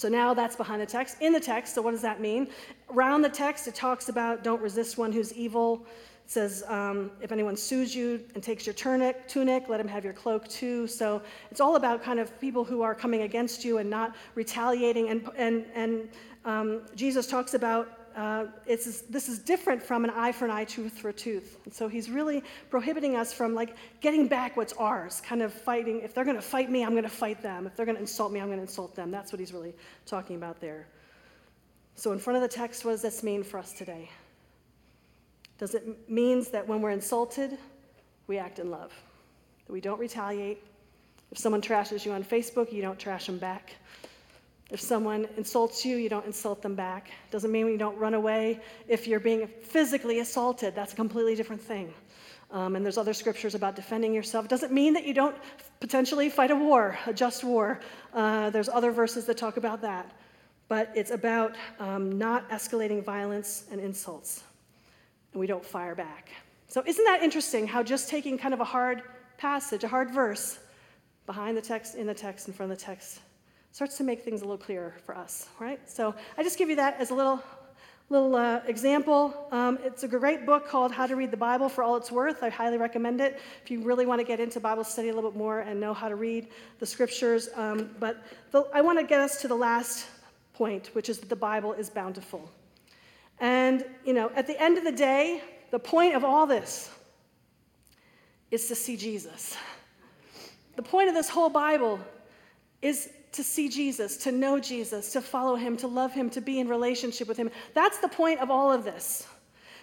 So 0.00 0.08
now 0.08 0.32
that's 0.32 0.56
behind 0.56 0.80
the 0.80 0.86
text. 0.86 1.18
In 1.20 1.32
the 1.32 1.40
text, 1.40 1.74
so 1.74 1.82
what 1.82 1.90
does 1.90 2.02
that 2.02 2.20
mean? 2.20 2.48
Around 2.90 3.22
the 3.22 3.28
text, 3.28 3.68
it 3.68 3.74
talks 3.74 4.08
about 4.08 4.42
don't 4.42 4.62
resist 4.62 4.96
one 4.96 5.12
who's 5.12 5.32
evil. 5.34 5.86
Says, 6.30 6.62
um, 6.68 7.10
if 7.20 7.32
anyone 7.32 7.56
sues 7.56 7.92
you 7.92 8.20
and 8.36 8.40
takes 8.40 8.64
your 8.64 8.72
tunic, 8.72 9.26
tunic, 9.26 9.68
let 9.68 9.80
him 9.80 9.88
have 9.88 10.04
your 10.04 10.12
cloak 10.12 10.46
too. 10.46 10.86
So 10.86 11.22
it's 11.50 11.60
all 11.60 11.74
about 11.74 12.04
kind 12.04 12.20
of 12.20 12.40
people 12.40 12.62
who 12.62 12.82
are 12.82 12.94
coming 12.94 13.22
against 13.22 13.64
you 13.64 13.78
and 13.78 13.90
not 13.90 14.14
retaliating. 14.36 15.08
And, 15.08 15.28
and, 15.36 15.66
and 15.74 16.08
um, 16.44 16.82
Jesus 16.94 17.26
talks 17.26 17.54
about 17.54 17.98
uh, 18.14 18.46
it's, 18.64 19.00
this 19.02 19.28
is 19.28 19.40
different 19.40 19.82
from 19.82 20.04
an 20.04 20.10
eye 20.10 20.30
for 20.30 20.44
an 20.44 20.52
eye, 20.52 20.66
tooth 20.66 21.00
for 21.00 21.08
a 21.08 21.12
tooth. 21.12 21.58
And 21.64 21.74
so 21.74 21.88
he's 21.88 22.08
really 22.08 22.44
prohibiting 22.70 23.16
us 23.16 23.32
from 23.32 23.52
like 23.52 23.74
getting 24.00 24.28
back 24.28 24.56
what's 24.56 24.74
ours, 24.74 25.20
kind 25.20 25.42
of 25.42 25.52
fighting. 25.52 26.00
If 26.00 26.14
they're 26.14 26.24
going 26.24 26.36
to 26.36 26.42
fight 26.42 26.70
me, 26.70 26.84
I'm 26.84 26.92
going 26.92 27.02
to 27.02 27.08
fight 27.08 27.42
them. 27.42 27.66
If 27.66 27.74
they're 27.74 27.86
going 27.86 27.96
to 27.96 28.02
insult 28.02 28.30
me, 28.30 28.38
I'm 28.38 28.46
going 28.46 28.58
to 28.58 28.62
insult 28.62 28.94
them. 28.94 29.10
That's 29.10 29.32
what 29.32 29.40
he's 29.40 29.52
really 29.52 29.74
talking 30.06 30.36
about 30.36 30.60
there. 30.60 30.86
So 31.96 32.12
in 32.12 32.20
front 32.20 32.36
of 32.36 32.42
the 32.42 32.56
text, 32.56 32.84
what 32.84 32.92
does 32.92 33.02
this 33.02 33.24
mean 33.24 33.42
for 33.42 33.58
us 33.58 33.72
today? 33.72 34.08
Does 35.60 35.74
it 35.74 36.08
means 36.08 36.48
that 36.48 36.66
when 36.66 36.80
we're 36.80 36.90
insulted, 36.90 37.58
we 38.28 38.38
act 38.38 38.60
in 38.60 38.70
love, 38.70 38.94
that 39.66 39.72
we 39.74 39.82
don't 39.82 40.00
retaliate. 40.00 40.64
If 41.30 41.36
someone 41.36 41.60
trashes 41.60 42.06
you 42.06 42.12
on 42.12 42.24
Facebook, 42.24 42.72
you 42.72 42.80
don't 42.80 42.98
trash 42.98 43.26
them 43.26 43.36
back. 43.36 43.74
If 44.70 44.80
someone 44.80 45.28
insults 45.36 45.84
you, 45.84 45.98
you 45.98 46.08
don't 46.08 46.24
insult 46.24 46.62
them 46.62 46.74
back. 46.74 47.10
Doesn't 47.30 47.52
mean 47.52 47.66
you 47.66 47.76
don't 47.76 47.98
run 47.98 48.14
away. 48.14 48.58
If 48.88 49.06
you're 49.06 49.20
being 49.20 49.46
physically 49.46 50.20
assaulted, 50.20 50.74
that's 50.74 50.94
a 50.94 50.96
completely 50.96 51.34
different 51.34 51.60
thing. 51.60 51.92
Um, 52.50 52.74
and 52.74 52.82
there's 52.82 52.96
other 52.96 53.12
scriptures 53.12 53.54
about 53.54 53.76
defending 53.76 54.14
yourself. 54.14 54.48
Doesn't 54.48 54.72
mean 54.72 54.94
that 54.94 55.04
you 55.04 55.12
don't 55.12 55.36
potentially 55.78 56.30
fight 56.30 56.50
a 56.50 56.56
war, 56.56 56.98
a 57.04 57.12
just 57.12 57.44
war. 57.44 57.80
Uh, 58.14 58.48
there's 58.48 58.70
other 58.70 58.92
verses 58.92 59.26
that 59.26 59.36
talk 59.36 59.58
about 59.58 59.82
that. 59.82 60.10
But 60.68 60.90
it's 60.94 61.10
about 61.10 61.54
um, 61.78 62.16
not 62.16 62.48
escalating 62.48 63.04
violence 63.04 63.66
and 63.70 63.78
insults. 63.78 64.44
And 65.32 65.40
we 65.40 65.46
don't 65.46 65.64
fire 65.64 65.94
back. 65.94 66.30
So, 66.68 66.82
isn't 66.86 67.04
that 67.04 67.22
interesting 67.22 67.66
how 67.66 67.82
just 67.82 68.08
taking 68.08 68.38
kind 68.38 68.54
of 68.54 68.60
a 68.60 68.64
hard 68.64 69.02
passage, 69.38 69.84
a 69.84 69.88
hard 69.88 70.10
verse, 70.10 70.58
behind 71.26 71.56
the 71.56 71.62
text, 71.62 71.94
in 71.94 72.06
the 72.06 72.14
text, 72.14 72.48
in 72.48 72.54
front 72.54 72.72
of 72.72 72.78
the 72.78 72.84
text, 72.84 73.20
starts 73.72 73.96
to 73.98 74.04
make 74.04 74.24
things 74.24 74.40
a 74.42 74.44
little 74.44 74.58
clearer 74.58 74.94
for 75.04 75.16
us, 75.16 75.48
right? 75.58 75.80
So 75.88 76.14
I 76.36 76.42
just 76.42 76.58
give 76.58 76.68
you 76.68 76.76
that 76.76 77.00
as 77.00 77.10
a 77.10 77.14
little 77.14 77.42
little 78.08 78.34
uh, 78.34 78.60
example. 78.66 79.46
Um, 79.52 79.78
it's 79.84 80.02
a 80.02 80.08
great 80.08 80.44
book 80.44 80.66
called 80.66 80.90
How 80.90 81.06
to 81.06 81.14
Read 81.14 81.30
the 81.30 81.36
Bible 81.36 81.68
for 81.68 81.84
All 81.84 81.94
It's 81.94 82.10
Worth. 82.10 82.42
I 82.42 82.48
highly 82.48 82.76
recommend 82.76 83.20
it 83.20 83.40
if 83.62 83.70
you 83.70 83.82
really 83.82 84.04
want 84.04 84.20
to 84.20 84.24
get 84.24 84.40
into 84.40 84.58
Bible 84.58 84.82
study 84.82 85.10
a 85.10 85.14
little 85.14 85.30
bit 85.30 85.38
more 85.38 85.60
and 85.60 85.78
know 85.78 85.94
how 85.94 86.08
to 86.08 86.16
read 86.16 86.48
the 86.80 86.86
scriptures. 86.86 87.48
Um, 87.54 87.90
but 88.00 88.24
the, 88.50 88.66
I 88.74 88.80
want 88.80 88.98
to 88.98 89.06
get 89.06 89.20
us 89.20 89.40
to 89.42 89.48
the 89.48 89.54
last 89.54 90.08
point, 90.54 90.88
which 90.92 91.08
is 91.08 91.20
that 91.20 91.28
the 91.28 91.36
Bible 91.36 91.72
is 91.72 91.88
bountiful. 91.88 92.50
And, 93.40 93.84
you 94.04 94.12
know, 94.12 94.30
at 94.36 94.46
the 94.46 94.60
end 94.62 94.78
of 94.78 94.84
the 94.84 94.92
day, 94.92 95.42
the 95.70 95.78
point 95.78 96.14
of 96.14 96.24
all 96.24 96.46
this 96.46 96.90
is 98.50 98.68
to 98.68 98.74
see 98.74 98.96
Jesus. 98.96 99.56
The 100.76 100.82
point 100.82 101.08
of 101.08 101.14
this 101.14 101.28
whole 101.28 101.48
Bible 101.48 101.98
is 102.82 103.10
to 103.32 103.44
see 103.44 103.68
Jesus, 103.68 104.16
to 104.18 104.32
know 104.32 104.58
Jesus, 104.58 105.12
to 105.12 105.20
follow 105.20 105.54
him, 105.54 105.76
to 105.78 105.86
love 105.86 106.12
him, 106.12 106.30
to 106.30 106.40
be 106.40 106.58
in 106.58 106.68
relationship 106.68 107.28
with 107.28 107.36
him. 107.36 107.50
That's 107.74 107.98
the 107.98 108.08
point 108.08 108.40
of 108.40 108.50
all 108.50 108.72
of 108.72 108.84
this. 108.84 109.26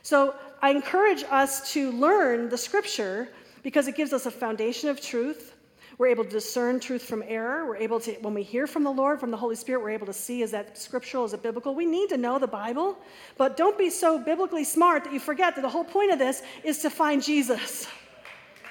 So 0.03 0.35
I 0.61 0.71
encourage 0.71 1.23
us 1.29 1.71
to 1.73 1.91
learn 1.91 2.49
the 2.49 2.57
scripture 2.57 3.29
because 3.63 3.87
it 3.87 3.95
gives 3.95 4.13
us 4.13 4.25
a 4.25 4.31
foundation 4.31 4.89
of 4.89 5.01
truth. 5.01 5.55
We're 5.97 6.07
able 6.07 6.25
to 6.25 6.29
discern 6.29 6.79
truth 6.79 7.03
from 7.03 7.23
error. 7.25 7.65
We're 7.65 7.77
able 7.77 7.99
to, 8.01 8.11
when 8.21 8.35
we 8.35 8.43
hear 8.43 8.67
from 8.67 8.83
the 8.83 8.91
Lord, 8.91 9.19
from 9.19 9.31
the 9.31 9.37
Holy 9.37 9.55
Spirit, 9.55 9.81
we're 9.81 9.89
able 9.89 10.05
to 10.05 10.13
see 10.13 10.43
is 10.43 10.51
that 10.51 10.77
scriptural, 10.77 11.25
is 11.25 11.33
it 11.33 11.41
biblical? 11.41 11.73
We 11.73 11.87
need 11.87 12.09
to 12.09 12.17
know 12.17 12.37
the 12.37 12.47
Bible, 12.47 12.97
but 13.37 13.57
don't 13.57 13.77
be 13.77 13.89
so 13.89 14.19
biblically 14.19 14.63
smart 14.63 15.03
that 15.05 15.13
you 15.13 15.19
forget 15.19 15.55
that 15.55 15.61
the 15.61 15.69
whole 15.69 15.83
point 15.83 16.11
of 16.11 16.19
this 16.19 16.43
is 16.63 16.79
to 16.83 16.89
find 16.89 17.23
Jesus 17.23 17.87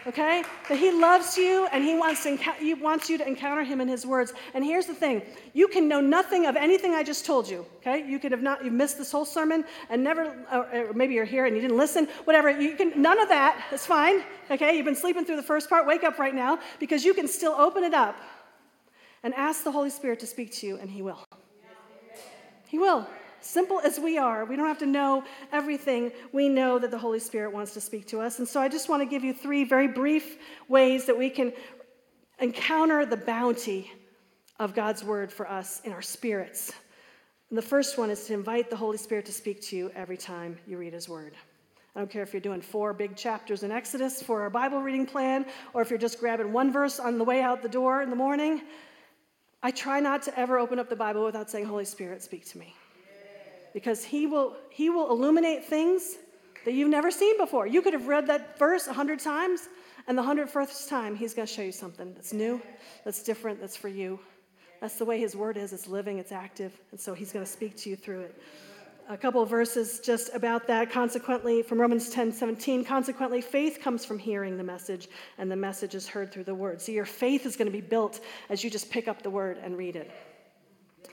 okay? 0.07 0.45
That 0.69 0.79
he 0.79 0.91
loves 0.91 1.37
you 1.37 1.67
and 1.73 1.83
he 1.83 1.95
wants, 1.97 2.23
to, 2.23 2.37
he 2.59 2.75
wants 2.75 3.11
you 3.11 3.19
to 3.19 3.27
encounter 3.27 3.63
him 3.63 3.81
in 3.81 3.89
his 3.89 4.07
words. 4.07 4.33
And 4.55 4.65
here's 4.65 4.87
the 4.87 4.95
thing 4.95 5.23
you 5.53 5.69
can 5.69 5.89
know 5.89 6.01
nothing 6.01 6.47
of 6.47 6.57
anything 6.57 6.95
I 6.95 7.03
just 7.03 7.27
told 7.27 7.49
you, 7.49 7.67
okay? 7.79 8.09
You 8.09 8.19
could 8.19 8.33
have 8.33 8.43
not, 8.43 8.65
you've 8.65 8.73
missed 8.73 8.99
this 8.99 9.11
whole 9.11 9.25
sermon 9.25 9.65
and 9.91 10.03
never, 10.03 10.37
or 10.53 10.93
maybe 10.95 11.15
you're 11.15 11.25
here 11.25 11.47
and 11.47 11.55
you 11.57 11.63
didn't 11.63 11.77
listen, 11.77 12.07
whatever. 12.25 12.51
You 12.51 12.77
can, 12.77 13.01
none 13.01 13.21
of 13.21 13.29
that, 13.29 13.67
it's 13.73 13.87
fine, 13.87 14.23
okay? 14.51 14.77
You've 14.77 14.87
been 14.87 14.97
sleeping 14.97 15.25
through 15.25 15.37
the 15.37 15.43
first 15.43 15.69
part, 15.69 15.87
wake 15.87 16.05
up 16.05 16.19
right 16.19 16.35
now 16.35 16.59
because 16.79 17.05
you 17.05 17.15
can 17.15 17.29
still 17.29 17.53
open 17.53 17.85
it 17.85 17.95
up 17.95 18.19
and 19.23 19.35
ask 19.35 19.65
the 19.65 19.73
Holy 19.73 19.91
Spirit 19.91 20.21
to 20.21 20.27
speak 20.27 20.53
to 20.53 20.67
you 20.67 20.77
and 20.79 20.91
he 20.91 21.03
will. 21.03 21.25
He 22.69 22.79
will. 22.79 23.07
Simple 23.47 23.81
as 23.81 24.01
we 24.01 24.19
are, 24.19 24.45
we 24.45 24.57
don't 24.57 24.67
have 24.67 24.79
to 24.79 24.87
know 24.87 25.23
everything. 25.53 26.11
We 26.33 26.49
know 26.49 26.81
that 26.81 26.91
the 26.91 26.99
Holy 26.99 27.21
Spirit 27.21 27.53
wants 27.53 27.73
to 27.75 27.81
speak 27.81 28.07
to 28.09 28.21
us. 28.21 28.41
And 28.41 28.49
so 28.49 28.61
I 28.61 28.69
just 28.69 28.89
want 28.89 29.03
to 29.03 29.07
give 29.07 29.23
you 29.23 29.33
three 29.33 29.63
very 29.63 29.87
brief 29.87 30.37
ways 30.69 31.07
that 31.07 31.17
we 31.17 31.31
can 31.31 31.53
encounter 32.41 33.07
the 33.07 33.17
bounty 33.17 33.93
of 34.59 34.75
God's 34.75 35.05
word 35.05 35.33
for 35.33 35.49
us 35.49 35.81
in 35.85 35.93
our 35.93 36.03
spirits. 36.03 36.73
And 37.49 37.57
the 37.57 37.63
first 37.63 37.99
one 37.99 38.11
is 38.11 38.27
to 38.27 38.35
invite 38.35 38.69
the 38.69 38.77
Holy 38.77 38.99
Spirit 38.99 39.27
to 39.27 39.33
speak 39.33 39.63
to 39.63 39.77
you 39.77 39.93
every 39.95 40.17
time 40.17 40.59
you 40.67 40.77
read 40.77 40.93
his 40.93 41.09
word. 41.09 41.35
I 41.95 42.01
don't 42.01 42.11
care 42.11 42.25
if 42.25 42.33
you're 42.33 42.41
doing 42.41 42.61
four 42.61 42.93
big 42.93 43.15
chapters 43.17 43.63
in 43.63 43.71
Exodus 43.71 44.21
for 44.21 44.43
our 44.43 44.51
Bible 44.51 44.83
reading 44.83 45.07
plan, 45.07 45.47
or 45.73 45.83
if 45.83 45.89
you're 45.89 46.01
just 46.01 46.19
grabbing 46.19 46.53
one 46.53 46.73
verse 46.73 46.99
on 46.99 47.17
the 47.17 47.25
way 47.25 47.43
out 47.43 47.63
the 47.63 47.69
door 47.69 48.03
in 48.03 48.11
the 48.11 48.17
morning. 48.17 48.63
I 49.63 49.71
try 49.71 50.01
not 50.01 50.23
to 50.25 50.37
ever 50.37 50.59
open 50.59 50.81
up 50.81 50.91
the 50.91 50.97
Bible 50.97 51.25
without 51.25 51.49
saying, 51.49 51.67
Holy 51.67 51.85
Spirit, 51.85 52.23
speak 52.25 52.45
to 52.47 52.59
me 52.59 52.75
because 53.77 54.03
he 54.03 54.25
will, 54.25 54.57
he 54.71 54.89
will 54.89 55.11
illuminate 55.11 55.63
things 55.63 56.17
that 56.65 56.73
you've 56.73 56.89
never 56.89 57.11
seen 57.11 57.37
before. 57.37 57.67
You 57.67 57.83
could 57.83 57.93
have 57.93 58.07
read 58.07 58.27
that 58.29 58.59
verse 58.59 58.87
a 58.87 58.93
hundred 58.95 59.21
times, 59.21 59.69
and 60.09 60.17
the 60.17 60.23
hundred 60.23 60.49
first 60.49 60.89
time, 60.89 61.15
he's 61.15 61.35
going 61.35 61.47
to 61.47 61.53
show 61.53 61.61
you 61.61 61.73
something 61.73 62.15
that's 62.15 62.33
new, 62.33 62.59
that's 63.05 63.23
different, 63.23 63.61
that's 63.61 63.77
for 63.77 63.89
you. 63.89 64.19
That's 64.81 64.97
the 64.97 65.05
way 65.05 65.21
his 65.21 65.37
word 65.37 65.59
is. 65.59 65.75
It's 65.75 65.89
living, 65.89 66.17
it's 66.17 66.33
active, 66.33 66.73
and 66.91 66.99
so 66.99 67.13
he's 67.13 67.33
going 67.33 67.45
to 67.45 67.51
speak 67.51 67.77
to 67.77 67.91
you 67.91 67.97
through 67.97 68.21
it. 68.21 68.43
A 69.11 69.17
couple 69.19 69.43
of 69.43 69.51
verses 69.51 70.01
just 70.01 70.35
about 70.35 70.67
that. 70.69 70.91
Consequently, 70.91 71.61
from 71.61 71.79
Romans 71.79 72.09
10 72.09 72.33
17, 72.33 72.83
consequently, 72.83 73.43
faith 73.43 73.81
comes 73.83 74.07
from 74.07 74.19
hearing 74.19 74.57
the 74.57 74.65
message, 74.65 75.09
and 75.37 75.51
the 75.53 75.57
message 75.57 75.95
is 75.95 76.09
heard 76.09 76.33
through 76.33 76.45
the 76.45 76.55
word. 76.55 76.81
So 76.81 76.93
your 76.93 77.05
faith 77.05 77.45
is 77.45 77.57
going 77.57 77.67
to 77.67 77.73
be 77.73 77.83
built 77.83 78.21
as 78.49 78.65
you 78.65 78.71
just 78.71 78.91
pick 78.91 79.07
up 79.07 79.21
the 79.21 79.29
word 79.29 79.59
and 79.63 79.77
read 79.77 79.97
it. 79.97 80.11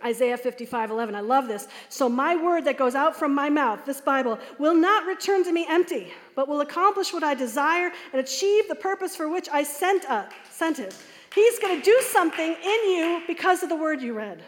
Isaiah 0.04 0.38
55 0.38 0.92
11. 0.92 1.16
I 1.16 1.22
love 1.22 1.48
this. 1.48 1.68
So, 1.90 2.10
my 2.10 2.36
word 2.36 2.66
that 2.66 2.78
goes 2.78 2.96
out 2.96 3.16
from 3.16 3.34
my 3.34 3.50
mouth, 3.50 3.86
this 3.86 4.02
Bible, 4.02 4.40
will 4.60 4.76
not 4.76 5.06
return 5.06 5.44
to 5.44 5.52
me 5.52 5.66
empty, 5.70 6.12
but 6.36 6.48
will 6.48 6.62
accomplish 6.62 7.14
what 7.14 7.24
I 7.24 7.34
desire 7.34 7.92
and 8.12 8.22
achieve 8.22 8.68
the 8.68 8.76
purpose 8.76 9.16
for 9.16 9.30
which 9.30 9.50
I 9.50 9.64
sent, 9.64 10.06
uh, 10.06 10.26
sent 10.50 10.80
it. 10.80 10.96
He's 11.34 11.58
going 11.60 11.80
to 11.80 11.84
do 11.84 12.00
something 12.02 12.56
in 12.64 12.90
you 12.92 13.22
because 13.28 13.64
of 13.64 13.70
the 13.70 13.76
word 13.76 14.02
you 14.02 14.14
read. 14.14 14.44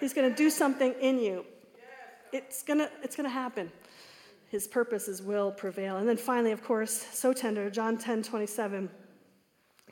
He's 0.00 0.12
going 0.12 0.28
to 0.28 0.36
do 0.36 0.50
something 0.50 0.94
in 1.00 1.18
you. 1.18 1.44
It's 2.32 2.62
going 2.62 2.78
to, 2.78 2.90
it's 3.02 3.16
going 3.16 3.28
to 3.28 3.32
happen. 3.32 3.70
his 4.48 4.66
purposes 4.66 5.22
will 5.22 5.52
prevail. 5.52 5.98
And 5.98 6.08
then 6.08 6.16
finally, 6.16 6.52
of 6.52 6.62
course, 6.64 6.92
so 6.92 7.32
tender, 7.32 7.70
John 7.70 7.96
10 7.96 8.22
27, 8.22 8.90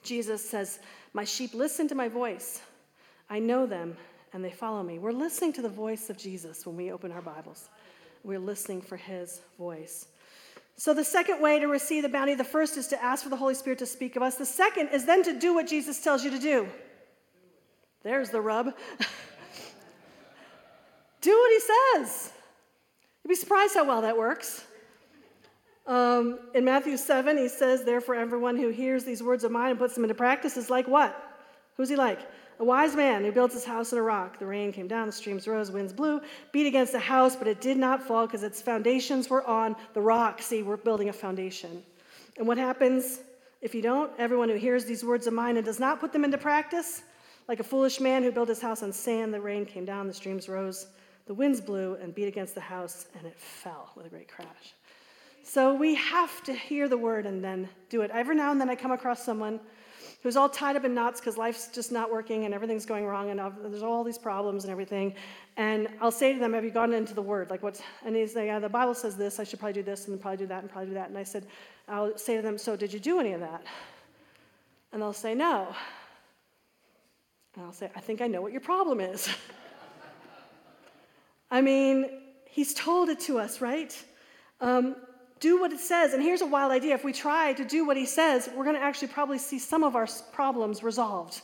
Jesus 0.03 0.49
says, 0.49 0.81
My 1.13 1.25
sheep 1.25 1.55
listen 1.55 1.89
to 1.89 1.95
my 1.95 2.09
voice. 2.09 2.61
I 3.31 3.39
know 3.39 3.67
them 3.67 3.97
and 4.33 4.45
they 4.45 4.51
follow 4.51 4.83
me. 4.83 4.99
We're 4.99 5.13
listening 5.13 5.53
to 5.55 5.63
the 5.63 5.69
voice 5.69 6.11
of 6.11 6.19
Jesus 6.19 6.67
when 6.67 6.77
we 6.77 6.93
open 6.93 7.13
our 7.13 7.23
Bibles. 7.23 7.69
We're 8.25 8.39
listening 8.39 8.83
for 8.83 8.97
his 8.97 9.41
voice. 9.59 10.07
So, 10.77 10.95
the 10.95 11.05
second 11.05 11.41
way 11.41 11.59
to 11.59 11.67
receive 11.67 12.05
the 12.05 12.09
bounty, 12.09 12.35
the 12.35 12.45
first 12.45 12.77
is 12.77 12.87
to 12.89 13.03
ask 13.03 13.25
for 13.25 13.31
the 13.31 13.37
Holy 13.37 13.55
Spirit 13.55 13.81
to 13.81 13.87
speak 13.87 14.15
of 14.17 14.23
us. 14.23 14.37
The 14.37 14.47
second 14.47 14.91
is 14.93 15.05
then 15.07 15.23
to 15.25 15.39
do 15.39 15.55
what 15.55 15.67
Jesus 15.67 16.03
tells 16.03 16.23
you 16.25 16.31
to 16.31 16.39
do. 16.39 16.69
There's 18.03 18.31
the 18.31 18.41
rub. 18.41 18.67
do 21.21 21.31
what 21.31 21.51
he 21.53 21.61
says. 21.61 22.33
You'd 23.25 23.31
be 23.31 23.35
surprised 23.35 23.75
how 23.75 23.85
well 23.85 24.03
that 24.03 24.17
works. 24.17 24.65
Um, 25.87 26.39
in 26.55 26.65
Matthew 26.65 26.97
7, 26.97 27.37
he 27.39 27.49
says, 27.49 27.83
Therefore, 27.83 28.15
everyone 28.15 28.57
who 28.57 28.69
hears 28.69 29.05
these 29.05 29.23
words 29.23 29.43
of 29.43 29.51
mine 29.51 29.71
and 29.71 29.79
puts 29.79 29.95
them 29.95 30.05
into 30.05 30.15
practice 30.15 30.57
is 30.57 30.71
like 30.71 30.87
what? 30.87 31.17
Who's 31.77 31.89
he 31.89 31.97
like? 31.97 32.21
A 32.61 32.65
wise 32.65 32.97
man 32.97 33.25
who 33.25 33.31
built 33.31 33.53
his 33.53 33.65
house 33.65 33.93
on 33.93 34.01
a 34.01 34.03
rock. 34.03 34.41
The 34.41 34.47
rain 34.47 34.73
came 34.73 34.89
down, 34.89 35.07
the 35.07 35.13
streams 35.13 35.47
rose, 35.47 35.71
winds 35.71 35.93
blew, 35.93 36.21
beat 36.51 36.67
against 36.67 36.91
the 36.91 36.99
house, 36.99 37.37
but 37.37 37.47
it 37.47 37.61
did 37.61 37.77
not 37.77 38.03
fall 38.03 38.27
because 38.27 38.43
its 38.43 38.61
foundations 38.61 39.31
were 39.31 39.47
on 39.47 39.77
the 39.95 40.01
rock. 40.01 40.43
See, 40.43 40.63
we're 40.63 40.77
building 40.77 41.09
a 41.09 41.13
foundation. 41.13 41.85
And 42.37 42.49
what 42.49 42.59
happens 42.59 43.21
if 43.63 43.77
you 43.77 43.83
don't? 43.83 44.11
Everyone 44.19 44.49
who 44.49 44.57
hears 44.57 44.85
these 44.85 45.05
words 45.05 45.29
of 45.29 45.35
mine 45.35 45.57
and 45.57 45.65
does 45.65 45.79
not 45.79 46.01
put 46.01 46.13
them 46.13 46.25
into 46.25 46.37
practice, 46.39 47.03
like 47.47 47.61
a 47.61 47.65
foolish 47.65 48.01
man 48.01 48.25
who 48.25 48.33
built 48.33 48.49
his 48.49 48.61
house 48.61 48.83
on 48.83 48.93
sand, 48.93 49.33
the 49.33 49.41
rain 49.41 49.65
came 49.65 49.85
down, 49.85 50.09
the 50.09 50.13
streams 50.13 50.49
rose, 50.49 50.89
the 51.27 51.35
winds 51.35 51.61
blew 51.61 51.95
and 51.95 52.13
beat 52.13 52.27
against 52.27 52.57
the 52.57 52.61
house, 52.61 53.07
and 53.17 53.25
it 53.25 53.39
fell 53.39 53.93
with 53.95 54.07
a 54.07 54.09
great 54.09 54.29
crash. 54.29 54.75
So 55.45 55.75
we 55.75 55.95
have 55.95 56.43
to 56.43 56.53
hear 56.53 56.89
the 56.89 56.99
word 56.99 57.25
and 57.25 57.43
then 57.43 57.69
do 57.89 58.03
it. 58.03 58.11
Every 58.11 58.35
now 58.35 58.51
and 58.51 58.61
then 58.61 58.69
I 58.69 58.75
come 58.75 58.93
across 58.93 59.25
someone 59.25 59.61
who's 60.23 60.37
all 60.37 60.49
tied 60.49 60.77
up 60.77 60.85
in 60.85 60.95
knots 60.95 61.21
because 61.21 61.37
life's 61.37 61.69
just 61.69 61.93
not 61.93 62.11
working 62.11 62.45
and 62.45 62.53
everything's 62.53 62.85
going 62.85 63.07
wrong 63.07 63.31
and 63.31 63.41
there's 63.63 63.83
all 63.83 64.03
these 64.03 64.19
problems 64.19 64.65
and 64.65 64.71
everything. 64.71 65.15
And 65.57 65.89
I'll 66.01 66.11
say 66.11 66.33
to 66.33 66.39
them, 66.39 66.53
Have 66.55 66.65
you 66.65 66.71
gone 66.71 66.93
into 66.93 67.15
the 67.15 67.23
Word? 67.23 67.51
Like, 67.51 67.63
what's, 67.63 67.81
and 68.05 68.17
he's 68.17 68.35
like, 68.35 68.47
yeah, 68.47 68.59
The 68.59 68.69
Bible 68.69 68.95
says 68.95 69.17
this, 69.17 69.39
I 69.39 69.45
should 69.45 69.61
probably 69.61 69.75
do 69.75 69.83
this 69.83 70.09
and 70.09 70.21
probably 70.21 70.39
do 70.39 70.47
that 70.47 70.63
and 70.63 70.71
probably 70.71 70.89
do 70.89 70.95
that. 70.95 71.09
And 71.09 71.19
I 71.19 71.23
said, 71.23 71.47
I'll 71.89 72.17
say 72.19 72.37
to 72.37 72.43
them, 72.43 72.59
So 72.59 72.77
did 72.77 72.93
you 72.93 73.01
do 73.01 73.21
any 73.21 73.33
of 73.33 73.41
that? 73.41 73.65
And 74.93 75.01
they'll 75.01 75.13
say, 75.13 75.35
No. 75.35 75.75
And 77.55 77.65
I'll 77.65 77.73
say, 77.73 77.91
I 77.97 78.01
think 78.01 78.21
I 78.21 78.27
know 78.27 78.43
what 78.43 78.53
your 78.53 78.61
problem 78.61 79.01
is. 79.01 79.29
I 81.51 81.61
mean, 81.61 82.11
he's 82.49 82.75
told 82.75 83.09
it 83.09 83.21
to 83.21 83.39
us, 83.39 83.61
right? 83.61 84.05
Um, 84.61 84.97
do 85.41 85.61
what 85.61 85.73
it 85.73 85.81
says. 85.81 86.13
And 86.13 86.23
here's 86.23 86.41
a 86.41 86.47
wild 86.47 86.73
idea 86.73 86.95
if 86.95 87.05
we 87.05 87.13
try 87.13 87.53
to 87.55 87.65
do 87.65 87.87
what 87.87 87.97
he 87.97 88.07
says, 88.07 88.49
we're 88.55 88.65
going 88.65 88.77
to 88.77 88.83
actually 88.83 89.09
probably 89.09 89.39
see 89.39 89.59
some 89.59 89.85
of 89.85 89.97
our 89.97 90.09
problems 90.33 90.83
resolved. 90.83 91.43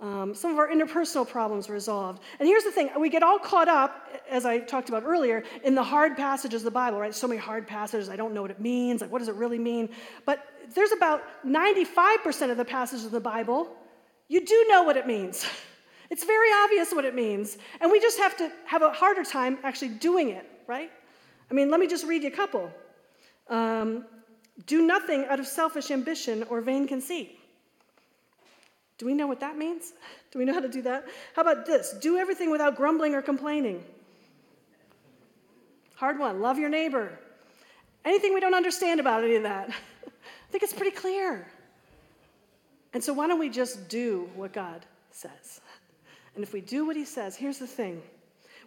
Um, 0.00 0.34
some 0.34 0.50
of 0.50 0.58
our 0.58 0.70
interpersonal 0.70 1.28
problems 1.28 1.68
resolved. 1.68 2.22
And 2.38 2.48
here's 2.48 2.64
the 2.64 2.70
thing 2.70 2.88
we 2.98 3.10
get 3.10 3.22
all 3.22 3.38
caught 3.38 3.68
up, 3.68 4.08
as 4.30 4.46
I 4.46 4.58
talked 4.58 4.88
about 4.88 5.02
earlier, 5.04 5.44
in 5.62 5.74
the 5.74 5.82
hard 5.82 6.16
passages 6.16 6.62
of 6.62 6.64
the 6.64 6.70
Bible, 6.70 6.98
right? 6.98 7.14
So 7.14 7.28
many 7.28 7.38
hard 7.38 7.66
passages, 7.66 8.08
I 8.08 8.16
don't 8.16 8.32
know 8.32 8.40
what 8.40 8.50
it 8.50 8.60
means, 8.60 9.02
like 9.02 9.12
what 9.12 9.18
does 9.18 9.28
it 9.28 9.34
really 9.34 9.58
mean? 9.58 9.90
But 10.24 10.46
there's 10.74 10.92
about 10.92 11.22
95% 11.44 12.50
of 12.50 12.56
the 12.56 12.64
passages 12.64 13.04
of 13.04 13.10
the 13.10 13.20
Bible, 13.20 13.76
you 14.28 14.46
do 14.46 14.66
know 14.68 14.84
what 14.84 14.96
it 14.96 15.06
means. 15.06 15.46
It's 16.10 16.24
very 16.24 16.48
obvious 16.64 16.90
what 16.90 17.04
it 17.04 17.14
means. 17.14 17.56
And 17.80 17.88
we 17.88 18.00
just 18.00 18.18
have 18.18 18.36
to 18.38 18.50
have 18.64 18.82
a 18.82 18.90
harder 18.90 19.22
time 19.22 19.58
actually 19.62 19.90
doing 19.90 20.30
it, 20.30 20.44
right? 20.66 20.90
I 21.48 21.54
mean, 21.54 21.70
let 21.70 21.78
me 21.78 21.86
just 21.86 22.04
read 22.04 22.24
you 22.24 22.30
a 22.30 22.32
couple. 22.32 22.68
Um, 23.50 24.04
do 24.66 24.86
nothing 24.86 25.26
out 25.26 25.40
of 25.40 25.46
selfish 25.46 25.90
ambition 25.90 26.44
or 26.44 26.60
vain 26.60 26.86
conceit. 26.86 27.38
Do 28.98 29.06
we 29.06 29.14
know 29.14 29.26
what 29.26 29.40
that 29.40 29.56
means? 29.56 29.92
Do 30.30 30.38
we 30.38 30.44
know 30.44 30.52
how 30.52 30.60
to 30.60 30.68
do 30.68 30.82
that? 30.82 31.06
How 31.34 31.42
about 31.42 31.66
this? 31.66 31.92
Do 32.00 32.16
everything 32.16 32.52
without 32.52 32.76
grumbling 32.76 33.16
or 33.16 33.22
complaining. 33.22 33.82
Hard 35.96 36.20
one. 36.20 36.40
Love 36.40 36.56
your 36.56 36.68
neighbor. 36.68 37.18
Anything 38.04 38.32
we 38.32 38.38
don't 38.38 38.54
understand 38.54 39.00
about 39.00 39.24
any 39.24 39.34
of 39.34 39.42
that? 39.42 39.70
I 40.06 40.52
think 40.52 40.62
it's 40.62 40.72
pretty 40.72 40.94
clear. 40.94 41.48
And 42.92 43.02
so, 43.02 43.12
why 43.12 43.26
don't 43.26 43.40
we 43.40 43.48
just 43.48 43.88
do 43.88 44.30
what 44.36 44.52
God 44.52 44.86
says? 45.10 45.60
And 46.34 46.44
if 46.44 46.52
we 46.52 46.60
do 46.60 46.86
what 46.86 46.94
He 46.94 47.04
says, 47.04 47.34
here's 47.34 47.58
the 47.58 47.66
thing 47.66 48.02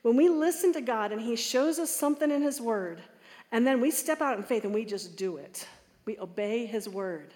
when 0.02 0.18
we 0.18 0.28
listen 0.28 0.74
to 0.74 0.82
God 0.82 1.12
and 1.14 1.22
He 1.22 1.36
shows 1.38 1.80
us 1.80 1.90
something 1.90 2.30
in 2.30 2.42
His 2.42 2.60
Word, 2.60 3.02
and 3.54 3.66
then 3.66 3.80
we 3.80 3.92
step 3.92 4.20
out 4.20 4.36
in 4.36 4.44
faith 4.44 4.66
and 4.66 4.74
we 4.74 4.84
just 4.84 5.16
do 5.16 5.38
it. 5.38 5.66
We 6.06 6.18
obey 6.18 6.66
his 6.66 6.90
word. 6.90 7.34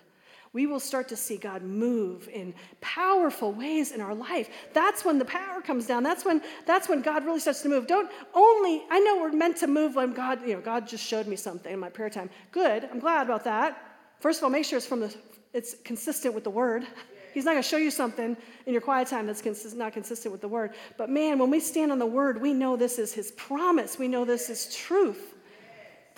We 0.52 0.66
will 0.66 0.80
start 0.80 1.08
to 1.10 1.16
see 1.16 1.38
God 1.38 1.62
move 1.62 2.28
in 2.30 2.56
powerful 2.82 3.52
ways 3.54 3.92
in 3.92 4.02
our 4.02 4.16
life. 4.16 4.50
That's 4.74 5.06
when 5.06 5.20
the 5.20 5.26
power 5.26 5.62
comes 5.62 5.86
down. 5.86 6.02
That's 6.02 6.26
when 6.26 6.42
that's 6.66 6.90
when 6.90 7.04
God 7.04 7.24
really 7.24 7.40
starts 7.40 7.62
to 7.62 7.70
move. 7.70 7.86
Don't 7.86 8.10
only 8.34 8.84
I 8.90 9.00
know 9.00 9.22
we're 9.22 9.32
meant 9.32 9.58
to 9.58 9.68
move 9.68 9.96
when 9.96 10.14
God, 10.14 10.42
you 10.42 10.56
know, 10.56 10.62
God 10.62 10.88
just 10.88 11.06
showed 11.06 11.28
me 11.28 11.36
something 11.36 11.72
in 11.72 11.80
my 11.80 11.90
prayer 11.90 12.10
time. 12.10 12.32
Good. 12.52 12.90
I'm 12.92 13.00
glad 13.00 13.28
about 13.28 13.44
that. 13.44 13.80
First 14.20 14.40
of 14.40 14.46
all, 14.46 14.50
make 14.50 14.66
sure 14.66 14.78
it's 14.78 14.88
from 14.88 15.02
the 15.02 15.16
it's 15.54 15.76
consistent 15.84 16.34
with 16.34 16.44
the 16.44 16.50
word. 16.50 16.88
He's 17.34 17.46
not 17.46 17.52
going 17.52 17.62
to 17.62 17.70
show 17.70 17.78
you 17.78 17.92
something 17.92 18.36
in 18.66 18.74
your 18.74 18.82
quiet 18.82 19.08
time 19.08 19.28
that's 19.28 19.44
cons- 19.44 19.76
not 19.76 19.94
consistent 19.94 20.32
with 20.32 20.42
the 20.42 20.48
word. 20.48 20.74
But 20.98 21.12
man, 21.12 21.38
when 21.38 21.52
we 21.52 21.60
stand 21.60 21.92
on 21.92 22.00
the 22.00 22.06
word, 22.08 22.42
we 22.42 22.52
know 22.52 22.76
this 22.76 22.98
is 22.98 23.14
his 23.14 23.30
promise. 23.34 24.00
We 24.00 24.08
know 24.08 24.26
this 24.26 24.50
is 24.50 24.74
truth. 24.76 25.36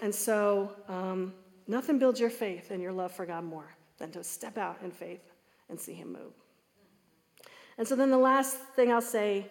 And 0.01 0.13
so, 0.13 0.71
um, 0.87 1.33
nothing 1.67 1.99
builds 1.99 2.19
your 2.19 2.29
faith 2.29 2.71
and 2.71 2.81
your 2.81 2.91
love 2.91 3.11
for 3.11 3.25
God 3.25 3.43
more 3.43 3.75
than 3.97 4.11
to 4.11 4.23
step 4.23 4.57
out 4.57 4.77
in 4.83 4.91
faith 4.91 5.31
and 5.69 5.79
see 5.79 5.93
Him 5.93 6.13
move. 6.13 6.33
And 7.77 7.87
so, 7.87 7.95
then 7.95 8.09
the 8.09 8.17
last 8.17 8.57
thing 8.75 8.91
I'll 8.91 9.01
say 9.01 9.49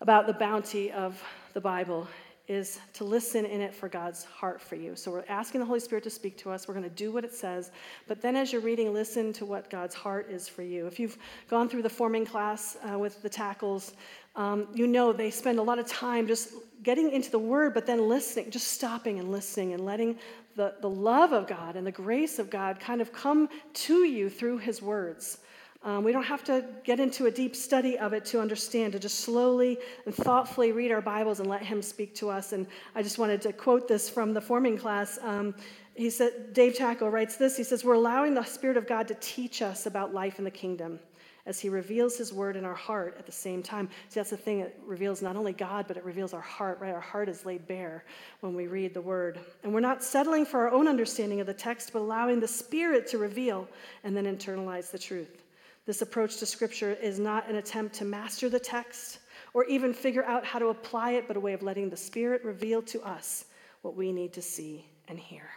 about 0.00 0.26
the 0.26 0.32
bounty 0.32 0.90
of 0.92 1.22
the 1.52 1.60
Bible 1.60 2.06
is 2.48 2.80
to 2.94 3.04
listen 3.04 3.44
in 3.44 3.60
it 3.60 3.74
for 3.74 3.88
God's 3.88 4.24
heart 4.24 4.60
for 4.60 4.74
you. 4.74 4.96
So 4.96 5.10
we're 5.10 5.24
asking 5.28 5.60
the 5.60 5.66
Holy 5.66 5.80
Spirit 5.80 6.04
to 6.04 6.10
speak 6.10 6.36
to 6.38 6.50
us. 6.50 6.66
We're 6.66 6.74
going 6.74 6.88
to 6.88 6.90
do 6.90 7.12
what 7.12 7.24
it 7.24 7.32
says. 7.32 7.70
But 8.08 8.20
then 8.20 8.34
as 8.34 8.52
you're 8.52 8.60
reading, 8.60 8.92
listen 8.92 9.32
to 9.34 9.46
what 9.46 9.70
God's 9.70 9.94
heart 9.94 10.30
is 10.30 10.48
for 10.48 10.62
you. 10.62 10.86
If 10.86 10.98
you've 10.98 11.16
gone 11.48 11.68
through 11.68 11.82
the 11.82 11.90
forming 11.90 12.24
class 12.24 12.76
uh, 12.90 12.98
with 12.98 13.22
the 13.22 13.28
tackles, 13.28 13.94
um, 14.36 14.66
you 14.74 14.86
know 14.86 15.12
they 15.12 15.30
spend 15.30 15.58
a 15.58 15.62
lot 15.62 15.78
of 15.78 15.86
time 15.86 16.26
just 16.26 16.54
getting 16.82 17.12
into 17.12 17.30
the 17.30 17.38
Word, 17.38 17.74
but 17.74 17.86
then 17.86 18.08
listening, 18.08 18.50
just 18.50 18.68
stopping 18.68 19.18
and 19.18 19.30
listening 19.30 19.74
and 19.74 19.84
letting 19.84 20.18
the, 20.56 20.74
the 20.80 20.90
love 20.90 21.32
of 21.32 21.46
God 21.46 21.76
and 21.76 21.86
the 21.86 21.92
grace 21.92 22.38
of 22.38 22.50
God 22.50 22.80
kind 22.80 23.00
of 23.00 23.12
come 23.12 23.48
to 23.74 24.04
you 24.04 24.28
through 24.28 24.58
His 24.58 24.82
words. 24.82 25.38
Um, 25.82 26.04
we 26.04 26.12
don't 26.12 26.24
have 26.24 26.44
to 26.44 26.64
get 26.84 27.00
into 27.00 27.24
a 27.24 27.30
deep 27.30 27.56
study 27.56 27.98
of 27.98 28.12
it 28.12 28.26
to 28.26 28.40
understand, 28.40 28.92
to 28.92 28.98
just 28.98 29.20
slowly 29.20 29.78
and 30.04 30.14
thoughtfully 30.14 30.72
read 30.72 30.92
our 30.92 31.00
Bibles 31.00 31.40
and 31.40 31.48
let 31.48 31.62
Him 31.62 31.80
speak 31.80 32.14
to 32.16 32.28
us. 32.28 32.52
And 32.52 32.66
I 32.94 33.02
just 33.02 33.18
wanted 33.18 33.40
to 33.42 33.52
quote 33.54 33.88
this 33.88 34.08
from 34.10 34.34
the 34.34 34.42
forming 34.42 34.76
class. 34.76 35.18
Um, 35.22 35.54
he 35.94 36.10
said, 36.10 36.52
Dave 36.52 36.76
Tackle 36.76 37.10
writes 37.10 37.36
this. 37.36 37.56
He 37.56 37.64
says, 37.64 37.82
We're 37.82 37.94
allowing 37.94 38.34
the 38.34 38.44
Spirit 38.44 38.76
of 38.76 38.86
God 38.86 39.08
to 39.08 39.14
teach 39.20 39.62
us 39.62 39.86
about 39.86 40.12
life 40.12 40.38
in 40.38 40.44
the 40.44 40.50
kingdom 40.50 41.00
as 41.46 41.58
He 41.58 41.70
reveals 41.70 42.18
His 42.18 42.30
word 42.30 42.56
in 42.56 42.66
our 42.66 42.74
heart 42.74 43.16
at 43.18 43.24
the 43.24 43.32
same 43.32 43.62
time. 43.62 43.88
See, 44.10 44.20
that's 44.20 44.28
the 44.28 44.36
thing. 44.36 44.60
It 44.60 44.78
reveals 44.84 45.22
not 45.22 45.34
only 45.34 45.54
God, 45.54 45.86
but 45.88 45.96
it 45.96 46.04
reveals 46.04 46.34
our 46.34 46.42
heart, 46.42 46.78
right? 46.78 46.92
Our 46.92 47.00
heart 47.00 47.30
is 47.30 47.46
laid 47.46 47.66
bare 47.66 48.04
when 48.40 48.54
we 48.54 48.66
read 48.66 48.92
the 48.92 49.00
word. 49.00 49.40
And 49.62 49.72
we're 49.72 49.80
not 49.80 50.04
settling 50.04 50.44
for 50.44 50.60
our 50.60 50.70
own 50.70 50.86
understanding 50.86 51.40
of 51.40 51.46
the 51.46 51.54
text, 51.54 51.94
but 51.94 52.00
allowing 52.00 52.38
the 52.38 52.48
Spirit 52.48 53.06
to 53.08 53.18
reveal 53.18 53.66
and 54.04 54.14
then 54.14 54.24
internalize 54.24 54.90
the 54.90 54.98
truth. 54.98 55.42
This 55.90 56.02
approach 56.02 56.36
to 56.36 56.46
Scripture 56.46 56.92
is 57.02 57.18
not 57.18 57.48
an 57.48 57.56
attempt 57.56 57.96
to 57.96 58.04
master 58.04 58.48
the 58.48 58.60
text 58.60 59.18
or 59.54 59.64
even 59.64 59.92
figure 59.92 60.24
out 60.24 60.44
how 60.44 60.60
to 60.60 60.68
apply 60.68 61.14
it, 61.14 61.26
but 61.26 61.36
a 61.36 61.40
way 61.40 61.52
of 61.52 61.64
letting 61.64 61.90
the 61.90 61.96
Spirit 61.96 62.44
reveal 62.44 62.80
to 62.82 63.02
us 63.02 63.46
what 63.82 63.96
we 63.96 64.12
need 64.12 64.32
to 64.34 64.40
see 64.40 64.86
and 65.08 65.18
hear. 65.18 65.50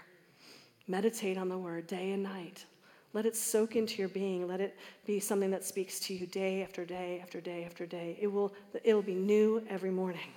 Meditate 0.87 1.37
on 1.37 1.49
the 1.49 1.57
Word 1.59 1.85
day 1.85 2.13
and 2.13 2.23
night. 2.23 2.65
Let 3.13 3.27
it 3.27 3.35
soak 3.35 3.75
into 3.75 3.99
your 3.99 4.09
being. 4.09 4.47
Let 4.47 4.59
it 4.59 4.75
be 5.05 5.19
something 5.19 5.51
that 5.51 5.63
speaks 5.63 5.99
to 5.99 6.15
you 6.15 6.25
day 6.25 6.63
after 6.63 6.83
day 6.83 7.19
after 7.21 7.39
day 7.39 7.63
after 7.63 7.85
day. 7.85 8.17
It 8.19 8.25
will, 8.25 8.55
it 8.83 8.95
will 8.95 9.03
be 9.03 9.13
new 9.13 9.63
every 9.69 9.91
morning. 9.91 10.33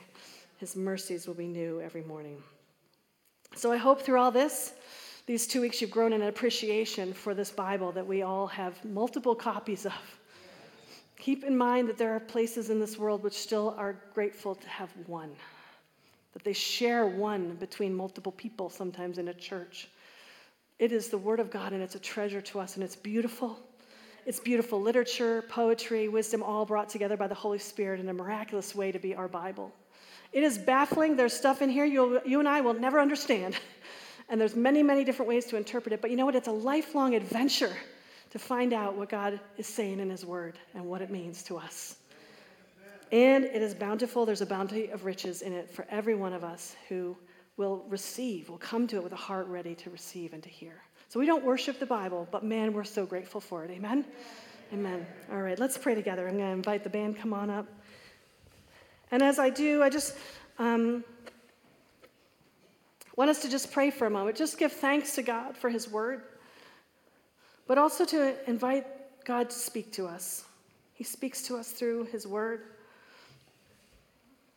His 0.59 0.77
mercies 0.77 1.27
will 1.27 1.33
be 1.33 1.49
new 1.49 1.81
every 1.81 2.03
morning. 2.05 2.43
So 3.55 3.73
I 3.73 3.79
hope 3.79 4.03
through 4.03 4.21
all 4.21 4.31
this, 4.31 4.75
these 5.27 5.49
two 5.49 5.61
weeks 5.61 5.81
you've 5.81 5.91
grown 5.91 6.13
in 6.13 6.23
appreciation 6.23 7.13
for 7.13 7.35
this 7.35 7.51
Bible 7.51 7.91
that 7.93 8.07
we 8.07 8.23
all 8.23 8.47
have 8.47 8.83
multiple 8.85 9.35
copies 9.35 9.85
of. 9.85 9.93
Keep 11.19 11.43
in 11.43 11.57
mind 11.57 11.89
that 11.89 11.99
there 11.99 12.15
are 12.15 12.21
places 12.21 12.71
in 12.71 12.79
this 12.79 12.97
world 12.97 13.25
which 13.25 13.33
still 13.35 13.75
are 13.77 13.97
grateful 14.15 14.55
to 14.55 14.69
have 14.69 14.91
one, 15.07 15.33
that 16.33 16.45
they 16.45 16.53
share 16.53 17.07
one 17.07 17.57
between 17.57 17.93
multiple 17.93 18.33
people, 18.33 18.71
sometimes 18.71 19.19
in 19.19 19.29
a 19.29 19.35
church. 19.35 19.89
It 20.79 20.93
is 20.93 21.09
the 21.09 21.19
Word 21.19 21.41
of 21.41 21.51
God, 21.51 21.73
and 21.73 21.83
it's 21.83 21.97
a 21.97 22.01
treasure 22.01 22.43
to 22.43 22.61
us, 22.61 22.77
and 22.77 22.85
it's 22.85 22.95
beautiful. 22.95 23.59
It's 24.27 24.39
beautiful 24.39 24.81
literature, 24.81 25.43
poetry, 25.49 26.07
wisdom, 26.07 26.43
all 26.43 26.67
brought 26.67 26.89
together 26.89 27.17
by 27.17 27.27
the 27.27 27.35
Holy 27.35 27.59
Spirit 27.59 27.99
in 27.99 28.09
a 28.09 28.15
miraculous 28.15 28.75
way 28.75 28.93
to 28.93 28.99
be 28.99 29.15
our 29.15 29.29
Bible. 29.29 29.73
It 30.33 30.45
is 30.45 30.59
baffling. 30.59 31.17
There's 31.17 31.33
stuff 31.33 31.63
in 31.63 31.71
here 31.71 31.85
you 31.85 32.21
you 32.27 32.39
and 32.39 32.49
I 32.49 32.61
will 32.61 32.75
never 32.75 33.01
understand. 33.01 33.59
and 34.29 34.41
there's 34.41 34.57
many, 34.57 34.83
many 34.83 35.05
different 35.05 35.29
ways 35.29 35.47
to 35.47 35.57
interpret 35.57 35.93
it, 35.93 36.01
but 36.01 36.11
you 36.11 36.17
know 36.17 36.27
what? 36.27 36.35
It's 36.35 36.49
a 36.49 36.53
lifelong 36.53 37.15
adventure 37.15 37.77
to 38.31 38.39
find 38.39 38.73
out 38.73 38.97
what 38.97 39.09
God 39.09 39.39
is 39.57 39.67
saying 39.67 40.01
in 40.01 40.11
His 40.11 40.25
Word 40.25 40.59
and 40.75 40.85
what 40.85 41.01
it 41.01 41.11
means 41.11 41.43
to 41.45 41.57
us. 41.57 41.97
And 43.13 43.45
it 43.45 43.63
is 43.63 43.75
bountiful. 43.75 44.27
There's 44.27 44.41
a 44.41 44.47
bounty 44.47 44.89
of 44.89 45.05
riches 45.05 45.43
in 45.43 45.53
it 45.53 45.71
for 45.71 45.87
every 45.91 46.17
one 46.17 46.33
of 46.33 46.43
us 46.43 46.75
who 46.89 47.17
will 47.57 47.85
receive, 47.89 48.49
will 48.49 48.59
come 48.59 48.87
to 48.89 48.97
it 48.97 49.03
with 49.03 49.13
a 49.13 49.17
heart 49.17 49.47
ready 49.47 49.75
to 49.77 49.91
receive 49.91 50.33
and 50.33 50.43
to 50.43 50.49
hear. 50.49 50.83
So 51.09 51.21
we 51.21 51.27
don't 51.27 51.45
worship 51.45 51.79
the 51.79 51.87
Bible, 51.87 52.27
but 52.33 52.45
man, 52.45 52.73
we're 52.73 52.85
so 52.85 53.07
grateful 53.07 53.41
for 53.41 53.65
it. 53.65 53.71
Amen? 53.71 54.05
Amen. 54.73 55.07
All 55.31 55.41
right, 55.41 55.59
let's 55.59 55.79
pray 55.79 55.95
together. 55.95 56.27
I'm 56.27 56.37
going 56.37 56.49
to 56.49 56.53
invite 56.53 56.83
the 56.83 56.91
band 56.91 57.17
come 57.17 57.33
on 57.33 57.49
up. 57.49 57.67
And 59.13 59.23
as 59.23 59.39
I 59.39 59.51
do, 59.51 59.85
I 59.85 59.89
just 59.89 60.17
um, 60.59 61.05
want 63.17 63.31
us 63.31 63.41
to 63.43 63.49
just 63.49 63.73
pray 63.73 63.91
for 63.91 64.07
a 64.07 64.11
moment. 64.11 64.37
Just 64.37 64.59
give 64.59 64.73
thanks 64.73 65.15
to 65.15 65.23
God 65.23 65.57
for 65.57 65.71
His 65.71 65.91
word, 65.91 66.23
but 67.67 67.79
also 67.79 68.05
to 68.05 68.35
invite 68.49 68.87
God 69.25 69.51
to 69.51 69.57
speak 69.57 69.93
to 69.93 70.07
us. 70.07 70.45
He 70.95 71.05
speaks 71.05 71.43
to 71.43 71.57
us 71.57 71.73
through 71.73 72.05
His 72.05 72.27
word. 72.27 72.63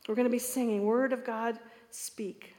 We're 0.08 0.16
going 0.16 0.28
to 0.28 0.32
be 0.32 0.40
singing, 0.40 0.86
Word 0.86 1.14
of 1.14 1.26
God, 1.26 1.60
speak. 1.92 2.56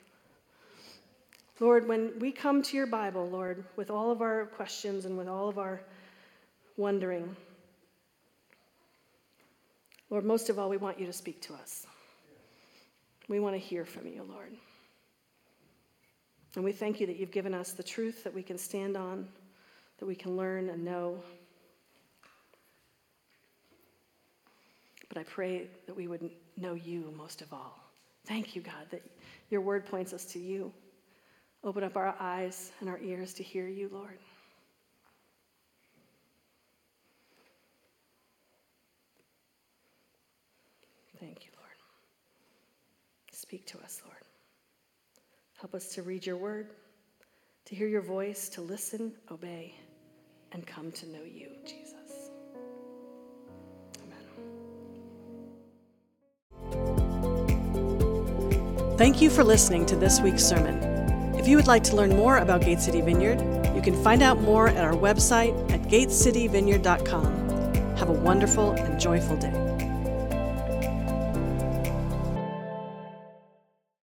Lord, 1.58 1.86
when 1.86 2.18
we 2.18 2.32
come 2.32 2.62
to 2.62 2.76
your 2.76 2.86
Bible, 2.86 3.28
Lord, 3.28 3.64
with 3.76 3.90
all 3.90 4.10
of 4.10 4.22
our 4.22 4.46
questions 4.46 5.04
and 5.04 5.18
with 5.18 5.28
all 5.28 5.48
of 5.48 5.58
our 5.58 5.82
wondering, 6.76 7.36
Lord, 10.08 10.24
most 10.24 10.48
of 10.48 10.58
all, 10.58 10.68
we 10.68 10.78
want 10.78 10.98
you 10.98 11.06
to 11.06 11.12
speak 11.12 11.40
to 11.42 11.54
us. 11.54 11.86
We 13.28 13.38
want 13.40 13.54
to 13.54 13.60
hear 13.60 13.84
from 13.84 14.06
you, 14.06 14.24
Lord. 14.28 14.52
And 16.56 16.64
we 16.64 16.72
thank 16.72 17.00
you 17.00 17.06
that 17.06 17.16
you've 17.16 17.30
given 17.30 17.54
us 17.54 17.72
the 17.72 17.82
truth 17.82 18.24
that 18.24 18.34
we 18.34 18.42
can 18.42 18.58
stand 18.58 18.96
on, 18.96 19.28
that 19.98 20.06
we 20.06 20.14
can 20.14 20.36
learn 20.36 20.68
and 20.68 20.84
know. 20.84 21.22
But 25.08 25.18
I 25.18 25.22
pray 25.24 25.68
that 25.86 25.96
we 25.96 26.08
would 26.08 26.30
know 26.56 26.74
you 26.74 27.12
most 27.16 27.40
of 27.40 27.52
all. 27.52 27.78
Thank 28.26 28.54
you, 28.54 28.62
God, 28.62 28.86
that 28.90 29.02
your 29.48 29.60
word 29.60 29.86
points 29.86 30.12
us 30.12 30.24
to 30.26 30.38
you. 30.38 30.72
Open 31.62 31.84
up 31.84 31.96
our 31.96 32.14
eyes 32.18 32.72
and 32.80 32.88
our 32.88 32.98
ears 32.98 33.34
to 33.34 33.42
hear 33.42 33.66
you, 33.66 33.90
Lord. 33.92 34.18
Thank 41.18 41.44
you, 41.44 41.50
Lord. 41.58 41.76
Speak 43.30 43.66
to 43.66 43.78
us, 43.80 44.00
Lord. 44.06 44.19
Help 45.60 45.74
us 45.74 45.88
to 45.88 46.02
read 46.02 46.24
your 46.24 46.38
word, 46.38 46.70
to 47.66 47.74
hear 47.74 47.86
your 47.86 48.00
voice, 48.00 48.48
to 48.48 48.62
listen, 48.62 49.12
obey, 49.30 49.74
and 50.52 50.66
come 50.66 50.90
to 50.90 51.06
know 51.08 51.22
you, 51.22 51.50
Jesus. 51.66 52.30
Amen. 54.02 54.24
Thank 58.96 59.20
you 59.20 59.28
for 59.28 59.44
listening 59.44 59.84
to 59.86 59.96
this 59.96 60.18
week's 60.20 60.42
sermon. 60.42 60.82
If 61.34 61.46
you 61.46 61.56
would 61.56 61.66
like 61.66 61.84
to 61.84 61.94
learn 61.94 62.16
more 62.16 62.38
about 62.38 62.62
Gate 62.62 62.80
City 62.80 63.02
Vineyard, 63.02 63.40
you 63.74 63.82
can 63.82 64.02
find 64.02 64.22
out 64.22 64.40
more 64.40 64.68
at 64.68 64.82
our 64.82 64.94
website 64.94 65.52
at 65.70 65.82
gatecityvineyard.com. 65.82 67.96
Have 67.98 68.08
a 68.08 68.12
wonderful 68.12 68.70
and 68.70 68.98
joyful 68.98 69.36
day. 69.36 69.69